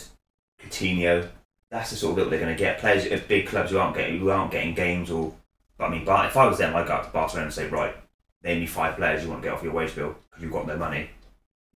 Coutinho. 0.60 1.28
That's 1.70 1.90
the 1.90 1.96
sort 1.96 2.12
of 2.12 2.18
look 2.18 2.30
they're 2.30 2.40
going 2.40 2.54
to 2.54 2.58
get. 2.58 2.78
Players 2.78 3.06
at 3.06 3.26
big 3.28 3.46
clubs 3.46 3.70
who 3.70 3.78
aren't 3.78 3.96
getting 3.96 4.18
who 4.18 4.30
aren't 4.30 4.50
getting 4.52 4.74
games. 4.74 5.10
Or, 5.10 5.32
but 5.78 5.86
I 5.86 5.88
mean, 5.88 6.04
but 6.04 6.26
if 6.26 6.36
I 6.36 6.46
was 6.46 6.58
them, 6.58 6.76
I'd 6.76 6.86
go 6.86 6.94
up 6.94 7.06
to 7.06 7.12
Barcelona 7.12 7.46
and 7.46 7.54
say, 7.54 7.68
right, 7.68 7.94
name 8.44 8.60
me 8.60 8.66
five 8.66 8.96
players 8.96 9.22
you 9.22 9.30
want 9.30 9.42
to 9.42 9.48
get 9.48 9.54
off 9.54 9.62
your 9.62 9.72
wage 9.72 9.94
bill 9.94 10.14
because 10.28 10.42
you've 10.42 10.52
got 10.52 10.66
their 10.66 10.76
money. 10.76 11.08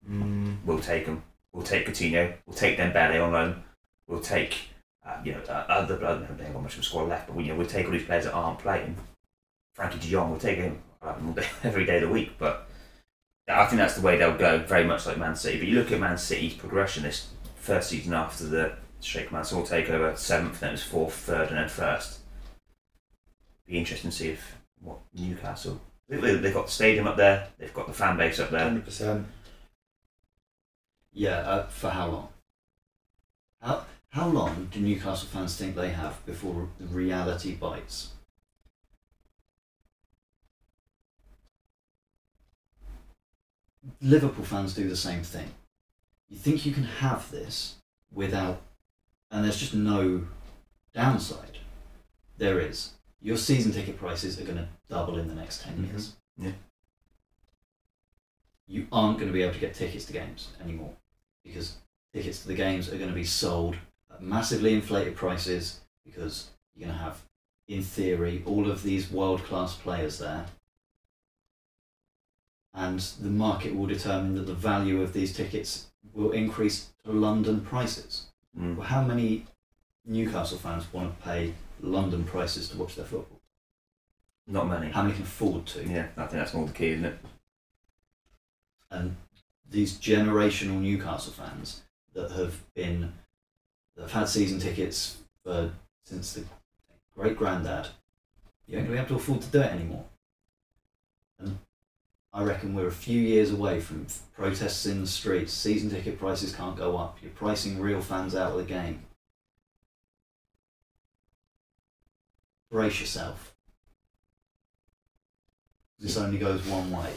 Mm. 0.10 0.58
We'll 0.65 0.79
take 0.79 1.05
them. 1.05 1.23
We'll 1.55 1.63
take 1.63 1.87
Coutinho. 1.87 2.33
We'll 2.45 2.57
take 2.57 2.77
Dembele 2.77 3.23
on 3.25 3.31
loan. 3.31 3.63
We'll 4.07 4.19
take, 4.19 4.57
uh, 5.07 5.15
you 5.23 5.31
know, 5.31 5.39
other. 5.39 5.95
I 6.05 6.09
don't 6.09 6.37
think 6.37 6.51
got 6.51 6.61
much 6.61 6.73
of 6.73 6.81
a 6.81 6.83
squad 6.83 7.07
left, 7.07 7.27
but 7.27 7.35
we, 7.37 7.43
you 7.43 7.53
know, 7.53 7.57
we'll 7.57 7.65
take 7.65 7.85
all 7.85 7.93
these 7.93 8.03
players 8.03 8.25
that 8.25 8.33
aren't 8.33 8.59
playing. 8.59 8.97
Frenkie 9.77 10.01
De 10.01 10.07
Jong, 10.09 10.31
we'll 10.31 10.39
take 10.39 10.57
him. 10.57 10.81
Every 11.63 11.85
day 11.85 11.95
of 11.95 12.01
the 12.01 12.09
week. 12.09 12.33
But 12.37 12.67
I 13.47 13.65
think 13.67 13.77
that's 13.79 13.95
the 13.95 14.01
way 14.01 14.17
they'll 14.17 14.37
go. 14.37 14.57
Very 14.57 14.83
much 14.83 15.05
like 15.05 15.17
Man 15.17 15.35
City. 15.37 15.57
But 15.57 15.67
you 15.69 15.75
look 15.79 15.93
at 15.93 15.99
Man 15.99 16.17
City's 16.17 16.53
progression 16.55 17.03
this 17.03 17.29
first 17.55 17.89
season 17.89 18.13
after 18.13 18.43
the 18.43 18.73
Sheikh 18.99 19.31
Mansour 19.31 19.61
takeover, 19.61 20.17
seventh, 20.17 20.59
then 20.59 20.69
it 20.69 20.73
was 20.73 20.83
fourth, 20.83 21.13
third, 21.13 21.49
and 21.49 21.57
then 21.57 21.69
first. 21.69 22.19
Be 23.65 23.77
interesting 23.77 24.11
to 24.11 24.15
see 24.17 24.29
if 24.31 24.57
what 24.81 24.97
Newcastle. 25.13 25.79
They- 26.09 26.17
They've 26.17 26.53
got 26.53 26.65
the 26.65 26.71
stadium 26.71 27.07
up 27.07 27.15
there. 27.15 27.47
They've 27.57 27.73
got 27.73 27.87
the 27.87 27.93
fan 27.93 28.17
base 28.17 28.39
up 28.41 28.49
there. 28.49 28.59
Hundred 28.63 28.83
percent. 28.83 29.25
Yeah. 31.15 31.38
Uh, 31.38 31.67
for 31.67 31.89
how 31.89 32.08
long? 32.08 32.30
How 33.62 33.86
how 34.10 34.28
long 34.28 34.67
do 34.71 34.80
Newcastle 34.82 35.30
fans 35.30 35.56
think 35.56 35.75
they 35.75 35.89
have 35.89 36.23
before 36.25 36.67
the 36.78 36.86
reality 36.86 37.56
bites? 37.56 38.10
Liverpool 44.01 44.43
fans 44.43 44.73
do 44.73 44.89
the 44.89 44.95
same 44.95 45.23
thing. 45.23 45.51
You 46.28 46.38
think 46.38 46.65
you 46.65 46.73
can 46.73 46.84
have 46.84 47.32
this 47.32 47.75
without, 48.12 48.62
and 49.32 49.45
there's 49.45 49.60
just 49.60 49.73
no 49.73 50.28
downside. 50.93 51.60
There 52.38 52.60
is. 52.60 52.93
Your 53.21 53.38
season 53.38 53.71
ticket 53.71 53.97
prices 53.97 54.39
are 54.39 54.43
going 54.43 54.58
to 54.58 54.67
double 54.89 55.17
in 55.17 55.28
the 55.28 55.36
next 55.36 55.62
10 55.62 55.78
Mhm. 55.78 55.88
years. 55.88 56.15
Yeah. 56.38 56.54
You 58.67 58.87
aren't 58.92 59.19
going 59.19 59.29
to 59.29 59.33
be 59.33 59.44
able 59.44 59.54
to 59.54 59.60
get 59.60 59.75
tickets 59.75 60.06
to 60.06 60.13
games 60.13 60.50
anymore 60.60 60.98
because 61.46 61.77
tickets 62.13 62.41
to 62.41 62.48
the 62.48 62.54
games 62.54 62.91
are 62.91 62.98
going 62.98 63.10
to 63.10 63.15
be 63.15 63.23
sold 63.23 63.75
at 64.12 64.21
massively 64.21 64.73
inflated 64.73 65.15
prices 65.15 65.81
because 66.06 66.50
you're 66.75 66.87
going 66.87 66.98
to 66.98 67.04
have, 67.04 67.21
in 67.67 67.81
theory, 67.81 68.43
all 68.46 68.69
of 68.69 68.83
these 68.83 69.12
world 69.12 69.43
class 69.43 69.75
players 69.75 70.19
there. 70.19 70.46
And 72.73 73.00
the 73.00 73.29
market 73.29 73.73
will 73.73 73.85
determine 73.85 74.35
that 74.35 74.48
the 74.48 74.54
value 74.54 75.02
of 75.02 75.13
these 75.13 75.33
tickets 75.33 75.87
will 76.13 76.31
increase 76.31 76.89
to 77.06 77.12
London 77.12 77.62
prices. 77.62 78.25
Mm. 78.60 78.75
Well, 78.75 78.87
how 78.87 79.02
many 79.02 79.46
Newcastle 80.06 80.58
fans 80.58 80.91
want 80.91 81.17
to 81.17 81.23
pay 81.23 81.54
London 81.81 82.25
prices 82.25 82.67
to 82.69 82.77
watch 82.77 82.96
their 82.96 83.06
football? 83.06 83.39
Not 84.48 84.67
many. 84.67 84.91
How 84.91 85.04
many 85.04 85.13
can 85.13 85.23
afford 85.23 85.65
to? 85.67 85.87
Yeah, 85.87 86.08
I 86.17 86.21
think 86.21 86.33
that's 86.33 86.54
more 86.54 86.67
the 86.67 86.73
key, 86.73 86.89
isn't 86.89 87.06
it? 87.06 87.17
and 88.91 89.15
these 89.69 89.97
generational 89.97 90.79
Newcastle 90.81 91.33
fans 91.33 91.81
that 92.13 92.31
have 92.31 92.61
been 92.73 93.13
that 93.95 94.03
have 94.03 94.11
had 94.11 94.29
season 94.29 94.59
tickets 94.59 95.17
for 95.43 95.71
since 96.03 96.33
the 96.33 96.43
great 97.15 97.37
granddad, 97.37 97.87
you 98.67 98.77
ain't 98.77 98.87
gonna 98.87 98.97
be 98.97 98.99
able 98.99 99.09
to 99.09 99.23
afford 99.23 99.41
to 99.41 99.47
do 99.49 99.61
it 99.61 99.71
anymore. 99.71 100.05
And 101.39 101.59
I 102.33 102.43
reckon 102.43 102.75
we're 102.75 102.87
a 102.87 102.91
few 102.91 103.19
years 103.19 103.51
away 103.51 103.79
from 103.79 104.07
protests 104.35 104.85
in 104.85 105.01
the 105.01 105.07
streets. 105.07 105.53
Season 105.53 105.89
ticket 105.89 106.19
prices 106.19 106.55
can't 106.55 106.75
go 106.75 106.97
up. 106.97 107.17
You're 107.21 107.31
pricing 107.31 107.79
real 107.79 108.01
fans 108.01 108.35
out 108.35 108.51
of 108.51 108.57
the 108.57 108.63
game. 108.63 109.03
Brace 112.69 112.99
yourself. 112.99 113.53
This 115.99 116.17
only 116.17 116.37
goes 116.37 116.65
one 116.67 116.91
way. 116.91 117.13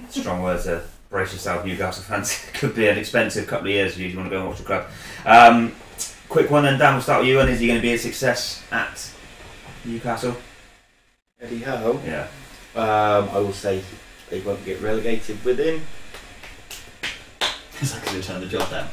Strong 0.08 0.42
words 0.42 0.64
there. 0.64 0.84
Brace 1.10 1.32
yourself, 1.32 1.64
Newcastle 1.64 2.02
fans. 2.02 2.44
It 2.48 2.54
could 2.58 2.74
be 2.74 2.88
an 2.88 2.98
expensive 2.98 3.46
couple 3.46 3.66
of 3.66 3.72
years 3.72 3.92
if 3.92 3.98
you 4.00 4.16
want 4.16 4.28
to 4.28 4.30
go 4.30 4.40
and 4.40 4.48
watch 4.48 4.58
the 4.58 4.64
club. 4.64 4.86
Um, 5.24 5.74
quick 6.28 6.50
one 6.50 6.64
then, 6.64 6.78
Dan, 6.78 6.94
we'll 6.94 7.02
start 7.02 7.20
with 7.20 7.28
you. 7.28 7.40
And 7.40 7.50
is 7.50 7.60
he 7.60 7.66
going 7.66 7.78
to 7.78 7.82
be 7.82 7.92
a 7.92 7.98
success 7.98 8.62
at 8.72 9.10
Newcastle? 9.84 10.36
Eddie 11.40 11.58
Howe. 11.58 12.00
Yeah. 12.04 12.26
Um, 12.74 13.28
I 13.30 13.38
will 13.38 13.52
say 13.52 13.82
they 14.30 14.40
won't 14.40 14.64
get 14.64 14.80
relegated 14.80 15.44
with 15.44 15.60
him. 15.60 15.82
Is 17.80 17.92
that 17.92 18.02
because 18.02 18.14
they 18.14 18.20
turned 18.20 18.42
the 18.42 18.48
job 18.48 18.70
down? 18.70 18.88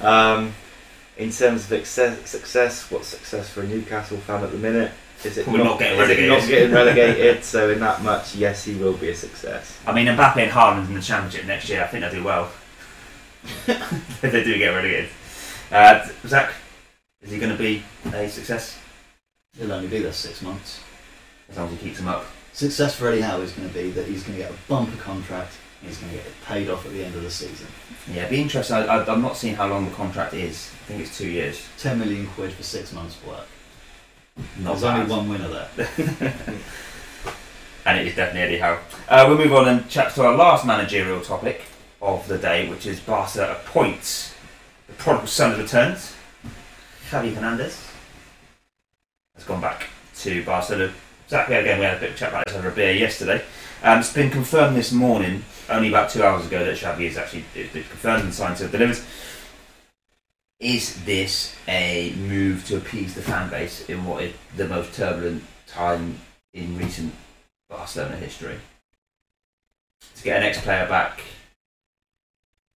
um, 0.00 0.54
in 1.16 1.30
terms 1.30 1.62
of 1.62 1.68
success, 1.68 2.30
success, 2.30 2.90
what's 2.90 3.08
success 3.08 3.50
for 3.50 3.62
a 3.62 3.66
Newcastle 3.66 4.18
fan 4.18 4.42
at 4.42 4.50
the 4.50 4.58
minute? 4.58 4.92
Is 5.24 5.38
it 5.38 5.46
We're 5.46 5.62
not 5.62 5.78
getting 5.78 5.98
is 6.00 6.10
it 6.10 6.18
relegated. 6.18 6.28
not 6.30 6.48
getting 6.48 6.72
relegated? 6.72 7.44
so 7.52 7.70
in 7.70 7.80
that 7.80 8.02
much, 8.02 8.34
yes, 8.34 8.64
he 8.64 8.74
will 8.74 8.94
be 8.94 9.10
a 9.10 9.14
success. 9.14 9.78
I 9.86 9.92
mean, 9.92 10.06
Mbappe 10.06 10.36
and 10.36 10.50
Haaland 10.50 10.88
in 10.88 10.94
the 10.94 11.00
Championship 11.02 11.46
next 11.46 11.68
year, 11.68 11.82
I 11.82 11.86
think 11.86 12.02
they'll 12.02 12.10
do 12.12 12.24
well. 12.24 12.50
if 13.66 14.20
they 14.20 14.44
do 14.44 14.58
get 14.58 14.68
relegated. 14.68 15.10
Uh, 15.70 16.06
Zac, 16.26 16.52
is 17.22 17.30
he 17.30 17.38
going 17.38 17.52
to 17.52 17.58
be 17.58 17.82
a 18.12 18.28
success? 18.28 18.78
He'll 19.56 19.72
only 19.72 19.88
be 19.88 20.00
there 20.00 20.12
six 20.12 20.42
months. 20.42 20.80
As 21.48 21.56
long 21.56 21.66
as 21.66 21.72
he 21.74 21.78
keeps 21.88 22.00
him 22.00 22.08
up. 22.08 22.24
Success 22.52 22.94
for 22.94 23.08
Eddie 23.08 23.20
Howe 23.20 23.40
is 23.40 23.52
going 23.52 23.68
to 23.68 23.74
be 23.74 23.90
that 23.90 24.06
he's 24.06 24.22
going 24.22 24.38
to 24.38 24.42
get 24.44 24.50
a 24.50 24.56
bumper 24.68 24.96
contract. 24.96 25.52
and 25.80 25.88
He's 25.88 25.98
going 25.98 26.10
to 26.12 26.18
get 26.18 26.26
it 26.26 26.32
paid 26.46 26.68
off 26.68 26.84
at 26.86 26.92
the 26.92 27.04
end 27.04 27.14
of 27.14 27.22
the 27.22 27.30
season. 27.30 27.66
Yeah, 28.08 28.18
it'd 28.22 28.30
be 28.30 28.40
interesting. 28.40 28.76
I, 28.76 28.84
I, 28.86 29.12
I'm 29.12 29.22
not 29.22 29.36
seeing 29.36 29.54
how 29.54 29.68
long 29.68 29.84
the 29.84 29.94
contract 29.94 30.34
is. 30.34 30.70
I 30.84 30.88
think 30.88 31.00
it's 31.02 31.16
two 31.16 31.28
years. 31.28 31.66
Ten 31.78 31.98
million 31.98 32.26
quid 32.28 32.52
for 32.52 32.62
six 32.62 32.92
months' 32.92 33.16
work. 33.26 33.46
Not 34.36 34.46
There's 34.78 34.82
bad. 34.82 35.00
only 35.00 35.10
one 35.10 35.28
winner 35.28 35.48
there. 35.48 35.68
and 37.86 37.98
it 37.98 38.06
is 38.06 38.16
definitely 38.16 38.42
Eddie 38.42 38.58
Howe. 38.58 38.78
Uh, 39.08 39.24
we'll 39.28 39.38
move 39.38 39.52
on 39.52 39.68
and 39.68 39.88
chat 39.88 40.14
to 40.14 40.24
our 40.24 40.34
last 40.34 40.64
managerial 40.66 41.20
topic 41.20 41.62
of 42.00 42.26
the 42.28 42.38
day, 42.38 42.68
which 42.68 42.86
is 42.86 43.00
Barca 43.00 43.52
appoints 43.52 44.34
the 44.86 44.92
prodigal 44.94 45.26
son 45.26 45.50
has 45.50 45.58
returned. 45.60 45.96
Xavi 47.08 47.34
Hernandez 47.34 47.88
has 49.34 49.44
gone 49.44 49.60
back 49.60 49.88
to 50.16 50.44
Barcelona. 50.44 50.92
Exactly 51.24 51.56
again, 51.56 51.78
we 51.78 51.84
had 51.84 51.96
a 51.96 52.00
bit 52.00 52.10
of 52.10 52.16
chat 52.16 52.30
about 52.30 52.46
this 52.46 52.56
over 52.56 52.68
a 52.68 52.72
beer 52.72 52.92
yesterday. 52.92 53.42
Um, 53.82 54.00
it's 54.00 54.12
been 54.12 54.30
confirmed 54.30 54.76
this 54.76 54.92
morning, 54.92 55.44
only 55.68 55.88
about 55.88 56.10
two 56.10 56.22
hours 56.22 56.46
ago, 56.46 56.64
that 56.64 56.76
Xavi 56.76 57.06
is 57.06 57.16
actually 57.16 57.44
it's 57.54 57.72
been 57.72 57.84
confirmed 57.84 58.24
and 58.24 58.34
signed 58.34 58.56
to 58.58 58.68
delivered. 58.68 58.98
Is 60.62 61.04
this 61.04 61.56
a 61.66 62.14
move 62.16 62.64
to 62.66 62.76
appease 62.76 63.16
the 63.16 63.20
fan 63.20 63.50
base 63.50 63.88
in 63.88 64.04
what 64.04 64.22
is 64.22 64.32
the 64.56 64.68
most 64.68 64.94
turbulent 64.94 65.42
time 65.66 66.20
in 66.54 66.78
recent 66.78 67.12
Barcelona 67.68 68.14
history? 68.14 68.60
To 70.14 70.22
get 70.22 70.36
an 70.36 70.44
ex-player 70.44 70.86
back, 70.88 71.20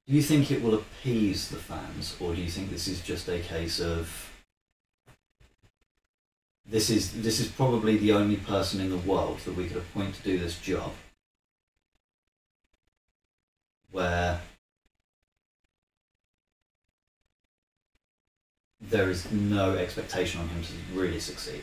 Do 0.09 0.14
you 0.14 0.22
think 0.22 0.51
it 0.51 0.62
will 0.62 0.74
appease 0.74 1.49
the 1.49 1.59
fans, 1.59 2.16
or 2.18 2.34
do 2.34 2.41
you 2.41 2.51
think 2.51 2.70
this 2.70 2.89
is 2.89 3.01
just 3.01 3.28
a 3.28 3.39
case 3.41 3.80
of 3.80 4.32
this 6.64 6.91
is 6.91 7.22
this 7.22 7.39
is 7.39 7.49
probably 7.49 7.97
the 7.97 8.12
only 8.12 8.37
person 8.37 8.80
in 8.80 8.91
the 8.91 8.97
world 8.97 9.39
that 9.45 9.55
we 9.55 9.66
could 9.68 9.78
appoint 9.78 10.16
to 10.16 10.22
do 10.22 10.39
this 10.39 10.59
job, 10.59 10.93
where 13.91 14.41
there 18.91 19.11
is 19.11 19.30
no 19.32 19.74
expectation 19.76 20.41
on 20.41 20.49
him 20.49 20.62
to 20.62 20.72
really 20.99 21.20
succeed. 21.20 21.62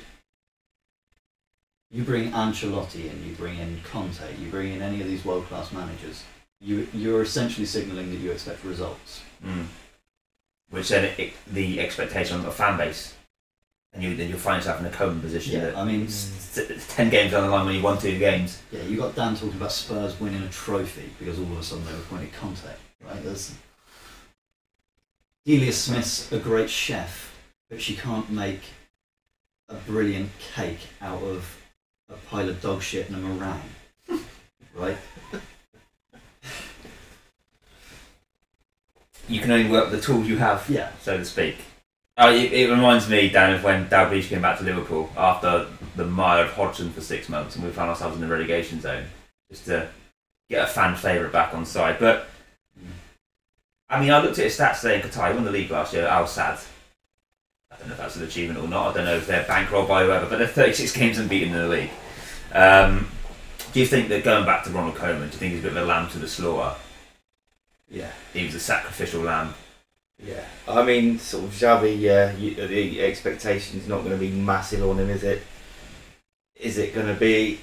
You 1.91 2.03
bring 2.03 2.31
Ancelotti 2.31 3.11
in, 3.11 3.23
you 3.27 3.35
bring 3.35 3.57
in 3.59 3.79
Conte, 3.83 4.35
you 4.39 4.49
bring 4.49 4.73
in 4.73 4.81
any 4.81 4.99
of 5.01 5.07
these 5.07 5.23
world 5.23 5.45
class 5.45 5.71
managers 5.71 6.23
you 6.63 6.87
you're 6.93 7.21
essentially 7.21 7.65
signalling 7.65 8.09
that 8.09 8.17
you 8.19 8.31
expect 8.31 8.63
results. 8.63 9.21
mm. 9.45 9.65
which 10.69 10.89
then 10.89 11.13
it, 11.17 11.33
the 11.51 11.79
expectation 11.79 12.37
on 12.37 12.43
the 12.43 12.51
fan 12.51 12.77
base, 12.77 13.13
and 13.93 14.01
you 14.01 14.15
then 14.15 14.29
you'll 14.29 14.39
find 14.39 14.57
yourself 14.57 14.79
in 14.79 14.85
a 14.85 14.89
Koeman 14.89 15.21
position. 15.21 15.53
Yeah, 15.55 15.65
that 15.71 15.77
I 15.77 15.83
mean, 15.83 16.05
s- 16.05 16.57
s- 16.57 16.87
ten 16.95 17.09
games 17.09 17.31
down 17.31 17.43
the 17.43 17.49
line 17.49 17.65
when 17.65 17.75
you 17.75 17.81
won 17.81 17.97
two 17.99 18.17
games. 18.17 18.61
yeah, 18.71 18.81
you 18.83 18.97
got 18.97 19.13
Dan 19.13 19.35
talking 19.35 19.53
about 19.55 19.71
Spurs 19.73 20.17
winning 20.19 20.41
a 20.41 20.49
trophy 20.49 21.09
because 21.19 21.37
all 21.37 21.45
of 21.51 21.59
a 21.59 21.63
sudden 21.63 21.85
they 21.85 21.91
were 21.91 21.99
appointed 21.99 22.31
Conte, 22.33 22.61
right? 23.05 23.21
There's 23.23 23.53
Delia 25.45 25.73
Smith's 25.73 26.31
a 26.31 26.39
great 26.39 26.69
chef, 26.69 27.37
but 27.69 27.81
she 27.81 27.97
can't 27.97 28.29
make 28.29 28.61
a 29.67 29.75
brilliant 29.75 30.29
cake 30.39 30.79
out 31.01 31.21
of 31.21 31.61
a 32.09 32.13
pile 32.13 32.47
of 32.47 32.61
dog 32.61 32.81
shit 32.81 33.09
and 33.09 33.17
a 33.17 33.19
meringue, 33.19 34.21
right? 34.73 34.97
You 39.27 39.41
can 39.41 39.51
only 39.51 39.69
work 39.69 39.91
with 39.91 39.99
the 39.99 40.05
tools 40.05 40.27
you 40.27 40.37
have, 40.37 40.69
Yeah, 40.69 40.91
so 41.01 41.17
to 41.17 41.25
speak. 41.25 41.57
Oh, 42.17 42.33
it, 42.33 42.53
it 42.53 42.69
reminds 42.69 43.09
me, 43.09 43.27
Dan, 43.27 43.53
of 43.53 43.63
when 43.65 43.87
Dalglish 43.87 44.29
came 44.29 44.41
back 44.41 44.59
to 44.59 44.63
Liverpool 44.63 45.09
after 45.17 45.67
the 45.97 46.05
mire 46.05 46.45
of 46.45 46.53
Hodgson 46.53 46.91
for 46.91 47.01
six 47.01 47.27
months, 47.27 47.55
and 47.55 47.65
we 47.65 47.71
found 47.71 47.89
ourselves 47.89 48.15
in 48.15 48.21
the 48.21 48.27
relegation 48.27 48.79
zone, 48.79 49.05
just 49.49 49.65
to 49.65 49.89
get 50.49 50.63
a 50.63 50.67
fan 50.67 50.95
favourite 50.95 51.33
back 51.33 51.53
on 51.53 51.65
side. 51.65 51.97
But 51.99 52.29
I 53.93 53.99
mean, 53.99 54.11
I 54.11 54.19
looked 54.21 54.39
at 54.39 54.45
his 54.45 54.57
stats 54.57 54.81
today 54.81 54.95
in 54.95 55.01
Qatar. 55.01 55.29
He 55.29 55.35
won 55.35 55.43
the 55.43 55.51
league 55.51 55.69
last 55.69 55.93
year. 55.93 56.07
Al 56.07 56.23
Sadd. 56.23 56.65
I 57.71 57.77
don't 57.77 57.87
know 57.87 57.93
if 57.93 57.99
that's 57.99 58.15
an 58.15 58.23
achievement 58.23 58.59
or 58.59 58.67
not. 58.67 58.87
I 58.89 58.93
don't 58.93 59.05
know 59.05 59.15
if 59.15 59.27
they're 59.27 59.43
bankrolled 59.43 59.87
by 59.87 60.03
whoever, 60.03 60.25
but 60.25 60.39
they're 60.39 60.47
36 60.47 60.93
games 60.97 61.19
unbeaten 61.19 61.53
in 61.53 61.61
the 61.61 61.67
league. 61.67 61.91
Um, 62.51 63.07
do 63.71 63.79
you 63.79 63.85
think 63.85 64.09
that 64.09 64.23
going 64.23 64.45
back 64.45 64.63
to 64.63 64.71
Ronald 64.71 64.95
Koeman, 64.95 65.19
do 65.19 65.25
you 65.25 65.31
think 65.31 65.53
he's 65.53 65.59
a 65.59 65.63
bit 65.63 65.77
of 65.77 65.83
a 65.83 65.85
lamb 65.85 66.09
to 66.09 66.19
the 66.19 66.27
slaughter? 66.27 66.75
Yeah. 67.87 68.11
He 68.33 68.45
was 68.45 68.55
a 68.55 68.59
sacrificial 68.59 69.21
lamb. 69.21 69.53
Yeah, 70.23 70.45
I 70.67 70.83
mean, 70.83 71.19
sort 71.19 71.43
of 71.43 71.49
Xavi. 71.51 71.99
Yeah, 71.99 72.33
you, 72.37 72.55
the 72.55 73.01
expectation's 73.01 73.87
not 73.87 73.99
going 73.99 74.11
to 74.11 74.17
be 74.17 74.31
massive 74.31 74.87
on 74.87 74.99
him, 74.99 75.09
is 75.09 75.23
it? 75.23 75.41
Is 76.55 76.77
it 76.77 76.93
going 76.93 77.07
to 77.07 77.19
be 77.19 77.59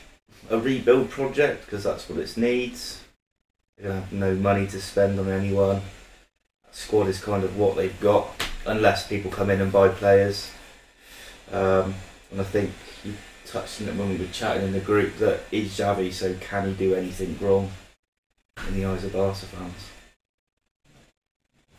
a 0.50 0.58
rebuild 0.58 1.10
project 1.10 1.64
because 1.64 1.84
that's 1.84 2.08
what 2.08 2.18
it 2.18 2.36
needs? 2.36 3.02
They're 3.76 3.88
going 3.88 4.00
to 4.00 4.06
have 4.06 4.12
no 4.12 4.34
money 4.34 4.66
to 4.66 4.80
spend 4.80 5.18
on 5.18 5.28
anyone. 5.28 5.80
Squad 6.72 7.08
is 7.08 7.22
kind 7.22 7.44
of 7.44 7.56
what 7.56 7.76
they've 7.76 8.00
got, 8.00 8.28
unless 8.66 9.06
people 9.06 9.30
come 9.30 9.50
in 9.50 9.60
and 9.60 9.72
buy 9.72 9.88
players. 9.88 10.50
Um, 11.52 11.94
and 12.30 12.40
I 12.40 12.44
think 12.44 12.70
you 13.04 13.14
touched 13.46 13.82
on 13.82 13.88
it 13.88 13.96
when 13.96 14.08
we 14.08 14.16
were 14.16 14.32
chatting 14.32 14.62
in 14.62 14.72
the 14.72 14.80
group 14.80 15.16
that 15.16 15.40
is 15.50 15.76
Xavi, 15.76 16.12
so 16.12 16.34
can 16.34 16.68
he 16.68 16.74
do 16.74 16.94
anything 16.94 17.36
wrong 17.40 17.70
in 18.68 18.74
the 18.74 18.84
eyes 18.84 19.04
of 19.04 19.12
Barca 19.12 19.46
fans? 19.46 19.90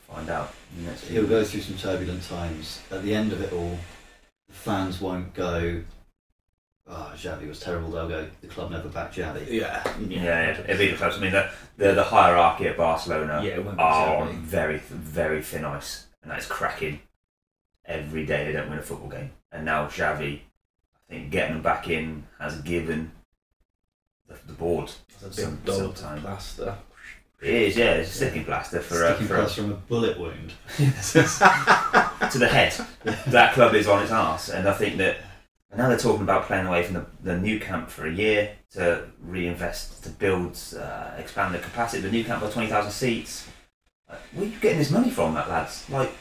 Find 0.07 0.29
out. 0.29 0.53
next 0.77 1.07
he'll 1.07 1.27
go 1.27 1.43
through 1.43 1.61
some 1.61 1.77
turbulent 1.77 2.23
times. 2.23 2.81
At 2.91 3.03
the 3.03 3.15
end 3.15 3.31
of 3.31 3.41
it 3.41 3.53
all, 3.53 3.79
the 4.49 4.53
fans 4.53 4.99
won't 4.99 5.33
go, 5.33 5.83
"Oh, 6.87 7.11
Xavi 7.15 7.47
was 7.47 7.59
terrible." 7.59 7.91
They'll 7.91 8.07
go, 8.09 8.27
"The 8.41 8.47
club 8.47 8.71
never 8.71 8.89
backed 8.89 9.15
Xavi." 9.15 9.47
Yeah, 9.49 9.83
Yeah, 9.99 10.23
yeah, 10.23 10.49
it'd 10.61 10.77
be 10.77 10.91
the 10.91 10.97
close. 10.97 11.17
I 11.17 11.21
mean, 11.21 11.31
the, 11.31 11.49
the 11.77 11.93
the 11.93 12.03
hierarchy 12.03 12.67
at 12.67 12.77
Barcelona 12.77 13.41
Yeah, 13.43 13.51
it 13.55 13.65
won't 13.65 13.77
be 13.77 13.83
are 13.83 14.17
on 14.17 14.37
very 14.41 14.77
very 14.77 15.41
thin 15.41 15.65
ice, 15.65 16.07
and 16.21 16.31
that's 16.31 16.45
cracking. 16.45 17.01
Every 17.85 18.25
day 18.25 18.45
they 18.45 18.51
don't 18.51 18.69
win 18.69 18.79
a 18.79 18.83
football 18.83 19.09
game, 19.09 19.31
and 19.51 19.65
now 19.65 19.87
Xavi, 19.87 20.39
I 20.39 21.13
think 21.13 21.31
getting 21.31 21.55
them 21.55 21.63
back 21.63 21.89
in 21.89 22.25
has 22.39 22.61
given 22.61 23.11
the, 24.27 24.37
the 24.47 24.53
board 24.53 24.91
some, 25.19 25.55
big 25.63 25.73
some 25.75 25.93
to 25.93 26.01
time. 26.01 26.21
plaster. 26.21 26.77
It 27.41 27.49
is, 27.49 27.75
yeah, 27.77 27.93
it's 27.93 28.11
a 28.11 28.13
sticking 28.13 28.45
plaster 28.45 28.81
for, 28.81 29.03
uh, 29.03 29.09
Sticking 29.15 29.27
for 29.27 29.35
plus 29.37 29.55
from 29.55 29.71
a 29.71 29.73
bullet 29.73 30.19
wound. 30.19 30.53
to 30.77 32.37
the 32.37 32.47
head. 32.47 32.73
that 33.27 33.53
club 33.53 33.73
is 33.73 33.87
on 33.87 34.03
its 34.03 34.11
arse, 34.11 34.49
and 34.49 34.69
I 34.69 34.73
think 34.73 34.97
that 34.97 35.17
and 35.17 35.30
now 35.77 35.87
they're 35.87 35.97
talking 35.97 36.23
about 36.23 36.45
playing 36.45 36.65
away 36.67 36.83
from 36.83 36.95
the, 36.95 37.05
the 37.23 37.37
Nou 37.37 37.59
Camp 37.59 37.89
for 37.89 38.05
a 38.05 38.11
year 38.11 38.51
to 38.71 39.05
reinvest, 39.21 40.03
to 40.03 40.09
build, 40.09 40.57
uh, 40.77 41.11
expand 41.17 41.53
the 41.53 41.59
capacity 41.59 42.01
the 42.01 42.11
Nou 42.11 42.23
Camp 42.23 42.41
by 42.41 42.49
20,000 42.49 42.91
seats. 42.91 43.47
Uh, 44.09 44.15
where 44.33 44.45
are 44.45 44.49
you 44.49 44.59
getting 44.59 44.79
this 44.79 44.91
money 44.91 45.09
from, 45.09 45.33
that 45.33 45.49
lads? 45.49 45.89
Like, 45.89 46.11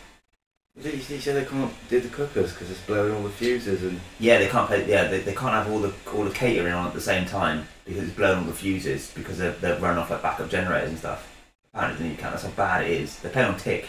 He 0.81 0.91
he 0.91 1.19
said 1.19 1.35
they 1.35 1.45
can't 1.45 1.73
do 1.89 2.01
the 2.01 2.09
cookers 2.09 2.53
because 2.53 2.71
it's 2.71 2.81
blowing 2.83 3.13
all 3.13 3.25
the 3.25 3.31
fuses 3.31 3.83
and 3.83 4.01
yeah, 4.21 4.39
they 4.39 4.47
can't 4.47 4.69
play. 4.69 4.89
Yeah, 4.89 5.09
they, 5.09 5.19
they 5.19 5.35
can't 5.35 5.53
have 5.53 5.69
all 5.71 5.81
the 5.81 5.93
all 6.15 6.25
the 6.25 6.31
catering 6.31 6.73
on 6.73 6.87
at 6.87 6.95
the 6.95 7.01
same 7.01 7.27
time 7.27 7.67
because 7.85 8.05
it's 8.05 8.17
blowing 8.17 8.39
all 8.39 8.45
the 8.45 8.53
fuses 8.53 9.11
because 9.15 9.37
they're, 9.39 9.53
they're 9.61 9.81
running 9.81 9.99
off 9.99 10.11
like 10.11 10.23
backup 10.23 10.49
generators 10.49 10.91
and 10.91 10.99
stuff. 10.99 11.27
Apparently, 11.75 12.05
the 12.05 12.09
Nou 12.11 12.17
Camp. 12.17 12.33
That's 12.33 12.45
how 12.45 12.51
bad 12.51 12.85
it 12.85 12.93
is. 12.93 13.19
They're 13.19 13.33
paying 13.33 13.49
on 13.49 13.59
tick 13.59 13.89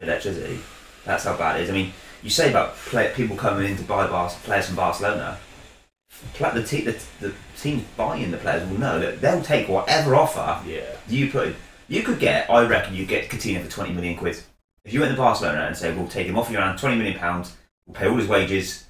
electricity. 0.00 0.58
That's 1.04 1.24
how 1.24 1.36
bad 1.36 1.60
it 1.60 1.64
is. 1.64 1.70
I 1.70 1.72
mean, 1.72 1.92
you 2.24 2.30
say 2.30 2.50
about 2.50 2.74
play, 2.76 3.12
people 3.14 3.36
coming 3.36 3.70
in 3.70 3.76
to 3.76 3.84
buy 3.84 4.06
Bar- 4.08 4.30
players 4.44 4.66
from 4.66 4.76
Barcelona. 4.76 5.38
the, 6.40 6.62
te- 6.62 6.80
the, 6.80 7.00
the 7.20 7.34
teams 7.60 7.84
buying 7.96 8.30
the 8.30 8.38
players 8.38 8.68
will 8.68 8.78
know 8.80 8.98
that 8.98 9.20
they'll 9.20 9.42
take 9.42 9.68
whatever 9.68 10.16
offer 10.16 10.60
Yeah. 10.68 10.96
you 11.06 11.30
put. 11.30 11.48
in. 11.48 11.56
You 11.86 12.02
could 12.02 12.18
get, 12.18 12.48
I 12.50 12.66
reckon, 12.66 12.94
you 12.94 13.04
get 13.04 13.28
Coutinho 13.28 13.62
for 13.62 13.70
twenty 13.70 13.92
million 13.92 14.16
quid. 14.16 14.40
If 14.84 14.92
you 14.94 15.00
went 15.00 15.12
to 15.12 15.16
Barcelona 15.18 15.62
and 15.66 15.76
say, 15.76 15.94
"We'll 15.94 16.08
take 16.08 16.26
him 16.26 16.38
off 16.38 16.50
you 16.50 16.56
around 16.58 16.78
twenty 16.78 16.96
million 16.96 17.18
pounds, 17.18 17.54
we'll 17.86 17.94
pay 17.94 18.08
all 18.08 18.16
his 18.16 18.26
wages, 18.28 18.84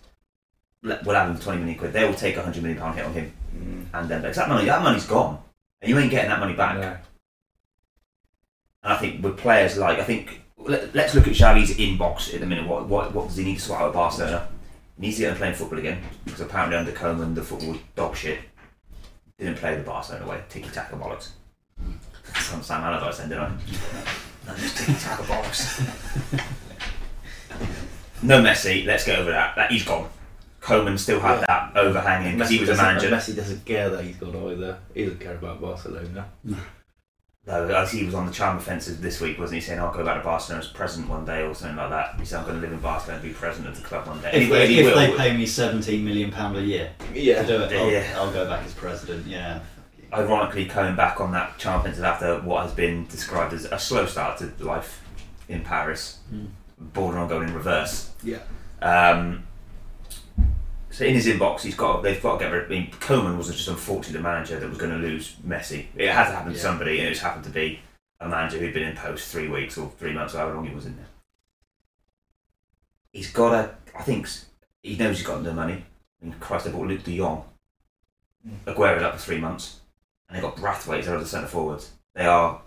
we'll 0.82 1.14
have 1.16 1.28
him 1.28 1.36
for 1.36 1.42
twenty 1.42 1.58
million 1.58 1.76
quid," 1.78 1.92
they 1.92 2.04
will 2.04 2.14
take 2.14 2.36
a 2.36 2.42
hundred 2.42 2.62
million 2.62 2.80
pound 2.80 2.94
hit 2.96 3.04
on 3.04 3.12
him, 3.14 3.32
Mm. 3.56 3.86
and 3.94 4.08
then 4.08 4.20
because 4.22 4.36
that 4.36 4.48
money, 4.48 4.64
that 4.66 4.82
money's 4.82 5.06
gone, 5.06 5.40
and 5.82 5.88
you 5.90 5.98
ain't 5.98 6.10
getting 6.10 6.30
that 6.30 6.38
money 6.40 6.54
back. 6.54 6.76
No. 6.78 6.96
And 8.84 8.92
I 8.92 8.96
think 8.96 9.22
with 9.24 9.38
players 9.38 9.76
like, 9.76 9.98
I 9.98 10.04
think 10.04 10.43
let, 10.68 10.94
let's 10.94 11.14
look 11.14 11.26
at 11.28 11.34
Xavi's 11.34 11.76
inbox 11.76 12.32
at 12.34 12.40
the 12.40 12.46
minute. 12.46 12.66
What, 12.66 12.86
what 12.86 13.12
what 13.14 13.28
does 13.28 13.36
he 13.36 13.44
need 13.44 13.56
to 13.56 13.60
sort 13.62 13.80
out 13.80 13.88
at 13.88 13.94
Barcelona? 13.94 14.48
He 14.96 15.02
needs 15.06 15.16
to 15.16 15.22
get 15.22 15.32
him 15.32 15.38
playing 15.38 15.54
football 15.54 15.78
again 15.78 16.02
because 16.24 16.40
apparently 16.40 16.76
under 16.76 16.92
Koeman 16.92 17.34
the 17.34 17.42
football 17.42 17.70
was 17.70 17.78
dog 17.96 18.16
shit. 18.16 18.40
Didn't 19.38 19.56
play 19.58 19.74
the 19.76 19.82
Barcelona 19.82 20.26
way, 20.28 20.40
tiki 20.48 20.68
taka 20.70 20.96
bollocks. 20.96 21.30
Some 22.36 22.62
Sam 22.62 22.82
Allardyce 22.82 23.18
then, 23.18 23.28
didn't 23.30 23.44
I? 23.44 23.50
No, 24.46 24.54
just 24.56 24.76
tiki 24.76 24.92
taka 24.98 25.22
bollocks. 25.24 25.82
no 28.22 28.40
Messi. 28.42 28.86
Let's 28.86 29.04
get 29.04 29.18
over 29.18 29.30
that. 29.30 29.56
That 29.56 29.70
he's 29.72 29.84
gone. 29.84 30.08
Koeman 30.62 30.98
still 30.98 31.20
had 31.20 31.40
Yeah. 31.40 31.44
that 31.48 31.76
overhanging 31.76 32.34
because 32.38 32.50
he 32.50 32.60
was 32.60 32.70
a 32.70 32.76
manager. 32.76 33.10
Messi 33.10 33.36
doesn't 33.36 33.64
care 33.66 33.90
that 33.90 34.02
he's 34.04 34.16
gone 34.16 34.34
either. 34.52 34.78
He 34.94 35.04
doesn't 35.04 35.20
care 35.20 35.34
about 35.34 35.60
Barcelona. 35.60 36.26
No, 37.46 37.66
as 37.68 37.92
he 37.92 38.04
was 38.06 38.14
on 38.14 38.24
the 38.24 38.32
charm 38.32 38.56
offensive 38.56 39.02
this 39.02 39.20
week, 39.20 39.38
wasn't 39.38 39.60
he? 39.60 39.66
Saying, 39.66 39.78
"I'll 39.78 39.92
go 39.92 40.02
back 40.02 40.16
to 40.16 40.24
Barcelona 40.24 40.64
as 40.64 40.70
president 40.70 41.10
one 41.10 41.26
day" 41.26 41.42
or 41.42 41.54
something 41.54 41.76
like 41.76 41.90
that. 41.90 42.14
He 42.18 42.24
said, 42.24 42.38
"I'm 42.38 42.44
going 42.46 42.56
to 42.56 42.62
live 42.62 42.72
in 42.72 42.78
Barcelona 42.80 43.20
and 43.20 43.28
be 43.28 43.34
president 43.34 43.68
of 43.76 43.82
the 43.82 43.86
club 43.86 44.06
one 44.06 44.18
day." 44.22 44.28
If, 44.28 44.34
Anyway, 44.34 44.58
they, 44.60 44.66
he 44.68 44.80
if 44.80 44.86
will. 44.86 44.94
they 44.96 45.14
pay 45.14 45.36
me 45.36 45.44
seventeen 45.44 46.04
million 46.06 46.30
pound 46.30 46.56
a 46.56 46.62
year 46.62 46.92
Yeah. 47.12 47.42
to 47.42 47.46
do 47.46 47.62
it, 47.62 47.72
I'll, 47.72 47.90
Yeah. 47.90 48.14
I'll 48.16 48.32
go 48.32 48.46
back 48.48 48.64
as 48.64 48.72
president. 48.72 49.26
Yeah. 49.26 49.60
Ironically, 50.12 50.64
coming 50.66 50.96
back 50.96 51.20
on 51.20 51.32
that 51.32 51.58
charm 51.58 51.80
offensive 51.80 52.04
after 52.04 52.40
what 52.40 52.62
has 52.62 52.72
been 52.72 53.06
described 53.08 53.52
as 53.52 53.66
a 53.66 53.78
slow 53.78 54.06
start 54.06 54.38
to 54.38 54.50
life 54.64 55.02
in 55.48 55.60
Paris, 55.62 56.20
Hmm. 56.30 56.46
border 56.78 57.18
on 57.18 57.28
going 57.28 57.48
in 57.48 57.54
reverse. 57.54 58.10
Yeah. 58.22 58.38
Um, 58.80 59.42
in 61.00 61.14
his 61.14 61.26
inbox, 61.26 61.60
he's 61.62 61.74
got 61.74 62.02
they've 62.02 62.22
got 62.22 62.38
to 62.38 62.44
get 62.44 62.52
rid. 62.52 62.66
I 62.66 62.68
mean, 62.68 62.90
Koeman 62.92 63.36
wasn't 63.36 63.56
just 63.56 63.68
unfortunately 63.68 64.18
the 64.18 64.22
manager 64.22 64.58
that 64.60 64.68
was 64.68 64.78
going 64.78 64.92
to 64.92 64.98
lose 64.98 65.36
Messi. 65.46 65.86
It 65.96 66.10
had 66.10 66.26
to 66.28 66.32
happen 66.36 66.52
to 66.52 66.56
Yeah. 66.58 66.62
somebody, 66.62 66.98
and 66.98 67.08
it 67.08 67.12
just 67.12 67.22
happened 67.22 67.44
to 67.44 67.50
be 67.50 67.80
a 68.20 68.28
manager 68.28 68.58
who'd 68.58 68.74
been 68.74 68.84
in 68.88 68.96
post 68.96 69.30
three 69.30 69.48
weeks 69.48 69.76
or 69.78 69.90
three 69.98 70.12
months, 70.12 70.34
or 70.34 70.38
however 70.38 70.54
long 70.56 70.66
he 70.66 70.74
was 70.74 70.86
in 70.86 70.96
there. 70.96 71.06
He's 73.12 73.30
got 73.32 73.52
a. 73.54 73.74
I 73.98 74.02
think 74.02 74.28
he 74.82 74.96
knows 74.96 75.18
he's 75.18 75.26
got 75.26 75.42
no 75.42 75.52
money. 75.52 75.84
I 76.22 76.24
mean, 76.24 76.34
Christ, 76.40 76.64
they 76.66 76.72
bought 76.72 76.88
Luuk 76.88 77.04
De 77.04 77.16
Jong. 77.16 77.44
Mm. 78.46 78.72
Aguero's 78.74 79.02
up 79.02 79.14
for 79.14 79.20
three 79.20 79.38
months, 79.38 79.80
and 80.28 80.36
they've 80.36 80.42
got 80.42 80.56
Braithwaite 80.56 81.00
as 81.00 81.08
other 81.08 81.24
centre 81.24 81.46
forwards. 81.46 81.92
They 82.14 82.26
are 82.26 82.60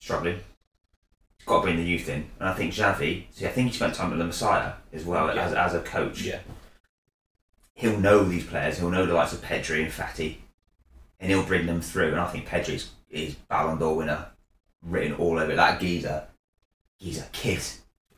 struggling. 0.00 0.40
He's 1.38 1.46
got 1.46 1.56
to 1.56 1.62
bring 1.62 1.76
the 1.76 1.82
youth 1.82 2.08
in, 2.08 2.30
and 2.38 2.48
I 2.48 2.54
think 2.54 2.72
Xavi. 2.72 3.24
See, 3.32 3.46
I 3.46 3.50
think 3.50 3.68
he 3.70 3.74
spent 3.76 3.94
time 3.94 4.10
with 4.10 4.18
the 4.18 4.24
Messiah 4.26 4.74
as 4.92 5.04
well 5.04 5.34
Yeah. 5.34 5.42
as, 5.46 5.52
as 5.54 5.74
a 5.74 5.80
coach. 5.80 6.22
Yeah. 6.22 6.40
He'll 7.74 7.98
know 7.98 8.24
these 8.24 8.46
players. 8.46 8.78
He'll 8.78 8.90
know 8.90 9.06
the 9.06 9.14
likes 9.14 9.32
of 9.32 9.42
Pedri 9.42 9.82
and 9.82 9.92
Fati, 9.92 10.36
and 11.18 11.30
he'll 11.30 11.44
bring 11.44 11.66
them 11.66 11.80
through. 11.80 12.12
And 12.12 12.20
I 12.20 12.26
think 12.28 12.46
Pedri's 12.46 12.90
is 13.10 13.34
Ballon 13.34 13.78
d'Or 13.78 13.96
winner, 13.96 14.26
written 14.82 15.14
all 15.14 15.38
over 15.38 15.52
it. 15.52 15.56
that 15.56 15.80
geezer. 15.80 16.26
He's 16.98 17.18
a 17.18 17.26
kid. 17.32 17.60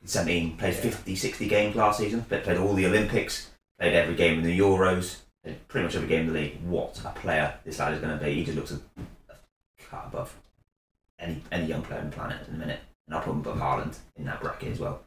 17, 0.05 0.57
played 0.59 0.75
Yeah. 0.75 0.81
50, 0.83 1.17
60 1.17 1.49
games 1.49 1.77
last 1.77 1.99
season. 1.99 2.23
Played, 2.25 2.45
played 2.45 2.59
all 2.59 2.75
the 2.75 2.87
Olympics. 2.87 3.51
Played 3.79 3.95
every 3.95 4.15
game 4.15 4.39
in 4.39 4.45
the 4.45 4.59
Euros. 4.59 5.21
Played 5.43 5.67
pretty 5.69 5.85
much 5.87 5.97
every 5.97 6.09
game 6.09 6.27
in 6.29 6.33
the 6.35 6.41
league. 6.41 6.61
What 6.63 7.01
a 7.05 7.11
player 7.11 7.55
this 7.65 7.79
lad 7.79 7.95
is 7.95 8.01
going 8.01 8.19
to 8.19 8.23
be. 8.23 8.35
He 8.35 8.45
just 8.45 8.57
looks 8.57 8.73
a, 8.73 8.81
a 9.31 9.35
cut 9.79 10.05
above 10.09 10.35
any 11.19 11.43
any 11.51 11.67
young 11.67 11.83
player 11.83 12.01
on 12.01 12.11
the 12.11 12.17
planet 12.17 12.41
at 12.43 12.47
the 12.47 12.53
minute. 12.53 12.81
And 13.07 13.17
I'll 13.17 13.23
put 13.23 13.33
him 13.33 13.41
above 13.41 13.57
Haaland 13.59 13.97
in 14.17 14.25
that 14.27 14.41
bracket 14.43 14.73
as 14.73 14.79
well. 14.81 15.01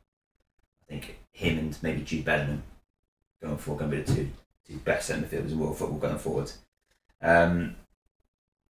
I 0.87 0.91
think 0.91 1.19
him 1.31 1.59
and 1.59 1.77
maybe 1.83 2.01
Jude 2.01 2.25
Bellingham 2.25 2.63
going 3.41 3.57
forward 3.57 3.79
going 3.79 3.91
to 3.91 3.97
be 3.97 4.03
the 4.03 4.15
two, 4.15 4.29
two 4.67 4.77
best 4.79 5.07
centre 5.07 5.25
midfielders 5.27 5.51
in 5.51 5.59
world 5.59 5.77
football 5.77 5.99
going 5.99 6.17
forward. 6.17 6.51
Um, 7.21 7.75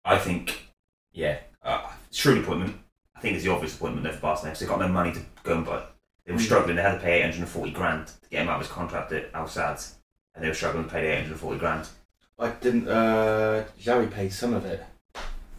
I 0.05 0.17
think, 0.17 0.67
yeah, 1.11 1.37
uh, 1.63 1.89
shrewd 2.11 2.39
appointment. 2.43 2.77
I 3.15 3.19
think 3.19 3.35
it's 3.35 3.43
the 3.43 3.51
obvious 3.51 3.75
appointment 3.75 4.03
there 4.03 4.13
for 4.13 4.21
Barcelona 4.21 4.51
because 4.51 4.59
they've 4.59 4.69
got 4.69 4.79
no 4.79 4.87
money 4.87 5.11
to 5.13 5.19
go 5.43 5.55
and 5.57 5.65
buy. 5.65 5.83
They 6.25 6.33
were 6.33 6.39
struggling. 6.39 6.75
They 6.75 6.81
had 6.81 6.95
to 6.95 6.99
pay 6.99 7.19
840 7.19 7.71
grand 7.71 8.07
to 8.07 8.29
get 8.29 8.41
him 8.43 8.49
out 8.49 8.55
of 8.59 8.67
his 8.67 8.71
contract 8.71 9.11
at 9.13 9.31
Al 9.33 9.45
Sadd, 9.47 9.93
and 10.35 10.43
they 10.43 10.49
were 10.49 10.53
struggling 10.53 10.83
to 10.85 10.89
pay 10.89 11.01
the 11.01 11.07
840 11.13 11.57
grand. 11.59 11.87
I 12.37 12.49
didn't. 12.49 12.87
Uh, 12.87 13.63
Xavi 13.81 14.11
paid 14.11 14.31
some 14.33 14.53
of 14.53 14.65
it. 14.65 14.83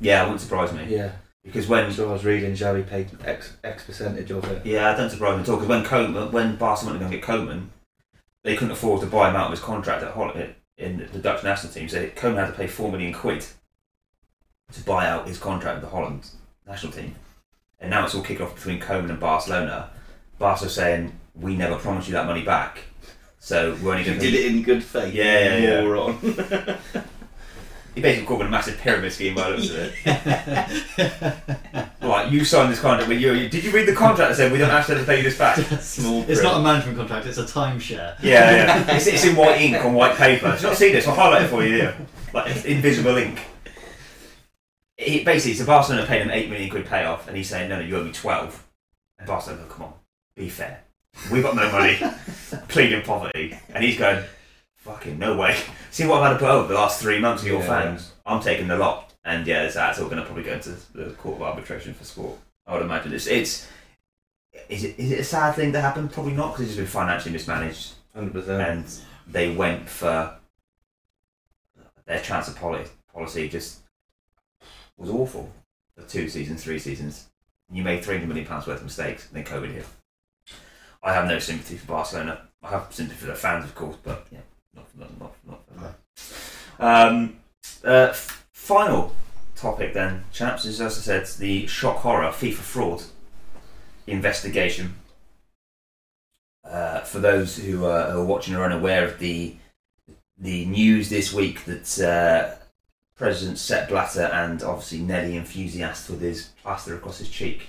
Yeah, 0.00 0.20
it 0.22 0.24
wouldn't 0.26 0.40
surprise 0.42 0.72
me 0.72 0.84
Yeah. 0.88 1.12
because 1.42 1.66
when 1.66 1.90
So 1.90 2.08
I 2.10 2.12
was 2.12 2.24
reading 2.24 2.52
Xavi 2.52 2.86
paid 2.86 3.10
X 3.24 3.56
X 3.64 3.84
percentage 3.84 4.30
of 4.30 4.44
it. 4.44 4.64
Yeah, 4.64 4.92
it 4.92 4.96
doesn't 4.96 5.10
surprise 5.18 5.36
me 5.36 5.42
at 5.42 5.48
all 5.48 5.56
because 5.56 5.68
when 5.68 6.30
when 6.32 6.56
Barcelona 6.56 6.98
going 7.00 7.10
to 7.10 7.16
get 7.16 7.26
Koeman, 7.26 7.66
they 8.44 8.56
couldn't 8.56 8.72
afford 8.72 9.00
to 9.00 9.06
buy 9.06 9.30
him 9.30 9.36
out 9.36 9.46
of 9.46 9.50
his 9.52 9.60
contract 9.60 10.02
at 10.02 10.12
Hol- 10.12 10.32
in 10.76 11.08
the 11.12 11.18
Dutch 11.18 11.42
national 11.44 11.72
team. 11.72 11.88
So 11.88 12.06
Koeman 12.08 12.36
had 12.36 12.46
to 12.46 12.52
pay 12.52 12.66
four 12.66 12.90
million 12.90 13.12
quid 13.12 13.44
to 14.72 14.84
buy 14.84 15.06
out 15.08 15.26
his 15.26 15.38
contract 15.38 15.76
with 15.76 15.90
the 15.90 15.96
Holland 15.96 16.26
national 16.66 16.92
team. 16.92 17.14
And 17.80 17.90
now 17.90 18.04
it's 18.04 18.14
all 18.14 18.22
kicking 18.22 18.44
off 18.46 18.54
between 18.54 18.80
Koeman 18.80 19.10
and 19.10 19.20
Barcelona. 19.20 19.90
Barca 20.38 20.68
saying 20.68 21.18
we 21.34 21.56
never 21.56 21.76
promised 21.76 22.08
you 22.08 22.14
that 22.14 22.26
money 22.26 22.42
back, 22.42 22.78
so 23.40 23.76
we're 23.82 23.92
only 23.92 24.04
going 24.04 24.18
to. 24.18 24.24
did 24.24 24.34
it 24.34 24.46
in 24.46 24.62
good 24.62 24.84
faith. 24.84 25.12
Yeah, 25.12 25.56
yeah, 25.56 25.56
yeah. 25.58 25.80
Moron. 25.82 26.78
He 27.98 28.02
basically 28.02 28.28
called 28.28 28.42
it 28.42 28.46
a 28.46 28.50
massive 28.50 28.78
pyramid 28.78 29.12
scheme 29.12 29.34
by 29.34 29.50
the 29.50 29.56
looks 29.56 29.70
of 29.70 29.92
it. 30.96 31.34
Like 32.00 32.30
you 32.30 32.42
signed 32.44 32.72
this 32.72 32.80
contract 32.80 33.08
with 33.08 33.20
you. 33.20 33.50
Did 33.50 33.64
you 33.64 33.70
read 33.70 33.86
the 33.86 33.94
contract 33.94 34.30
that 34.30 34.36
said 34.36 34.50
we 34.50 34.56
don't 34.56 34.70
actually 34.70 34.94
have 34.96 35.04
to 35.04 35.12
pay 35.12 35.18
you 35.18 35.24
this 35.24 35.36
back? 35.36 35.56
Small. 35.80 36.24
It's 36.26 36.42
not 36.42 36.58
a 36.58 36.62
management 36.62 36.96
contract, 36.96 37.26
it's 37.26 37.36
a 37.36 37.44
timeshare. 37.44 38.16
Yeah, 38.22 38.50
yeah. 38.50 38.96
It's, 38.96 39.06
it's 39.08 39.24
in 39.26 39.36
white 39.36 39.60
ink 39.60 39.84
on 39.84 39.92
white 39.92 40.16
paper. 40.16 40.52
Did 40.52 40.62
you 40.62 40.68
not 40.68 40.76
see 40.78 40.92
this? 40.92 41.06
I'll 41.06 41.14
highlight 41.14 41.42
it 41.42 41.48
for 41.48 41.62
you 41.62 41.74
here. 41.74 41.96
Like 42.32 42.50
it's 42.50 42.64
invisible 42.64 43.16
ink. 43.18 43.40
He, 44.96 45.22
basically, 45.22 45.54
so 45.54 45.66
Barcelona 45.66 46.06
paid 46.06 46.22
him 46.22 46.30
8 46.30 46.48
million 46.48 46.70
quid 46.70 46.86
payoff, 46.86 47.28
and 47.28 47.36
he's 47.36 47.50
saying, 47.50 47.68
no, 47.68 47.76
no, 47.76 47.82
you 47.82 47.96
owe 47.98 48.04
me 48.04 48.12
12. 48.12 48.66
And 49.18 49.26
Barcelona, 49.26 49.66
come 49.68 49.86
on, 49.86 49.92
be 50.34 50.48
fair. 50.48 50.82
We've 51.30 51.42
got 51.42 51.56
no 51.56 51.70
money, 51.70 51.98
pleading 52.68 53.02
poverty. 53.02 53.58
And 53.74 53.84
he's 53.84 53.98
going, 53.98 54.24
fucking 54.88 55.18
no 55.18 55.36
way. 55.36 55.56
See 55.90 56.06
what 56.06 56.22
I've 56.22 56.28
had 56.28 56.32
to 56.34 56.38
put 56.38 56.50
over 56.50 56.68
the 56.68 56.74
last 56.74 57.00
three 57.00 57.20
months 57.20 57.42
of 57.42 57.48
your 57.48 57.60
Yeah. 57.60 57.66
fans? 57.66 58.12
I'm 58.26 58.40
taking 58.40 58.68
the 58.68 58.76
lot. 58.76 59.12
And 59.24 59.46
yeah, 59.46 59.62
that's, 59.62 59.74
that's 59.74 59.98
all 59.98 60.06
going 60.06 60.18
to 60.18 60.24
probably 60.24 60.44
go 60.44 60.52
into 60.54 60.70
the 60.94 61.10
court 61.18 61.36
of 61.36 61.42
arbitration 61.42 61.92
for 61.94 62.04
sport. 62.04 62.38
I 62.66 62.72
would 62.74 62.82
imagine. 62.82 63.12
It's, 63.12 63.26
it's 63.26 63.68
is 64.68 64.84
it, 64.84 64.98
is 64.98 65.12
it 65.12 65.20
a 65.20 65.24
sad 65.24 65.52
thing 65.54 65.72
to 65.72 65.80
happen? 65.80 66.08
Probably 66.08 66.32
not, 66.32 66.52
because 66.52 66.68
it's 66.68 66.76
been 66.76 66.86
financially 66.86 67.32
mismanaged 67.32 67.92
Hundred 68.14 68.32
percent. 68.32 68.60
and 68.62 69.00
they 69.26 69.54
went 69.54 69.88
for 69.88 70.34
their 72.06 72.20
transfer 72.20 72.58
poli- 72.58 72.84
policy 73.12 73.48
just 73.48 73.80
was 74.96 75.10
awful 75.10 75.52
for 75.96 76.02
two 76.08 76.28
seasons, 76.28 76.64
three 76.64 76.78
seasons. 76.78 77.28
You 77.70 77.82
made 77.82 78.02
three 78.02 78.14
hundred 78.14 78.28
million 78.28 78.46
pounds 78.46 78.66
worth 78.66 78.78
of 78.78 78.84
mistakes, 78.84 79.28
and 79.28 79.36
then 79.36 79.52
COVID 79.52 79.72
hit. 79.72 79.86
I 81.02 81.12
have 81.12 81.28
no 81.28 81.38
sympathy 81.38 81.76
for 81.76 81.86
Barcelona. 81.86 82.48
I 82.62 82.70
have 82.70 82.88
sympathy 82.92 83.20
for 83.20 83.26
their 83.26 83.36
fans, 83.36 83.64
of 83.64 83.74
course, 83.74 83.96
but 84.02 84.26
yeah, 84.32 84.40
Um, 86.80 87.38
uh, 87.84 88.12
final 88.52 89.14
topic 89.56 89.94
then, 89.94 90.24
chaps, 90.32 90.64
is 90.64 90.80
as 90.80 90.98
I 90.98 91.00
said, 91.00 91.26
the 91.38 91.66
shock 91.66 91.96
horror 91.96 92.28
FIFA 92.28 92.54
fraud 92.54 93.02
investigation. 94.06 94.94
Uh, 96.64 97.00
for 97.00 97.18
those 97.18 97.56
who 97.56 97.86
are, 97.86 98.10
who 98.10 98.20
are 98.20 98.24
watching 98.24 98.54
or 98.54 98.64
unaware 98.64 99.04
of 99.04 99.18
the 99.18 99.56
the 100.40 100.66
news 100.66 101.08
this 101.08 101.32
week 101.32 101.64
that 101.64 101.98
uh, 102.00 102.54
President 103.16 103.58
Sepp 103.58 103.88
Blatter 103.88 104.26
and 104.26 104.62
obviously 104.62 105.00
Nelly 105.00 105.36
enthusiast 105.36 106.08
with 106.08 106.20
his 106.20 106.50
plaster 106.62 106.94
across 106.94 107.18
his 107.18 107.28
cheek 107.28 107.68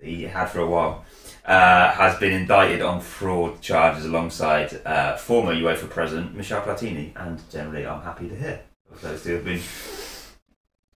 he 0.00 0.22
had 0.22 0.46
for 0.46 0.60
a 0.60 0.66
while 0.66 1.04
uh, 1.46 1.92
has 1.92 2.18
been 2.18 2.32
indicted 2.32 2.82
on 2.82 3.00
fraud 3.00 3.60
charges 3.60 4.04
alongside 4.04 4.80
uh, 4.84 5.16
former 5.16 5.54
UEFA 5.54 5.88
President 5.88 6.34
Michel 6.34 6.60
Platini 6.60 7.12
and 7.14 7.40
generally 7.50 7.86
I'm 7.86 8.02
happy 8.02 8.28
to 8.28 8.34
hear 8.36 8.60
those 9.02 9.22
two 9.22 9.34
have 9.34 9.44
been 9.44 9.60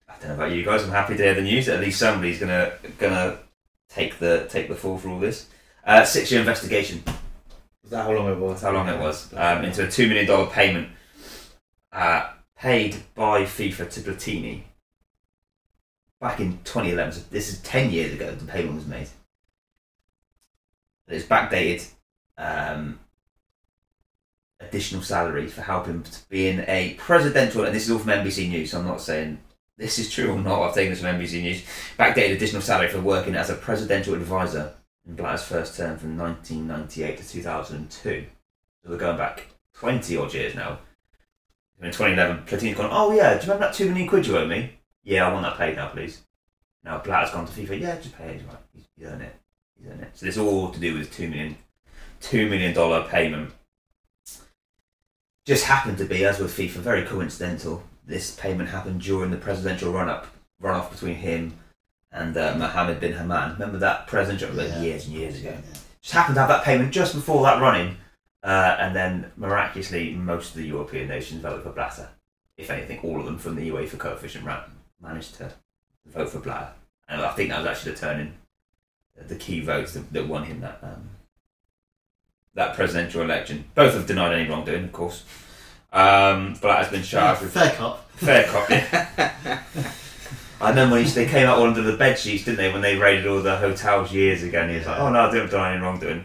I 0.09 0.12
don't 0.20 0.28
know 0.30 0.34
about 0.44 0.53
you 0.57 0.64
guys 0.64 0.82
I'm 0.82 0.90
happy 0.90 1.16
to 1.16 1.22
hear 1.22 1.34
the 1.34 1.42
news 1.42 1.66
that 1.66 1.76
at 1.76 1.80
least 1.80 1.98
somebody's 2.01 2.40
gonna 2.40 2.72
gonna 2.98 3.38
take 3.88 4.18
the 4.18 4.46
take 4.51 4.68
the 4.68 4.74
fall 4.74 4.98
for 4.98 5.09
all 5.11 5.20
this 5.20 5.46
uh, 5.86 6.05
six 6.05 6.30
year 6.30 6.40
investigation 6.40 7.03
Was 7.82 7.90
that 7.90 8.05
how 8.05 8.12
long 8.12 8.28
it 8.30 8.38
was? 8.38 8.61
that's 8.61 8.62
how 8.62 8.72
long 8.72 8.88
it 8.88 8.98
was. 9.01 9.32
Um, 9.34 9.64
into 9.64 9.84
a 9.84 9.86
$2 9.86 10.09
million 10.09 10.46
payment 10.51 10.88
uh, 11.92 12.30
paid 12.59 12.96
by 13.14 13.42
FIFA 13.42 13.90
to 13.90 14.01
Platini 14.01 14.62
back 16.20 16.38
in 16.40 16.59
2011. 16.64 17.12
So 17.14 17.20
this 17.30 17.48
is 17.53 17.61
10 17.62 17.90
years 17.90 18.12
ago 18.12 18.34
the 18.34 18.44
payment 18.44 18.74
was 18.74 18.86
made. 18.86 19.09
It's 21.11 21.26
backdated. 21.26 21.88
Um, 22.38 23.00
additional 24.61 25.02
salary 25.02 25.46
for 25.48 25.62
helping 25.62 26.02
to 26.02 26.28
be 26.28 26.48
in 26.48 26.64
a 26.68 26.94
presidential, 26.94 27.64
and 27.64 27.74
this 27.74 27.84
is 27.86 27.90
all 27.90 27.98
from 27.98 28.11
NBC 28.11 28.48
News, 28.48 28.70
so 28.70 28.78
I'm 28.78 28.86
not 28.86 29.00
saying 29.00 29.40
this 29.76 29.98
is 29.98 30.11
true 30.11 30.30
or 30.32 30.38
not, 30.38 30.62
I've 30.62 30.74
taken 30.74 30.92
this 30.92 31.00
from 31.00 31.18
NBC 31.18 31.42
News, 31.42 31.64
backdated 31.98 32.36
additional 32.36 32.62
salary 32.62 32.88
for 32.88 33.00
working 33.00 33.34
as 33.34 33.50
a 33.50 33.54
presidential 33.54 34.14
advisor 34.14 34.74
in 35.06 35.16
Blatter's 35.16 35.42
first 35.42 35.76
term 35.76 35.96
from 35.96 36.18
1998 36.18 37.18
to 37.18 37.28
2002. 37.28 38.26
So 38.84 38.90
we're 38.90 38.98
going 38.98 39.16
back 39.16 39.46
20 39.74 40.16
odd 40.16 40.34
years 40.34 40.54
now. 40.54 40.78
In 41.80 41.90
2011, 41.90 42.44
Platini's 42.44 42.76
gone, 42.76 42.90
oh 42.92 43.12
yeah, 43.12 43.30
do 43.30 43.46
you 43.46 43.52
remember 43.52 43.66
that 43.66 43.74
2 43.74 43.88
million 43.88 44.06
quid 44.06 44.26
you 44.26 44.36
owe 44.36 44.46
me? 44.46 44.74
Yeah, 45.02 45.26
I 45.26 45.32
want 45.32 45.44
that 45.44 45.56
paid 45.56 45.76
now, 45.76 45.88
please. 45.88 46.20
Now 46.84 46.98
Blatter's 46.98 47.32
gone 47.32 47.46
to 47.46 47.52
FIFA, 47.52 47.80
yeah, 47.80 47.96
just 47.96 48.16
pay 48.16 48.34
it, 48.34 48.42
he's 48.74 49.06
earned 49.06 49.22
it. 49.22 49.39
Earned 49.89 50.03
it. 50.03 50.11
So 50.14 50.26
this 50.26 50.37
is 50.37 50.43
all 50.43 50.70
to 50.70 50.81
do 50.81 50.97
with 50.99 51.12
2 51.14 51.28
million, 51.28 51.57
$2 52.22 52.49
million 52.51 53.09
payment. 53.09 53.53
Just 55.47 55.64
happened 55.64 55.99
to 55.99 56.05
be, 56.05 56.24
as 56.24 56.39
with 56.39 56.53
FIFA, 56.57 56.81
very 56.81 57.03
coincidental. 57.05 57.83
This 58.07 58.35
payment 58.37 58.68
happened 58.68 59.01
during 59.01 59.31
the 59.31 59.37
presidential 59.37 59.93
run-up, 59.93 60.26
run-off 60.61 60.91
between 60.91 61.14
him 61.14 61.55
and 62.12 62.37
uh, 62.37 62.55
Mohammed 62.57 63.01
bin 63.01 63.12
Haman. 63.14 63.53
Remember 63.55 63.78
that 63.78 64.07
presidential 64.07 64.51
like, 64.55 64.68
Yeah. 64.68 64.83
years 64.83 65.07
and 65.07 65.14
years 65.14 65.39
ago. 65.41 65.51
Yeah. 65.51 65.78
Just 66.03 66.14
happened 66.14 66.35
to 66.37 66.41
have 66.41 66.49
that 66.51 66.64
payment 66.64 66.93
just 66.93 67.14
before 67.14 67.43
that 67.45 67.61
running, 67.61 67.97
uh, 68.43 68.76
and 68.78 68.95
then 68.95 69.31
miraculously, 69.37 70.12
most 70.14 70.51
of 70.51 70.57
the 70.57 70.66
European 70.66 71.09
nations 71.09 71.43
voted 71.43 71.62
for 71.62 71.70
Blatter. 71.72 72.09
If 72.57 72.70
anything, 72.70 73.01
all 73.03 73.18
of 73.20 73.26
them 73.26 73.39
from 73.39 73.55
the 73.57 73.68
UEFA 73.70 73.99
coefficient 73.99 74.45
ra- 74.45 74.64
managed 75.01 75.37
to 75.37 75.53
vote 76.07 76.28
for 76.31 76.41
Blatter, 76.41 76.72
and 77.09 77.20
I 77.22 77.33
think 77.33 77.51
that 77.51 77.59
was 77.59 77.66
actually 77.68 77.93
the 77.93 77.99
turning, 77.99 78.35
the 79.28 79.36
key 79.36 79.60
votes 79.60 79.94
that, 79.94 80.12
that 80.12 80.26
won 80.28 80.44
him 80.44 80.60
that 80.60 80.78
um, 80.82 81.10
that 82.54 82.74
presidential 82.74 83.22
election. 83.22 83.64
Both 83.74 83.94
have 83.94 84.06
denied 84.06 84.34
any 84.34 84.48
wrongdoing, 84.48 84.84
of 84.84 84.92
course. 84.92 85.24
Um, 85.92 86.54
Blatter's 86.60 86.90
been 86.90 87.02
charged 87.02 87.42
with 87.42 87.52
Fair 87.52 87.72
cop. 87.72 88.10
fair 88.12 88.44
copy. 88.44 88.74
I 90.60 90.68
remember 90.70 90.96
when 90.96 91.04
he, 91.04 91.10
they 91.10 91.26
came 91.26 91.46
out 91.46 91.58
all 91.58 91.66
under 91.66 91.82
the 91.82 91.96
bed 91.96 92.18
sheets, 92.18 92.44
didn't 92.44 92.58
they, 92.58 92.70
when 92.70 92.82
they 92.82 92.96
raided 92.96 93.26
all 93.26 93.40
the 93.42 93.56
hotels 93.56 94.12
years 94.12 94.42
ago, 94.42 94.60
and 94.60 94.70
he 94.70 94.76
was 94.76 94.86
like, 94.86 94.98
"Oh 95.00 95.08
no, 95.10 95.20
I 95.20 95.26
didn't 95.30 95.42
have 95.42 95.50
done 95.50 95.72
any 95.72 95.82
wrongdoing." 95.82 96.24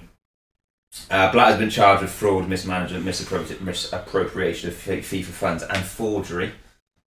Uh, 1.10 1.32
Blatt 1.32 1.50
has 1.50 1.60
been 1.60 1.70
charged 1.70 2.02
with 2.02 2.12
fraud, 2.12 2.48
mismanagement, 2.48 3.06
misappropri- 3.06 3.60
misappropriation 3.62 4.70
of 4.70 4.76
FIFA 4.76 5.24
funds, 5.26 5.64
and 5.64 5.84
forgery 5.86 6.52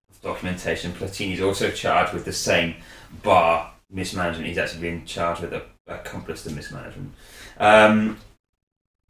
of 0.09 0.21
documentation. 0.21 0.91
Platini 0.91 1.33
is 1.33 1.41
also 1.41 1.69
charged 1.71 2.13
with 2.13 2.25
the 2.25 2.33
same 2.33 2.75
bar 3.23 3.71
mismanagement. 3.91 4.47
He's 4.47 4.57
actually 4.57 4.81
been 4.81 5.05
charged 5.05 5.41
with 5.41 5.53
a 5.53 5.63
accomplice 5.89 6.43
to 6.43 6.51
mismanagement. 6.51 7.13
Um, 7.57 8.17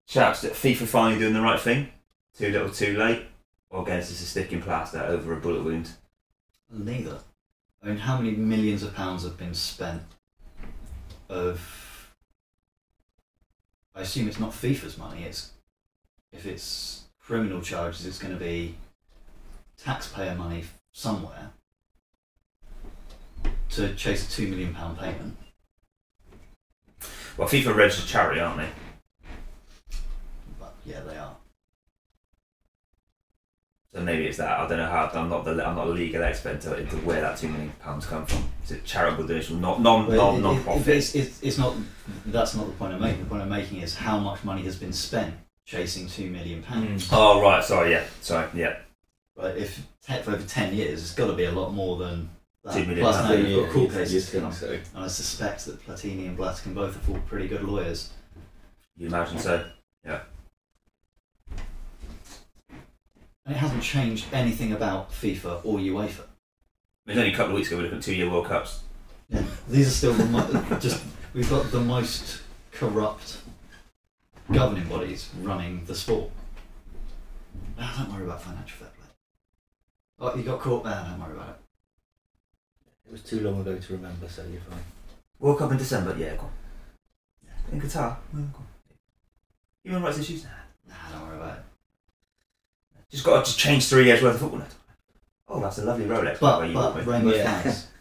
chaps, 0.08 0.42
that 0.42 0.54
FIFA 0.54 0.88
finally 0.88 1.20
doing 1.20 1.34
the 1.34 1.42
right 1.42 1.60
thing. 1.60 1.90
Too 2.38 2.50
little, 2.52 2.70
too 2.70 2.98
late. 2.98 3.26
Or 3.70 3.84
again, 3.84 4.00
it's 4.00 4.10
just 4.10 4.24
a 4.24 4.26
sticking 4.26 4.62
plaster 4.62 5.00
over 5.00 5.34
a 5.34 5.38
bullet 5.38 5.64
wound. 5.64 5.92
Neither. 6.72 7.20
I 7.84 7.88
mean, 7.88 7.98
how 7.98 8.18
many 8.18 8.32
millions 8.32 8.84
of 8.84 8.96
pounds 8.96 9.24
have 9.24 9.38
been 9.38 9.54
spent 9.54 10.02
of. 11.30 12.12
I 13.96 14.02
assume 14.02 14.28
it's 14.28 14.40
not 14.40 14.52
FIFA's 14.52 14.98
money, 14.98 15.24
it's. 15.24 15.52
If 16.32 16.46
it's 16.46 17.06
criminal 17.20 17.62
charges, 17.62 18.06
it's 18.06 18.20
going 18.20 18.34
to 18.34 18.40
be 18.40 18.76
taxpayer 19.84 20.36
money 20.36 20.64
somewhere 20.92 21.52
to 23.70 23.96
chase 23.96 24.38
a 24.38 24.42
£2 24.42 24.50
million 24.50 24.76
payment. 24.96 25.38
Well, 27.38 27.48
FIFA 27.48 27.76
registered 27.76 28.08
charity, 28.08 28.42
aren't 28.42 28.58
they? 28.58 28.70
But 30.60 30.76
yeah, 30.86 31.02
they 31.02 31.18
are. 31.18 31.36
So 33.94 34.02
maybe 34.02 34.26
it's 34.26 34.38
that. 34.38 34.60
I 34.60 34.68
don't 34.68 34.78
know 34.78 34.86
how. 34.86 35.10
I'm 35.14 35.30
not 35.30 35.46
the. 35.46 35.52
I'm 35.66 35.76
not 35.76 35.88
a 35.88 35.90
legal 35.90 36.24
expert 36.24 36.56
into, 36.56 36.78
into 36.78 36.96
where 36.98 37.22
that 37.22 37.38
two 37.38 37.50
million 37.50 37.72
pounds 37.80 38.06
come 38.06 38.26
from. 38.26 38.44
Is 38.64 38.72
it 38.72 38.86
charitable 38.86 39.26
donation, 39.26 39.60
not 39.62 39.82
non 39.82 40.08
non 40.16 40.44
non 40.44 40.64
profit? 40.64 40.88
It's, 40.90 41.16
it's, 41.16 41.42
it's 41.42 41.58
not. 41.58 41.76
That's 42.28 42.56
not 42.56 42.68
the 42.68 42.74
point 42.74 42.94
I'm 42.94 43.02
making. 43.02 43.24
The 43.24 43.30
point 43.30 43.42
I'm 43.42 43.50
making 43.50 43.82
is 43.82 43.96
how 43.96 44.20
much 44.20 44.44
money 44.44 44.62
has 44.64 44.76
been 44.76 44.94
spent 44.94 45.34
chasing 45.66 46.08
two 46.08 46.30
million 46.30 46.62
pounds. 46.62 47.08
Mm. 47.08 47.18
Oh 47.18 47.42
right, 47.42 47.64
sorry, 47.64 47.92
yeah, 47.92 48.04
sorry, 48.22 48.48
yeah. 48.54 48.78
But 49.36 49.58
if 49.58 49.88
for 50.02 50.32
over 50.32 50.44
ten 50.44 50.76
years, 50.76 51.02
it's 51.02 51.16
got 51.16 51.28
to 51.28 51.34
be 51.34 51.46
a 51.46 51.52
lot 51.52 51.74
more 51.74 51.98
than. 51.98 52.30
Two 52.66 52.80
million 52.86 53.00
Plus 53.00 53.18
pounds. 53.22 53.48
you've 53.48 53.66
got 53.66 53.74
court 53.74 53.92
cases 53.92 54.30
to 54.32 54.42
come. 54.42 54.52
so. 54.52 54.68
And 54.72 55.04
I 55.06 55.08
suspect 55.08 55.66
that 55.66 55.86
Platini 55.86 56.28
and 56.28 56.36
Blatter 56.36 56.62
can 56.62 56.74
both 56.74 56.96
afford 56.96 57.26
pretty 57.26 57.48
good 57.48 57.64
lawyers. 57.64 58.12
You 58.98 59.08
imagine 59.08 59.40
so? 59.40 59.66
Yeah. 60.06 60.22
And 63.46 63.56
it 63.56 63.60
hasn't 63.60 63.82
changed 63.82 64.26
anything 64.34 64.74
about 64.74 65.12
FIFA 65.12 65.62
or 65.64 65.78
UEFA. 65.80 65.86
I 65.88 65.88
mean, 66.02 66.10
it's 67.08 67.18
only 67.18 67.32
a 67.34 67.36
couple 67.36 67.52
of 67.54 67.56
weeks 67.56 67.70
ago 67.70 67.78
we 67.78 67.84
looked 67.84 67.96
at 67.96 68.02
two 68.04 68.14
year 68.14 68.30
World 68.30 68.48
Cups. 68.48 68.84
Yeah, 69.30 69.44
these 69.70 69.88
are 69.88 69.92
still 69.92 70.14
the 70.14 70.26
mo- 70.26 70.78
just 70.80 71.04
we've 71.34 71.50
got 71.50 71.72
the 71.72 71.80
most 71.80 72.42
corrupt 72.74 73.38
governing 74.52 74.88
bodies 74.90 75.30
running 75.42 75.86
the 75.86 75.96
sport. 75.96 76.30
Ah, 77.80 77.96
don't 78.06 78.14
worry 78.14 78.26
about 78.26 78.42
financial 78.42 78.78
fair 78.78 78.90
play. 78.90 79.08
Oh, 80.20 80.36
you 80.36 80.44
got 80.44 80.60
caught. 80.60 80.84
Ah, 80.86 81.08
don't 81.10 81.22
worry 81.26 81.38
about 81.38 81.50
it. 81.50 81.56
It 83.10 83.14
was 83.14 83.22
too 83.24 83.40
long 83.42 83.60
ago 83.62 83.76
to 83.76 83.94
remember, 83.94 84.30
so 84.30 84.44
you're 84.44 84.62
fine. 84.62 84.80
World 85.40 85.58
Cup 85.58 85.72
in 85.72 85.78
December, 85.78 86.16
yeah, 86.18 86.36
go 86.36 86.44
on. 86.44 86.52
Yeah. 87.44 87.74
In 87.74 87.82
Qatar, 87.82 88.18
yeah, 88.34 88.40
go 88.54 88.60
on. 88.60 88.68
Human 89.84 90.04
rights 90.04 90.20
issues, 90.20 90.44
nah. 90.44 90.50
Nah, 90.90 91.18
don't 91.20 91.28
worry 91.28 91.38
about 91.38 91.58
it. 91.58 91.64
Just 93.10 93.24
got 93.24 93.44
to 93.44 93.50
just 93.52 93.58
change 93.60 93.86
three 93.88 94.06
years 94.06 94.22
worth 94.22 94.36
of 94.36 94.42
football. 94.42 94.60
now. 94.60 94.66
Oh, 95.48 95.60
that's 95.60 95.80
a 95.80 95.86
lovely 95.86 96.06
Rolex. 96.06 96.40
by 96.40 96.56
the 96.56 96.60
way, 96.60 96.66
But 96.66 96.68
you 96.68 96.74
but 96.74 96.94
bought 96.94 97.08
rainbow 97.08 97.36
Yeah. 97.36 97.62
flags. 97.62 97.88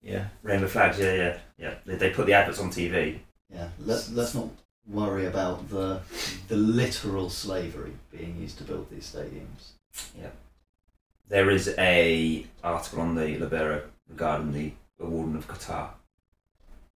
Yeah. 0.00 0.28
Rainbow 0.42 0.68
flags, 0.68 0.98
yeah, 0.98 1.12
yeah, 1.14 1.38
yeah. 1.58 1.74
They, 1.84 1.96
they 1.96 2.10
put 2.10 2.26
the 2.26 2.32
adverts 2.32 2.60
on 2.60 2.70
TV. 2.70 3.18
Yeah, 3.52 3.68
let's 3.80 4.10
let's 4.10 4.34
not 4.34 4.48
worry 4.86 5.26
about 5.26 5.68
the 5.68 6.00
the 6.46 6.56
literal 6.56 7.28
slavery 7.30 7.92
being 8.10 8.36
used 8.40 8.58
to 8.58 8.64
build 8.64 8.88
these 8.90 9.12
stadiums. 9.12 9.72
Yeah. 10.18 10.30
There 11.28 11.50
is 11.50 11.74
a 11.78 12.46
article 12.64 13.00
on 13.00 13.16
the 13.16 13.38
Libero 13.38 13.82
regarding 14.08 14.52
the 14.52 14.72
awarding 15.00 15.36
of 15.36 15.46
Qatar, 15.46 15.90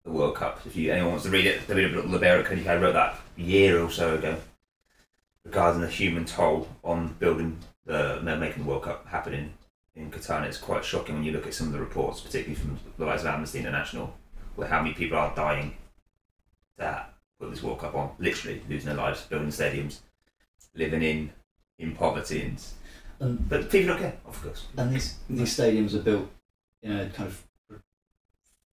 the 0.04 0.10
World 0.10 0.36
Cup. 0.36 0.60
If 0.66 0.76
you 0.76 0.92
anyone 0.92 1.12
wants 1.12 1.24
to 1.24 1.30
read 1.30 1.46
it, 1.46 1.66
the 1.66 1.74
Libero 1.74 2.42
Clinic, 2.42 2.66
I 2.66 2.76
wrote 2.76 2.94
that 2.94 3.16
a 3.38 3.40
year 3.40 3.82
or 3.82 3.90
so 3.90 4.14
ago 4.14 4.36
regarding 5.44 5.80
the 5.80 5.88
human 5.88 6.24
toll 6.24 6.68
on 6.84 7.14
building 7.18 7.58
the 7.84 8.20
making 8.22 8.64
the 8.64 8.68
World 8.68 8.84
Cup 8.84 9.06
happen 9.06 9.34
in, 9.34 9.52
in 9.94 10.10
Qatar. 10.10 10.38
And 10.38 10.46
it's 10.46 10.58
quite 10.58 10.84
shocking 10.84 11.16
when 11.16 11.24
you 11.24 11.32
look 11.32 11.46
at 11.46 11.54
some 11.54 11.66
of 11.68 11.72
the 11.72 11.80
reports, 11.80 12.20
particularly 12.20 12.54
from 12.54 12.78
the 12.98 13.04
likes 13.04 13.22
of 13.22 13.28
Amnesty 13.28 13.58
International, 13.58 14.14
where 14.56 14.68
how 14.68 14.82
many 14.82 14.94
people 14.94 15.18
are 15.18 15.34
dying 15.34 15.76
to 16.78 17.06
put 17.38 17.50
this 17.50 17.62
World 17.62 17.80
Cup 17.80 17.94
on, 17.94 18.10
literally 18.18 18.62
losing 18.68 18.86
their 18.86 18.96
lives, 18.96 19.22
building 19.22 19.48
stadiums, 19.48 20.00
living 20.74 21.02
in 21.02 21.32
in 21.78 21.94
poverty 21.94 22.42
and 22.42 22.62
And 23.20 23.48
but 23.48 23.70
people 23.70 23.88
don't 23.88 23.98
care, 23.98 24.16
of 24.26 24.40
course. 24.42 24.66
and 24.76 24.92
these 24.94 25.16
these 25.28 25.56
stadiums 25.56 25.94
are 25.94 26.02
built 26.02 26.28
in 26.82 26.92
a 26.92 27.08
kind 27.10 27.28
of 27.28 27.42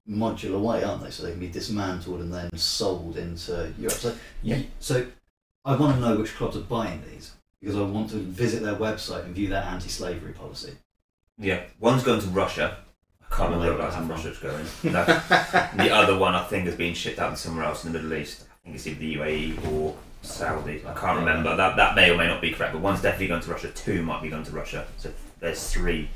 modular 0.08 0.60
way, 0.60 0.84
aren't 0.84 1.02
they? 1.02 1.10
So 1.10 1.22
they 1.24 1.30
can 1.32 1.40
be 1.40 1.48
dismantled 1.48 2.20
and 2.20 2.32
then 2.32 2.56
sold 2.56 3.16
into 3.16 3.72
Europe. 3.78 3.96
So 3.98 4.14
Yeah. 4.42 4.62
So 4.80 5.06
I 5.64 5.74
want 5.76 5.94
to 5.96 6.00
know 6.00 6.16
which 6.16 6.34
clubs 6.36 6.56
are 6.56 6.60
buying 6.60 7.02
these 7.10 7.32
because 7.60 7.76
I 7.76 7.82
want 7.82 8.10
to 8.10 8.16
visit 8.18 8.62
their 8.62 8.76
website 8.76 9.24
and 9.24 9.34
view 9.34 9.48
their 9.48 9.62
anti-slavery 9.62 10.32
policy. 10.32 10.74
Yeah, 11.38 11.64
one's 11.80 12.02
going 12.04 12.20
to 12.20 12.26
Russia. 12.28 12.78
I 13.30 13.34
can't 13.34 13.50
remember 13.50 13.76
Well, 13.76 13.88
where 13.88 13.90
they- 13.90 14.02
in 14.02 14.08
Russia 14.08 14.28
it's 14.28 14.38
going. 14.38 14.66
No. 14.84 15.04
The 15.04 15.90
other 15.90 16.16
one, 16.16 16.34
I 16.34 16.44
think, 16.44 16.66
is 16.68 16.76
being 16.76 16.94
shipped 16.94 17.18
out 17.18 17.36
somewhere 17.38 17.64
else 17.64 17.84
in 17.84 17.92
the 17.92 17.98
Middle 17.98 18.16
East. 18.16 18.44
I 18.48 18.54
think 18.64 18.76
it's 18.76 18.86
either 18.86 19.00
the 19.00 19.16
UAE 19.16 19.66
or 19.72 19.96
Saudi. 20.22 20.82
I 20.86 20.94
can't 20.94 21.18
remember. 21.18 21.56
That 21.56 21.76
that 21.76 21.96
may 21.96 22.10
or 22.10 22.16
may 22.16 22.26
not 22.28 22.40
be 22.40 22.52
correct, 22.52 22.72
but 22.72 22.80
one's 22.82 23.02
definitely 23.02 23.26
going 23.28 23.42
to 23.42 23.50
Russia. 23.50 23.70
Two 23.72 24.02
might 24.02 24.22
be 24.22 24.28
going 24.28 24.44
to 24.44 24.50
Russia. 24.52 24.86
So 24.98 25.12
there's 25.40 25.70
three. 25.72 26.08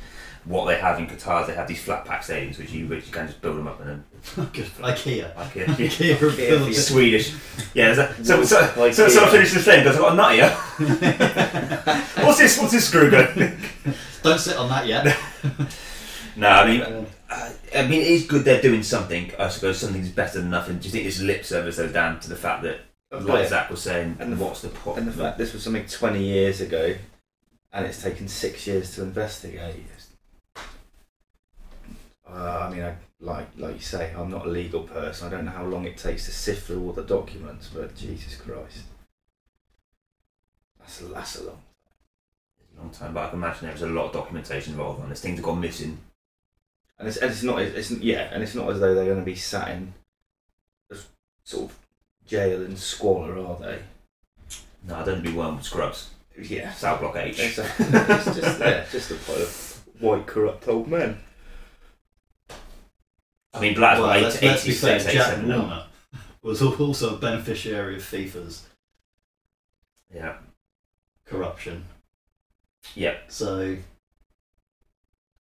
What 0.47 0.65
they 0.67 0.77
have 0.79 0.99
in 0.99 1.07
Qatar 1.07 1.43
is 1.43 1.49
they 1.49 1.55
have 1.55 1.69
these 1.69 1.83
flat 1.83 2.05
pack 2.07 2.23
stadiums, 2.23 2.59
which 2.59 2.71
you 2.73 2.87
which 2.89 3.07
you 3.07 3.13
can 3.13 3.27
just 3.27 3.41
build 3.43 3.57
them 3.59 3.67
up 3.69 3.79
and 3.81 3.89
then 3.91 4.05
Good 4.53 4.67
for 4.67 4.83
IKEA. 4.83 5.37
like 5.37 5.55
yeah, 5.55 5.65
IKEA 5.67 6.17
are 6.23 6.37
building- 6.37 6.73
Swedish. 6.75 7.35
Yeah, 7.75 7.93
there's 7.95 8.27
so 8.27 8.43
so 8.45 8.61
Like 8.79 8.95
so, 8.95 9.07
so 9.09 9.23
I 9.23 9.27
Ikea. 9.27 9.31
finished 9.31 9.55
this 9.55 9.65
thing 9.65 9.85
because 9.85 9.97
I've 9.97 10.03
got 10.03 10.13
a 10.13 10.17
nut 10.17 10.33
here. 10.33 10.51
what's 12.25 12.39
this? 12.39 12.59
What's 12.59 12.73
this 12.73 12.89
screw 12.89 13.11
going? 13.11 13.57
Don't 14.23 14.39
sit 14.39 14.57
on 14.57 14.69
that 14.71 14.87
yet. 14.87 15.17
no, 16.37 16.49
I 16.49 16.67
mean 16.67 17.07
Uh, 17.31 17.51
I 17.77 17.83
mean, 17.87 18.01
it 18.01 18.09
is 18.09 18.27
good 18.27 18.45
they're 18.45 18.61
doing 18.63 18.83
something. 18.83 19.31
I 19.39 19.49
suppose 19.49 19.79
something's 19.79 20.09
better 20.11 20.41
than 20.41 20.51
nothing. 20.51 20.79
Do 20.79 20.87
you 20.87 20.91
think 20.93 21.07
it's 21.07 21.21
lip 21.21 21.45
service 21.45 21.77
though, 21.77 21.89
down 21.89 22.19
to 22.21 22.29
the 22.29 22.35
fact 22.37 22.65
that, 22.65 22.81
like 23.13 23.49
Zac 23.49 23.71
was 23.71 23.83
saying, 23.83 24.17
And 24.19 24.33
the- 24.33 24.37
what's 24.45 24.63
the 24.63 24.69
point? 24.69 24.99
And 24.99 25.07
the 25.09 25.13
fact 25.13 25.39
this 25.39 25.53
was 25.53 25.63
something 25.63 25.87
20 25.87 26.23
years 26.25 26.61
ago 26.61 26.97
and 27.73 27.87
it's 27.87 28.03
taken 28.03 28.27
six 28.27 28.67
years 28.67 28.95
to 28.97 29.03
investigate. 29.03 29.77
Uh, 32.33 32.67
I 32.69 32.71
mean, 32.71 32.83
I, 32.83 32.95
like 33.21 33.49
like 33.57 33.75
you 33.75 33.81
say, 33.81 34.13
I'm 34.17 34.31
not 34.31 34.47
a 34.47 34.49
legal 34.49 34.83
person. 34.83 35.27
I 35.27 35.31
don't 35.31 35.45
know 35.45 35.51
how 35.51 35.65
long 35.65 35.85
it 35.85 35.97
takes 35.97 36.27
to 36.27 36.33
sift 36.33 36.67
through 36.67 36.85
all 36.85 36.93
the 36.93 37.03
documents, 37.03 37.69
but 37.73 37.97
Jesus 37.97 38.37
Christ. 38.37 38.85
That's 40.79 41.01
a, 41.01 41.05
that's 41.05 41.41
a 41.41 41.45
long 41.45 41.55
time. 41.55 41.63
It's 42.61 42.79
a 42.79 42.81
long 42.81 42.91
time, 42.91 43.15
but 43.15 43.25
I 43.25 43.29
can 43.31 43.39
imagine 43.39 43.63
there 43.65 43.73
was 43.73 43.83
a 43.83 43.87
lot 43.87 44.07
of 44.07 44.13
documentation 44.13 44.73
involved 44.73 45.03
on 45.03 45.11
this. 45.11 45.21
Things 45.21 45.37
have 45.37 45.45
gone 45.45 45.61
missing. 45.61 45.99
And 46.99 47.09
it's, 47.09 47.17
and 47.17 47.31
it's 47.31 47.43
not 47.43 47.61
it's 47.63 47.91
yeah, 47.91 48.29
and 48.33 48.43
it's 48.43 48.55
not 48.55 48.71
as 48.71 48.79
though 48.79 48.95
they're 48.95 49.07
going 49.07 49.19
to 49.19 49.25
be 49.25 49.35
sat 49.35 49.71
in 49.71 49.95
a 50.93 50.97
sort 51.45 51.71
of 51.71 51.79
jail 52.27 52.63
and 52.63 52.79
squalor, 52.79 53.39
are 53.39 53.57
they? 53.59 53.79
No, 54.87 54.97
I 54.97 55.05
don't 55.05 55.23
be 55.23 55.33
one 55.33 55.57
with 55.57 55.65
scrubs. 55.65 56.11
Yeah. 56.41 56.73
South 56.73 57.01
Block 57.01 57.17
H. 57.17 57.39
It's, 57.39 57.59
a, 57.59 57.65
it's 57.79 58.25
just 58.25 58.61
yeah, 58.61 58.85
just 58.91 59.11
a 59.11 59.15
pile 59.15 59.43
of 59.43 59.81
white 59.99 60.27
corrupt 60.27 60.69
old 60.69 60.89
men. 60.89 61.19
I 63.53 63.61
mean, 63.61 63.75
Black's 63.75 64.01
well, 64.01 64.21
let's, 64.21 64.41
let's 64.43 64.65
be 64.65 64.73
fair, 64.73 64.99
Jack 64.99 65.43
Warner 65.45 65.85
was 66.43 66.63
also 66.81 67.17
a 67.17 67.19
beneficiary 67.19 67.97
of 67.97 68.03
FIFA's 68.03 68.67
Yeah. 70.15 70.37
corruption. 71.25 71.85
Yeah. 72.95 73.17
So 73.29 73.77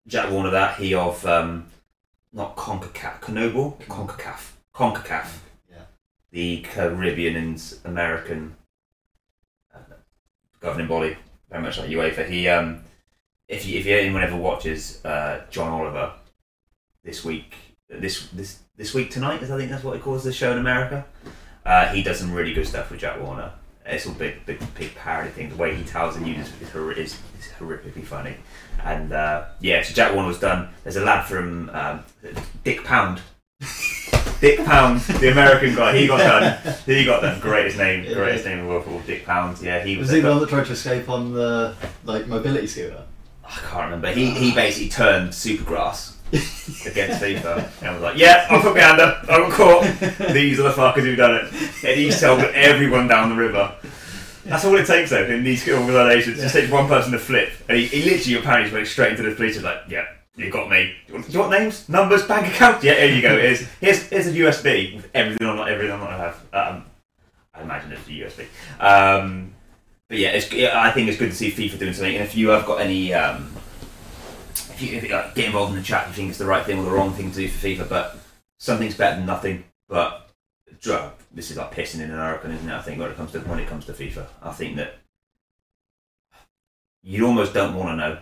Jack 0.06 0.30
Warner, 0.30 0.50
that 0.50 0.78
he 0.78 0.94
of 0.94 1.24
um, 1.26 1.66
not 2.32 2.56
CONCACAF, 2.56 3.20
CONOBLE, 3.20 3.78
CONCACAF, 3.88 4.52
CONCACAF, 4.74 5.38
yeah, 5.68 5.82
the 6.30 6.60
Caribbean 6.62 7.34
and 7.36 7.74
American 7.84 8.54
uh, 9.74 9.78
governing 10.60 10.86
body, 10.86 11.16
very 11.50 11.62
much 11.62 11.78
like 11.78 11.90
UEFA. 11.90 12.28
He, 12.28 12.48
um, 12.48 12.84
if 13.48 13.66
you, 13.66 13.80
if 13.80 13.86
anyone 13.86 14.22
ever 14.22 14.36
watches 14.36 15.04
uh, 15.04 15.42
John 15.50 15.72
Oliver 15.72 16.12
this 17.02 17.24
week, 17.24 17.54
this 17.88 18.28
this 18.30 18.60
this 18.76 18.94
week 18.94 19.10
tonight, 19.10 19.42
is 19.42 19.50
I 19.50 19.56
think 19.58 19.70
that's 19.70 19.84
what 19.84 19.96
he 19.96 20.02
calls 20.02 20.24
the 20.24 20.32
show 20.32 20.52
in 20.52 20.58
America. 20.58 21.04
Uh, 21.64 21.88
he 21.88 22.02
does 22.02 22.18
some 22.18 22.32
really 22.32 22.52
good 22.52 22.66
stuff 22.66 22.90
with 22.90 23.00
Jack 23.00 23.20
Warner. 23.20 23.52
It's 23.84 24.06
all 24.06 24.14
big, 24.14 24.44
big, 24.46 24.58
big 24.74 24.94
parody 24.96 25.30
thing. 25.30 25.48
The 25.50 25.56
way 25.56 25.74
he 25.74 25.84
tells 25.84 26.14
the 26.16 26.20
news 26.20 26.48
is, 26.60 26.74
is, 26.98 26.98
is 27.38 27.48
horrifically 27.58 28.04
funny. 28.04 28.34
And 28.84 29.12
uh, 29.12 29.46
yeah, 29.60 29.82
so 29.82 29.94
Jack 29.94 30.12
Warner 30.12 30.28
was 30.28 30.40
done. 30.40 30.68
There's 30.82 30.96
a 30.96 31.04
lad 31.04 31.22
from 31.24 31.70
um, 31.70 32.04
Dick 32.64 32.84
Pound. 32.84 33.20
Dick 34.40 34.64
Pound, 34.64 35.00
the 35.00 35.30
American 35.32 35.74
guy, 35.74 35.96
he 35.96 36.06
got 36.06 36.18
done. 36.18 36.76
He 36.86 37.04
got 37.04 37.22
done. 37.22 37.40
Greatest 37.40 37.78
name, 37.78 38.04
Yeah. 38.04 38.14
greatest 38.14 38.44
name 38.44 38.58
in 38.58 38.64
the 38.64 38.70
world 38.70 38.84
for 38.84 38.90
all. 38.90 39.00
Dick 39.00 39.24
Pound. 39.24 39.60
Yeah, 39.62 39.82
he 39.82 39.96
was. 39.96 40.08
was 40.08 40.16
he 40.16 40.20
the 40.20 40.28
one 40.30 40.40
that 40.40 40.48
tried 40.48 40.66
to 40.66 40.72
escape 40.72 41.08
on 41.08 41.32
the 41.32 41.74
like 42.04 42.26
mobility 42.26 42.66
scooter? 42.66 43.02
I 43.44 43.50
can't 43.50 43.84
remember. 43.84 44.10
He 44.12 44.30
he 44.30 44.52
basically 44.52 44.90
turned 44.90 45.30
Supergrass 45.30 46.15
against 46.86 47.22
FIFA 47.22 47.68
and 47.80 47.88
I 47.88 47.92
was 47.92 48.02
like, 48.02 48.16
"Yeah, 48.16 48.46
I'll 48.50 48.60
put 48.62 48.76
hand 48.76 49.00
up. 49.00 49.24
I 49.24 49.38
got 49.38 49.52
caught. 49.52 50.32
These 50.32 50.60
are 50.60 50.64
the 50.64 50.70
fuckers 50.70 51.02
who've 51.02 51.16
done 51.16 51.36
it." 51.36 51.52
And 51.84 52.00
he 52.00 52.10
told 52.10 52.40
everyone 52.40 53.08
down 53.08 53.30
the 53.30 53.36
river. 53.36 53.74
That's 54.44 54.64
all 54.64 54.76
it 54.76 54.86
takes 54.86 55.10
though 55.10 55.24
in 55.24 55.42
these 55.44 55.68
organisations. 55.68 56.40
Just 56.40 56.54
takes 56.54 56.70
one 56.70 56.86
person 56.88 57.12
to 57.12 57.18
flip, 57.18 57.50
and 57.68 57.78
he, 57.78 57.86
he 57.86 58.08
literally 58.10 58.38
apparently 58.38 58.64
just 58.64 58.74
went 58.74 58.86
straight 58.86 59.10
into 59.12 59.22
the 59.22 59.34
police. 59.34 59.56
and 59.56 59.64
like, 59.64 59.80
"Yeah, 59.88 60.06
you 60.36 60.50
got 60.50 60.70
me. 60.70 60.94
Do 61.06 61.12
you 61.12 61.14
want, 61.14 61.26
do 61.26 61.32
you 61.32 61.38
want 61.40 61.50
names, 61.52 61.88
numbers, 61.88 62.24
bank 62.24 62.46
accounts? 62.46 62.84
Yeah, 62.84 62.94
here 62.94 63.14
you 63.14 63.22
go. 63.22 63.38
Here's 63.38 63.60
here's, 63.80 64.02
here's 64.08 64.26
a 64.26 64.32
USB 64.32 64.96
with 64.96 65.10
everything 65.14 65.46
on 65.46 65.68
everything 65.68 65.92
on 65.92 66.06
I 66.06 66.16
have. 66.16 66.40
Um, 66.52 66.84
I 67.54 67.62
imagine 67.62 67.92
it's 67.92 68.06
a 68.06 68.10
USB. 68.10 68.46
Um, 68.78 69.54
but 70.08 70.18
yeah, 70.18 70.28
it's, 70.28 70.52
yeah, 70.52 70.80
I 70.80 70.92
think 70.92 71.08
it's 71.08 71.18
good 71.18 71.30
to 71.30 71.36
see 71.36 71.50
FIFA 71.50 71.78
doing 71.78 71.92
something. 71.94 72.14
And 72.14 72.24
if 72.24 72.36
you 72.36 72.50
have 72.50 72.66
got 72.66 72.80
any, 72.80 73.12
um, 73.12 73.50
if 74.76 74.82
you, 74.82 74.96
if 74.98 75.08
you 75.08 75.14
uh, 75.14 75.32
get 75.32 75.46
involved 75.46 75.72
in 75.72 75.78
the 75.78 75.84
chat, 75.84 76.02
if 76.04 76.10
you 76.10 76.14
think 76.14 76.28
it's 76.30 76.38
the 76.38 76.46
right 76.46 76.64
thing 76.64 76.78
or 76.78 76.84
the 76.84 76.90
wrong 76.90 77.12
thing 77.12 77.30
to 77.30 77.36
do 77.36 77.48
for 77.48 77.66
FIFA, 77.66 77.88
but 77.88 78.18
something's 78.58 78.96
better 78.96 79.16
than 79.16 79.26
nothing. 79.26 79.64
But 79.88 80.28
drug, 80.80 81.12
this 81.32 81.50
is 81.50 81.56
like 81.56 81.72
pissing 81.74 81.96
in 82.00 82.10
an 82.10 82.16
hurricane, 82.16 82.52
isn't 82.52 82.68
it? 82.68 82.74
I 82.74 82.82
think 82.82 82.98
when 83.00 83.10
it 83.10 83.16
comes 83.16 83.32
to 83.32 83.40
when 83.40 83.58
it 83.58 83.68
comes 83.68 83.86
to 83.86 83.92
FIFA, 83.92 84.26
I 84.42 84.52
think 84.52 84.76
that 84.76 84.98
you 87.02 87.26
almost 87.26 87.54
don't 87.54 87.74
want 87.74 87.88
to 87.90 87.96
know 87.96 88.18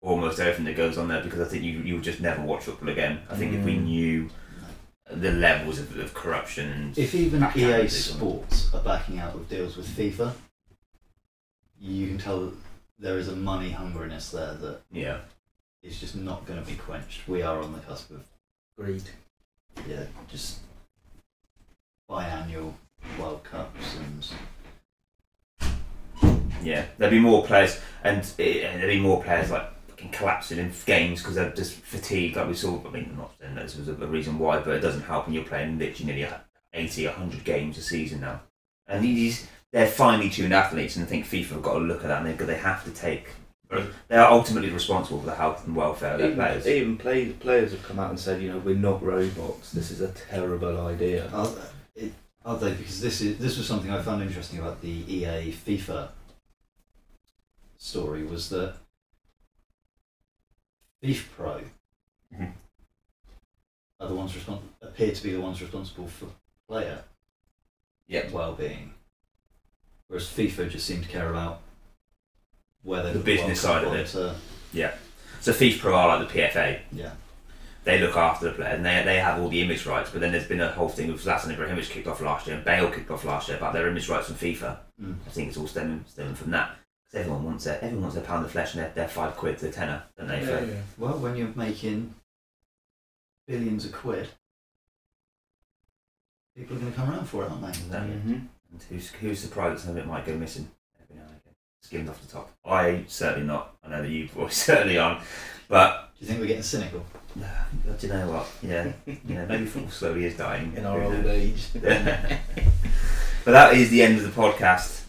almost 0.00 0.40
everything 0.40 0.64
that 0.64 0.76
goes 0.76 0.98
on 0.98 1.08
there 1.08 1.22
because 1.22 1.40
I 1.40 1.44
think 1.50 1.62
you 1.62 1.80
you 1.80 1.94
would 1.94 2.04
just 2.04 2.20
never 2.20 2.42
watch 2.42 2.64
football 2.64 2.88
again. 2.88 3.20
I 3.30 3.36
think 3.36 3.54
if 3.54 3.64
we 3.64 3.74
Mm. 3.74 3.84
knew 3.84 4.30
the 5.10 5.32
levels 5.32 5.78
of, 5.78 5.96
of 5.98 6.12
corruption 6.12 6.70
and 6.70 6.98
If 6.98 7.14
even 7.14 7.46
EA 7.56 7.88
Sports 7.88 8.72
are 8.74 8.82
backing 8.82 9.18
out 9.18 9.34
of 9.34 9.48
deals 9.48 9.76
with 9.76 9.88
FIFA, 9.88 10.32
you 11.80 12.08
can 12.08 12.18
tell 12.18 12.40
that 12.40 12.54
there 12.98 13.18
is 13.18 13.28
a 13.28 13.36
money 13.36 13.70
hungriness 13.72 14.32
there 14.32 14.54
that 14.54 14.80
yeah, 14.90 15.18
is 15.82 16.00
just 16.00 16.16
not 16.16 16.46
going 16.46 16.60
to 16.60 16.66
be 16.66 16.76
quenched. 16.76 17.28
We 17.28 17.42
are 17.42 17.60
on 17.62 17.72
the 17.72 17.80
cusp 17.80 18.10
of 18.10 18.24
Greed. 18.76 19.04
yeah, 19.88 20.04
just 20.30 20.60
biannual 22.08 22.74
World 23.18 23.44
Cups 23.44 23.96
and 23.98 24.26
Yeah, 26.62 26.86
there'll 26.96 27.14
be 27.14 27.20
more 27.20 27.44
players, 27.44 27.80
and 28.02 28.20
eh, 28.38 28.60
there'll 28.60 28.88
be 28.88 29.00
more 29.00 29.22
players 29.22 29.50
like 29.50 29.70
fucking 29.88 30.10
collapsing 30.10 30.58
in 30.58 30.72
games 30.86 31.20
because 31.20 31.34
they're 31.34 31.50
just 31.50 31.74
fatigued. 31.74 32.36
Like 32.36 32.48
we 32.48 32.54
saw, 32.54 32.80
I 32.86 32.90
mean, 32.90 33.08
I'm 33.10 33.18
not 33.18 33.32
saying 33.40 33.54
that 33.54 33.64
this 33.64 33.76
was 33.76 33.88
a, 33.88 33.92
a 33.92 34.06
reason 34.06 34.38
why, 34.38 34.58
but 34.58 34.76
it 34.76 34.80
doesn't 34.80 35.02
help 35.02 35.26
when 35.26 35.34
you're 35.34 35.44
playing 35.44 35.78
literally 35.78 36.12
nearly 36.12 36.32
80, 36.72 37.06
100 37.06 37.44
games 37.44 37.78
a 37.78 37.82
season 37.82 38.20
now. 38.20 38.40
And 38.86 39.04
these, 39.04 39.46
they're 39.72 39.86
finely 39.86 40.30
tuned 40.30 40.54
athletes, 40.54 40.96
and 40.96 41.04
I 41.04 41.08
think 41.08 41.26
FIFA 41.26 41.48
have 41.48 41.62
got 41.62 41.74
to 41.74 41.80
look 41.80 42.02
at 42.02 42.08
that 42.08 42.24
and 42.24 42.38
they, 42.38 42.44
they 42.44 42.58
have 42.58 42.84
to 42.84 42.90
take. 42.90 43.28
They 43.70 44.16
are 44.16 44.30
ultimately 44.30 44.70
responsible 44.70 45.20
for 45.20 45.26
the 45.26 45.34
health 45.34 45.66
and 45.66 45.76
welfare 45.76 46.12
of 46.14 46.18
their 46.20 46.28
Even, 46.30 46.38
players. 46.38 46.66
even 46.66 46.96
play, 46.96 47.32
players 47.32 47.72
have 47.72 47.82
come 47.82 47.98
out 47.98 48.08
and 48.10 48.18
said, 48.18 48.40
you 48.40 48.50
know, 48.50 48.58
we're 48.58 48.74
not 48.74 49.02
robots. 49.02 49.72
This 49.72 49.90
is 49.90 50.00
a 50.00 50.08
terrible 50.12 50.86
idea. 50.86 51.28
are, 51.30 51.52
it, 51.94 52.12
are 52.46 52.56
they? 52.56 52.72
Because 52.72 53.00
this 53.00 53.20
is 53.20 53.36
this 53.38 53.58
was 53.58 53.66
something 53.66 53.90
I 53.90 54.00
found 54.00 54.22
interesting 54.22 54.58
about 54.58 54.80
the 54.80 54.88
EA 54.88 55.52
FIFA 55.52 56.08
story 57.76 58.24
was 58.24 58.48
that 58.48 58.74
FIFA 61.04 61.24
Pro 61.36 61.60
Mhm. 62.34 62.52
are 64.00 64.08
the 64.08 64.14
ones 64.14 64.32
respon- 64.32 64.62
appear 64.80 65.12
to 65.14 65.22
be 65.22 65.32
the 65.32 65.40
ones 65.40 65.60
responsible 65.60 66.08
for 66.08 66.26
player 66.66 67.04
Yep. 68.08 68.30
well-being, 68.32 68.94
whereas 70.06 70.26
FIFA 70.26 70.70
just 70.70 70.86
seem 70.86 71.02
to 71.02 71.08
care 71.08 71.28
about 71.30 71.60
whether 72.82 73.12
The 73.12 73.18
business 73.18 73.60
side 73.60 73.84
of 73.84 73.92
it. 73.94 74.06
To, 74.08 74.34
So 75.40 75.52
FIFPro 75.52 75.92
are 75.94 76.18
like 76.18 76.28
the 76.28 76.34
PFA. 76.40 76.80
yeah, 76.92 77.12
they 77.84 77.98
look 78.00 78.16
after 78.16 78.46
the 78.46 78.52
player 78.52 78.70
and 78.74 78.84
they, 78.84 79.02
they 79.04 79.18
have 79.18 79.40
all 79.40 79.48
the 79.48 79.60
image 79.62 79.86
rights. 79.86 80.10
But 80.10 80.20
then 80.20 80.32
there's 80.32 80.46
been 80.46 80.60
a 80.60 80.70
whole 80.72 80.88
thing 80.88 81.10
with 81.10 81.24
Zlatan 81.24 81.54
Ibrahimovic 81.56 81.90
kicked 81.90 82.06
off 82.06 82.20
last 82.20 82.46
year 82.46 82.56
and 82.56 82.64
Bale 82.64 82.90
kicked 82.90 83.10
off 83.10 83.24
last 83.24 83.48
year 83.48 83.56
about 83.56 83.72
their 83.72 83.88
image 83.88 84.08
rights 84.08 84.26
from 84.26 84.36
FIFA. 84.36 84.78
mm. 85.02 85.14
I 85.26 85.30
think 85.30 85.48
it's 85.48 85.56
all 85.56 85.66
stemming, 85.66 86.04
stemming 86.08 86.34
from 86.34 86.50
that. 86.52 86.70
'Cause 87.10 87.20
everyone 87.20 87.44
wants 87.44 87.64
their 87.64 87.76
everyone 87.76 88.02
wants 88.02 88.16
their 88.16 88.24
pound 88.24 88.44
of 88.44 88.50
flesh 88.50 88.74
and 88.74 88.82
their, 88.82 88.90
their 88.90 89.08
five 89.08 89.34
quid 89.34 89.56
to 89.58 89.68
a 89.68 89.72
tenner, 89.72 90.02
don't 90.18 90.28
they? 90.28 90.44
for- 90.44 90.82
Well, 90.98 91.18
when 91.18 91.36
you're 91.36 91.48
making 91.54 92.14
billions 93.46 93.86
of 93.86 93.92
quid, 93.92 94.28
people 96.54 96.76
are 96.76 96.80
going 96.80 96.92
to 96.92 96.98
come 96.98 97.10
around 97.10 97.24
for 97.26 97.44
it, 97.44 97.50
aren't 97.50 97.62
they? 97.62 97.68
Exactly. 97.68 98.14
Mm-hmm. 98.14 98.32
And 98.72 98.82
who's 98.90 99.10
who's 99.12 99.38
surprised 99.40 99.76
that 99.76 99.80
some 99.86 99.92
of 99.92 99.96
it 99.96 100.06
might 100.06 100.26
go 100.26 100.36
missing 100.36 100.70
every 101.02 101.16
now 101.16 101.22
and 101.28 101.36
again? 101.36 101.54
Skimmed 101.80 102.08
off 102.08 102.20
the 102.20 102.32
top. 102.32 102.50
I 102.64 103.04
certainly 103.08 103.46
not. 103.46 103.76
I 103.84 103.88
know 103.88 104.02
that 104.02 104.10
you 104.10 104.28
boys 104.28 104.54
certainly 104.56 104.98
aren't. 104.98 105.20
But 105.68 106.10
Do 106.18 106.24
you 106.24 106.26
think 106.28 106.40
we're 106.40 106.46
getting 106.46 106.62
cynical? 106.62 107.04
do 107.36 108.06
you 108.06 108.12
know 108.12 108.30
what? 108.30 108.46
Yeah, 108.62 108.92
yeah. 109.26 109.44
Maybe 109.46 109.66
football 109.66 109.90
slowly 109.90 110.24
is 110.24 110.36
dying 110.36 110.72
In 110.76 110.84
our 110.84 111.02
old 111.02 111.26
age. 111.26 111.68
but 111.72 111.82
that 113.46 113.74
is 113.74 113.90
the 113.90 114.02
end 114.02 114.18
of 114.18 114.22
the 114.24 114.40
podcast. 114.42 115.04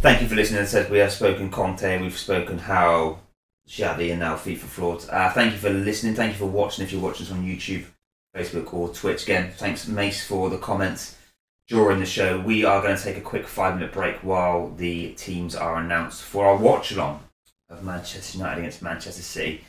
Thank 0.00 0.22
you 0.22 0.28
for 0.28 0.34
listening. 0.34 0.60
As 0.60 0.74
I 0.74 0.82
said, 0.82 0.90
we 0.92 0.98
have 0.98 1.12
spoken 1.12 1.50
Conte, 1.50 2.00
we've 2.00 2.16
spoken 2.16 2.58
Howe 2.58 3.18
Xavi 3.68 4.10
and 4.10 4.20
now 4.20 4.36
FIFA 4.36 4.58
flawed. 4.58 5.08
Uh, 5.08 5.30
thank 5.32 5.52
you 5.52 5.58
for 5.58 5.70
listening. 5.70 6.14
Thank 6.14 6.32
you 6.32 6.38
for 6.38 6.46
watching. 6.46 6.84
If 6.84 6.92
you're 6.92 7.00
watching 7.02 7.26
us 7.26 7.32
on 7.32 7.44
YouTube, 7.44 7.84
Facebook, 8.34 8.72
or 8.72 8.88
Twitch, 8.90 9.24
again, 9.24 9.52
thanks 9.56 9.88
Mace 9.88 10.24
for 10.26 10.50
the 10.50 10.58
comments 10.58 11.17
during 11.68 12.00
the 12.00 12.06
show. 12.06 12.40
We 12.40 12.64
are 12.64 12.82
going 12.82 12.96
to 12.96 13.02
take 13.02 13.16
a 13.16 13.20
quick 13.20 13.46
five 13.46 13.74
minute 13.76 13.92
break 13.92 14.16
while 14.16 14.70
the 14.70 15.12
teams 15.12 15.54
are 15.54 15.76
announced 15.76 16.22
for 16.22 16.46
our 16.46 16.56
watch 16.56 16.90
along 16.92 17.22
of 17.68 17.84
Manchester 17.84 18.38
United 18.38 18.60
against 18.60 18.82
Manchester 18.82 19.22
City. 19.22 19.62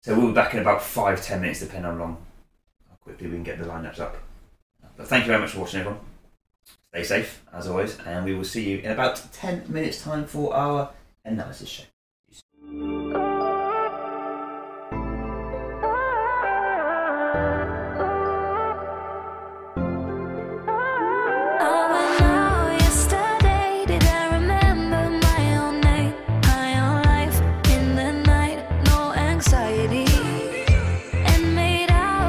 So 0.00 0.16
we'll 0.16 0.28
be 0.28 0.34
back 0.34 0.54
in 0.54 0.60
about 0.60 0.82
five 0.82 1.22
ten 1.22 1.40
minutes, 1.40 1.60
depending 1.60 1.86
on 1.86 1.98
how 1.98 2.04
long, 2.04 2.16
how 2.88 2.96
quickly 2.96 3.26
we 3.26 3.34
can 3.34 3.42
get 3.42 3.58
the 3.58 3.64
lineups 3.64 4.00
up. 4.00 4.16
But 4.96 5.08
thank 5.08 5.24
you 5.24 5.28
very 5.28 5.40
much 5.40 5.50
for 5.50 5.60
watching, 5.60 5.80
everyone. 5.80 6.00
Stay 6.88 7.02
safe, 7.02 7.42
as 7.52 7.66
always, 7.66 7.98
and 8.00 8.24
we 8.24 8.34
will 8.34 8.44
see 8.44 8.70
you 8.70 8.78
in 8.78 8.92
about 8.92 9.20
10 9.32 9.64
minutes' 9.68 10.02
time 10.02 10.26
for 10.26 10.54
our 10.54 10.90
analysis 11.24 11.68
show. 11.68 13.23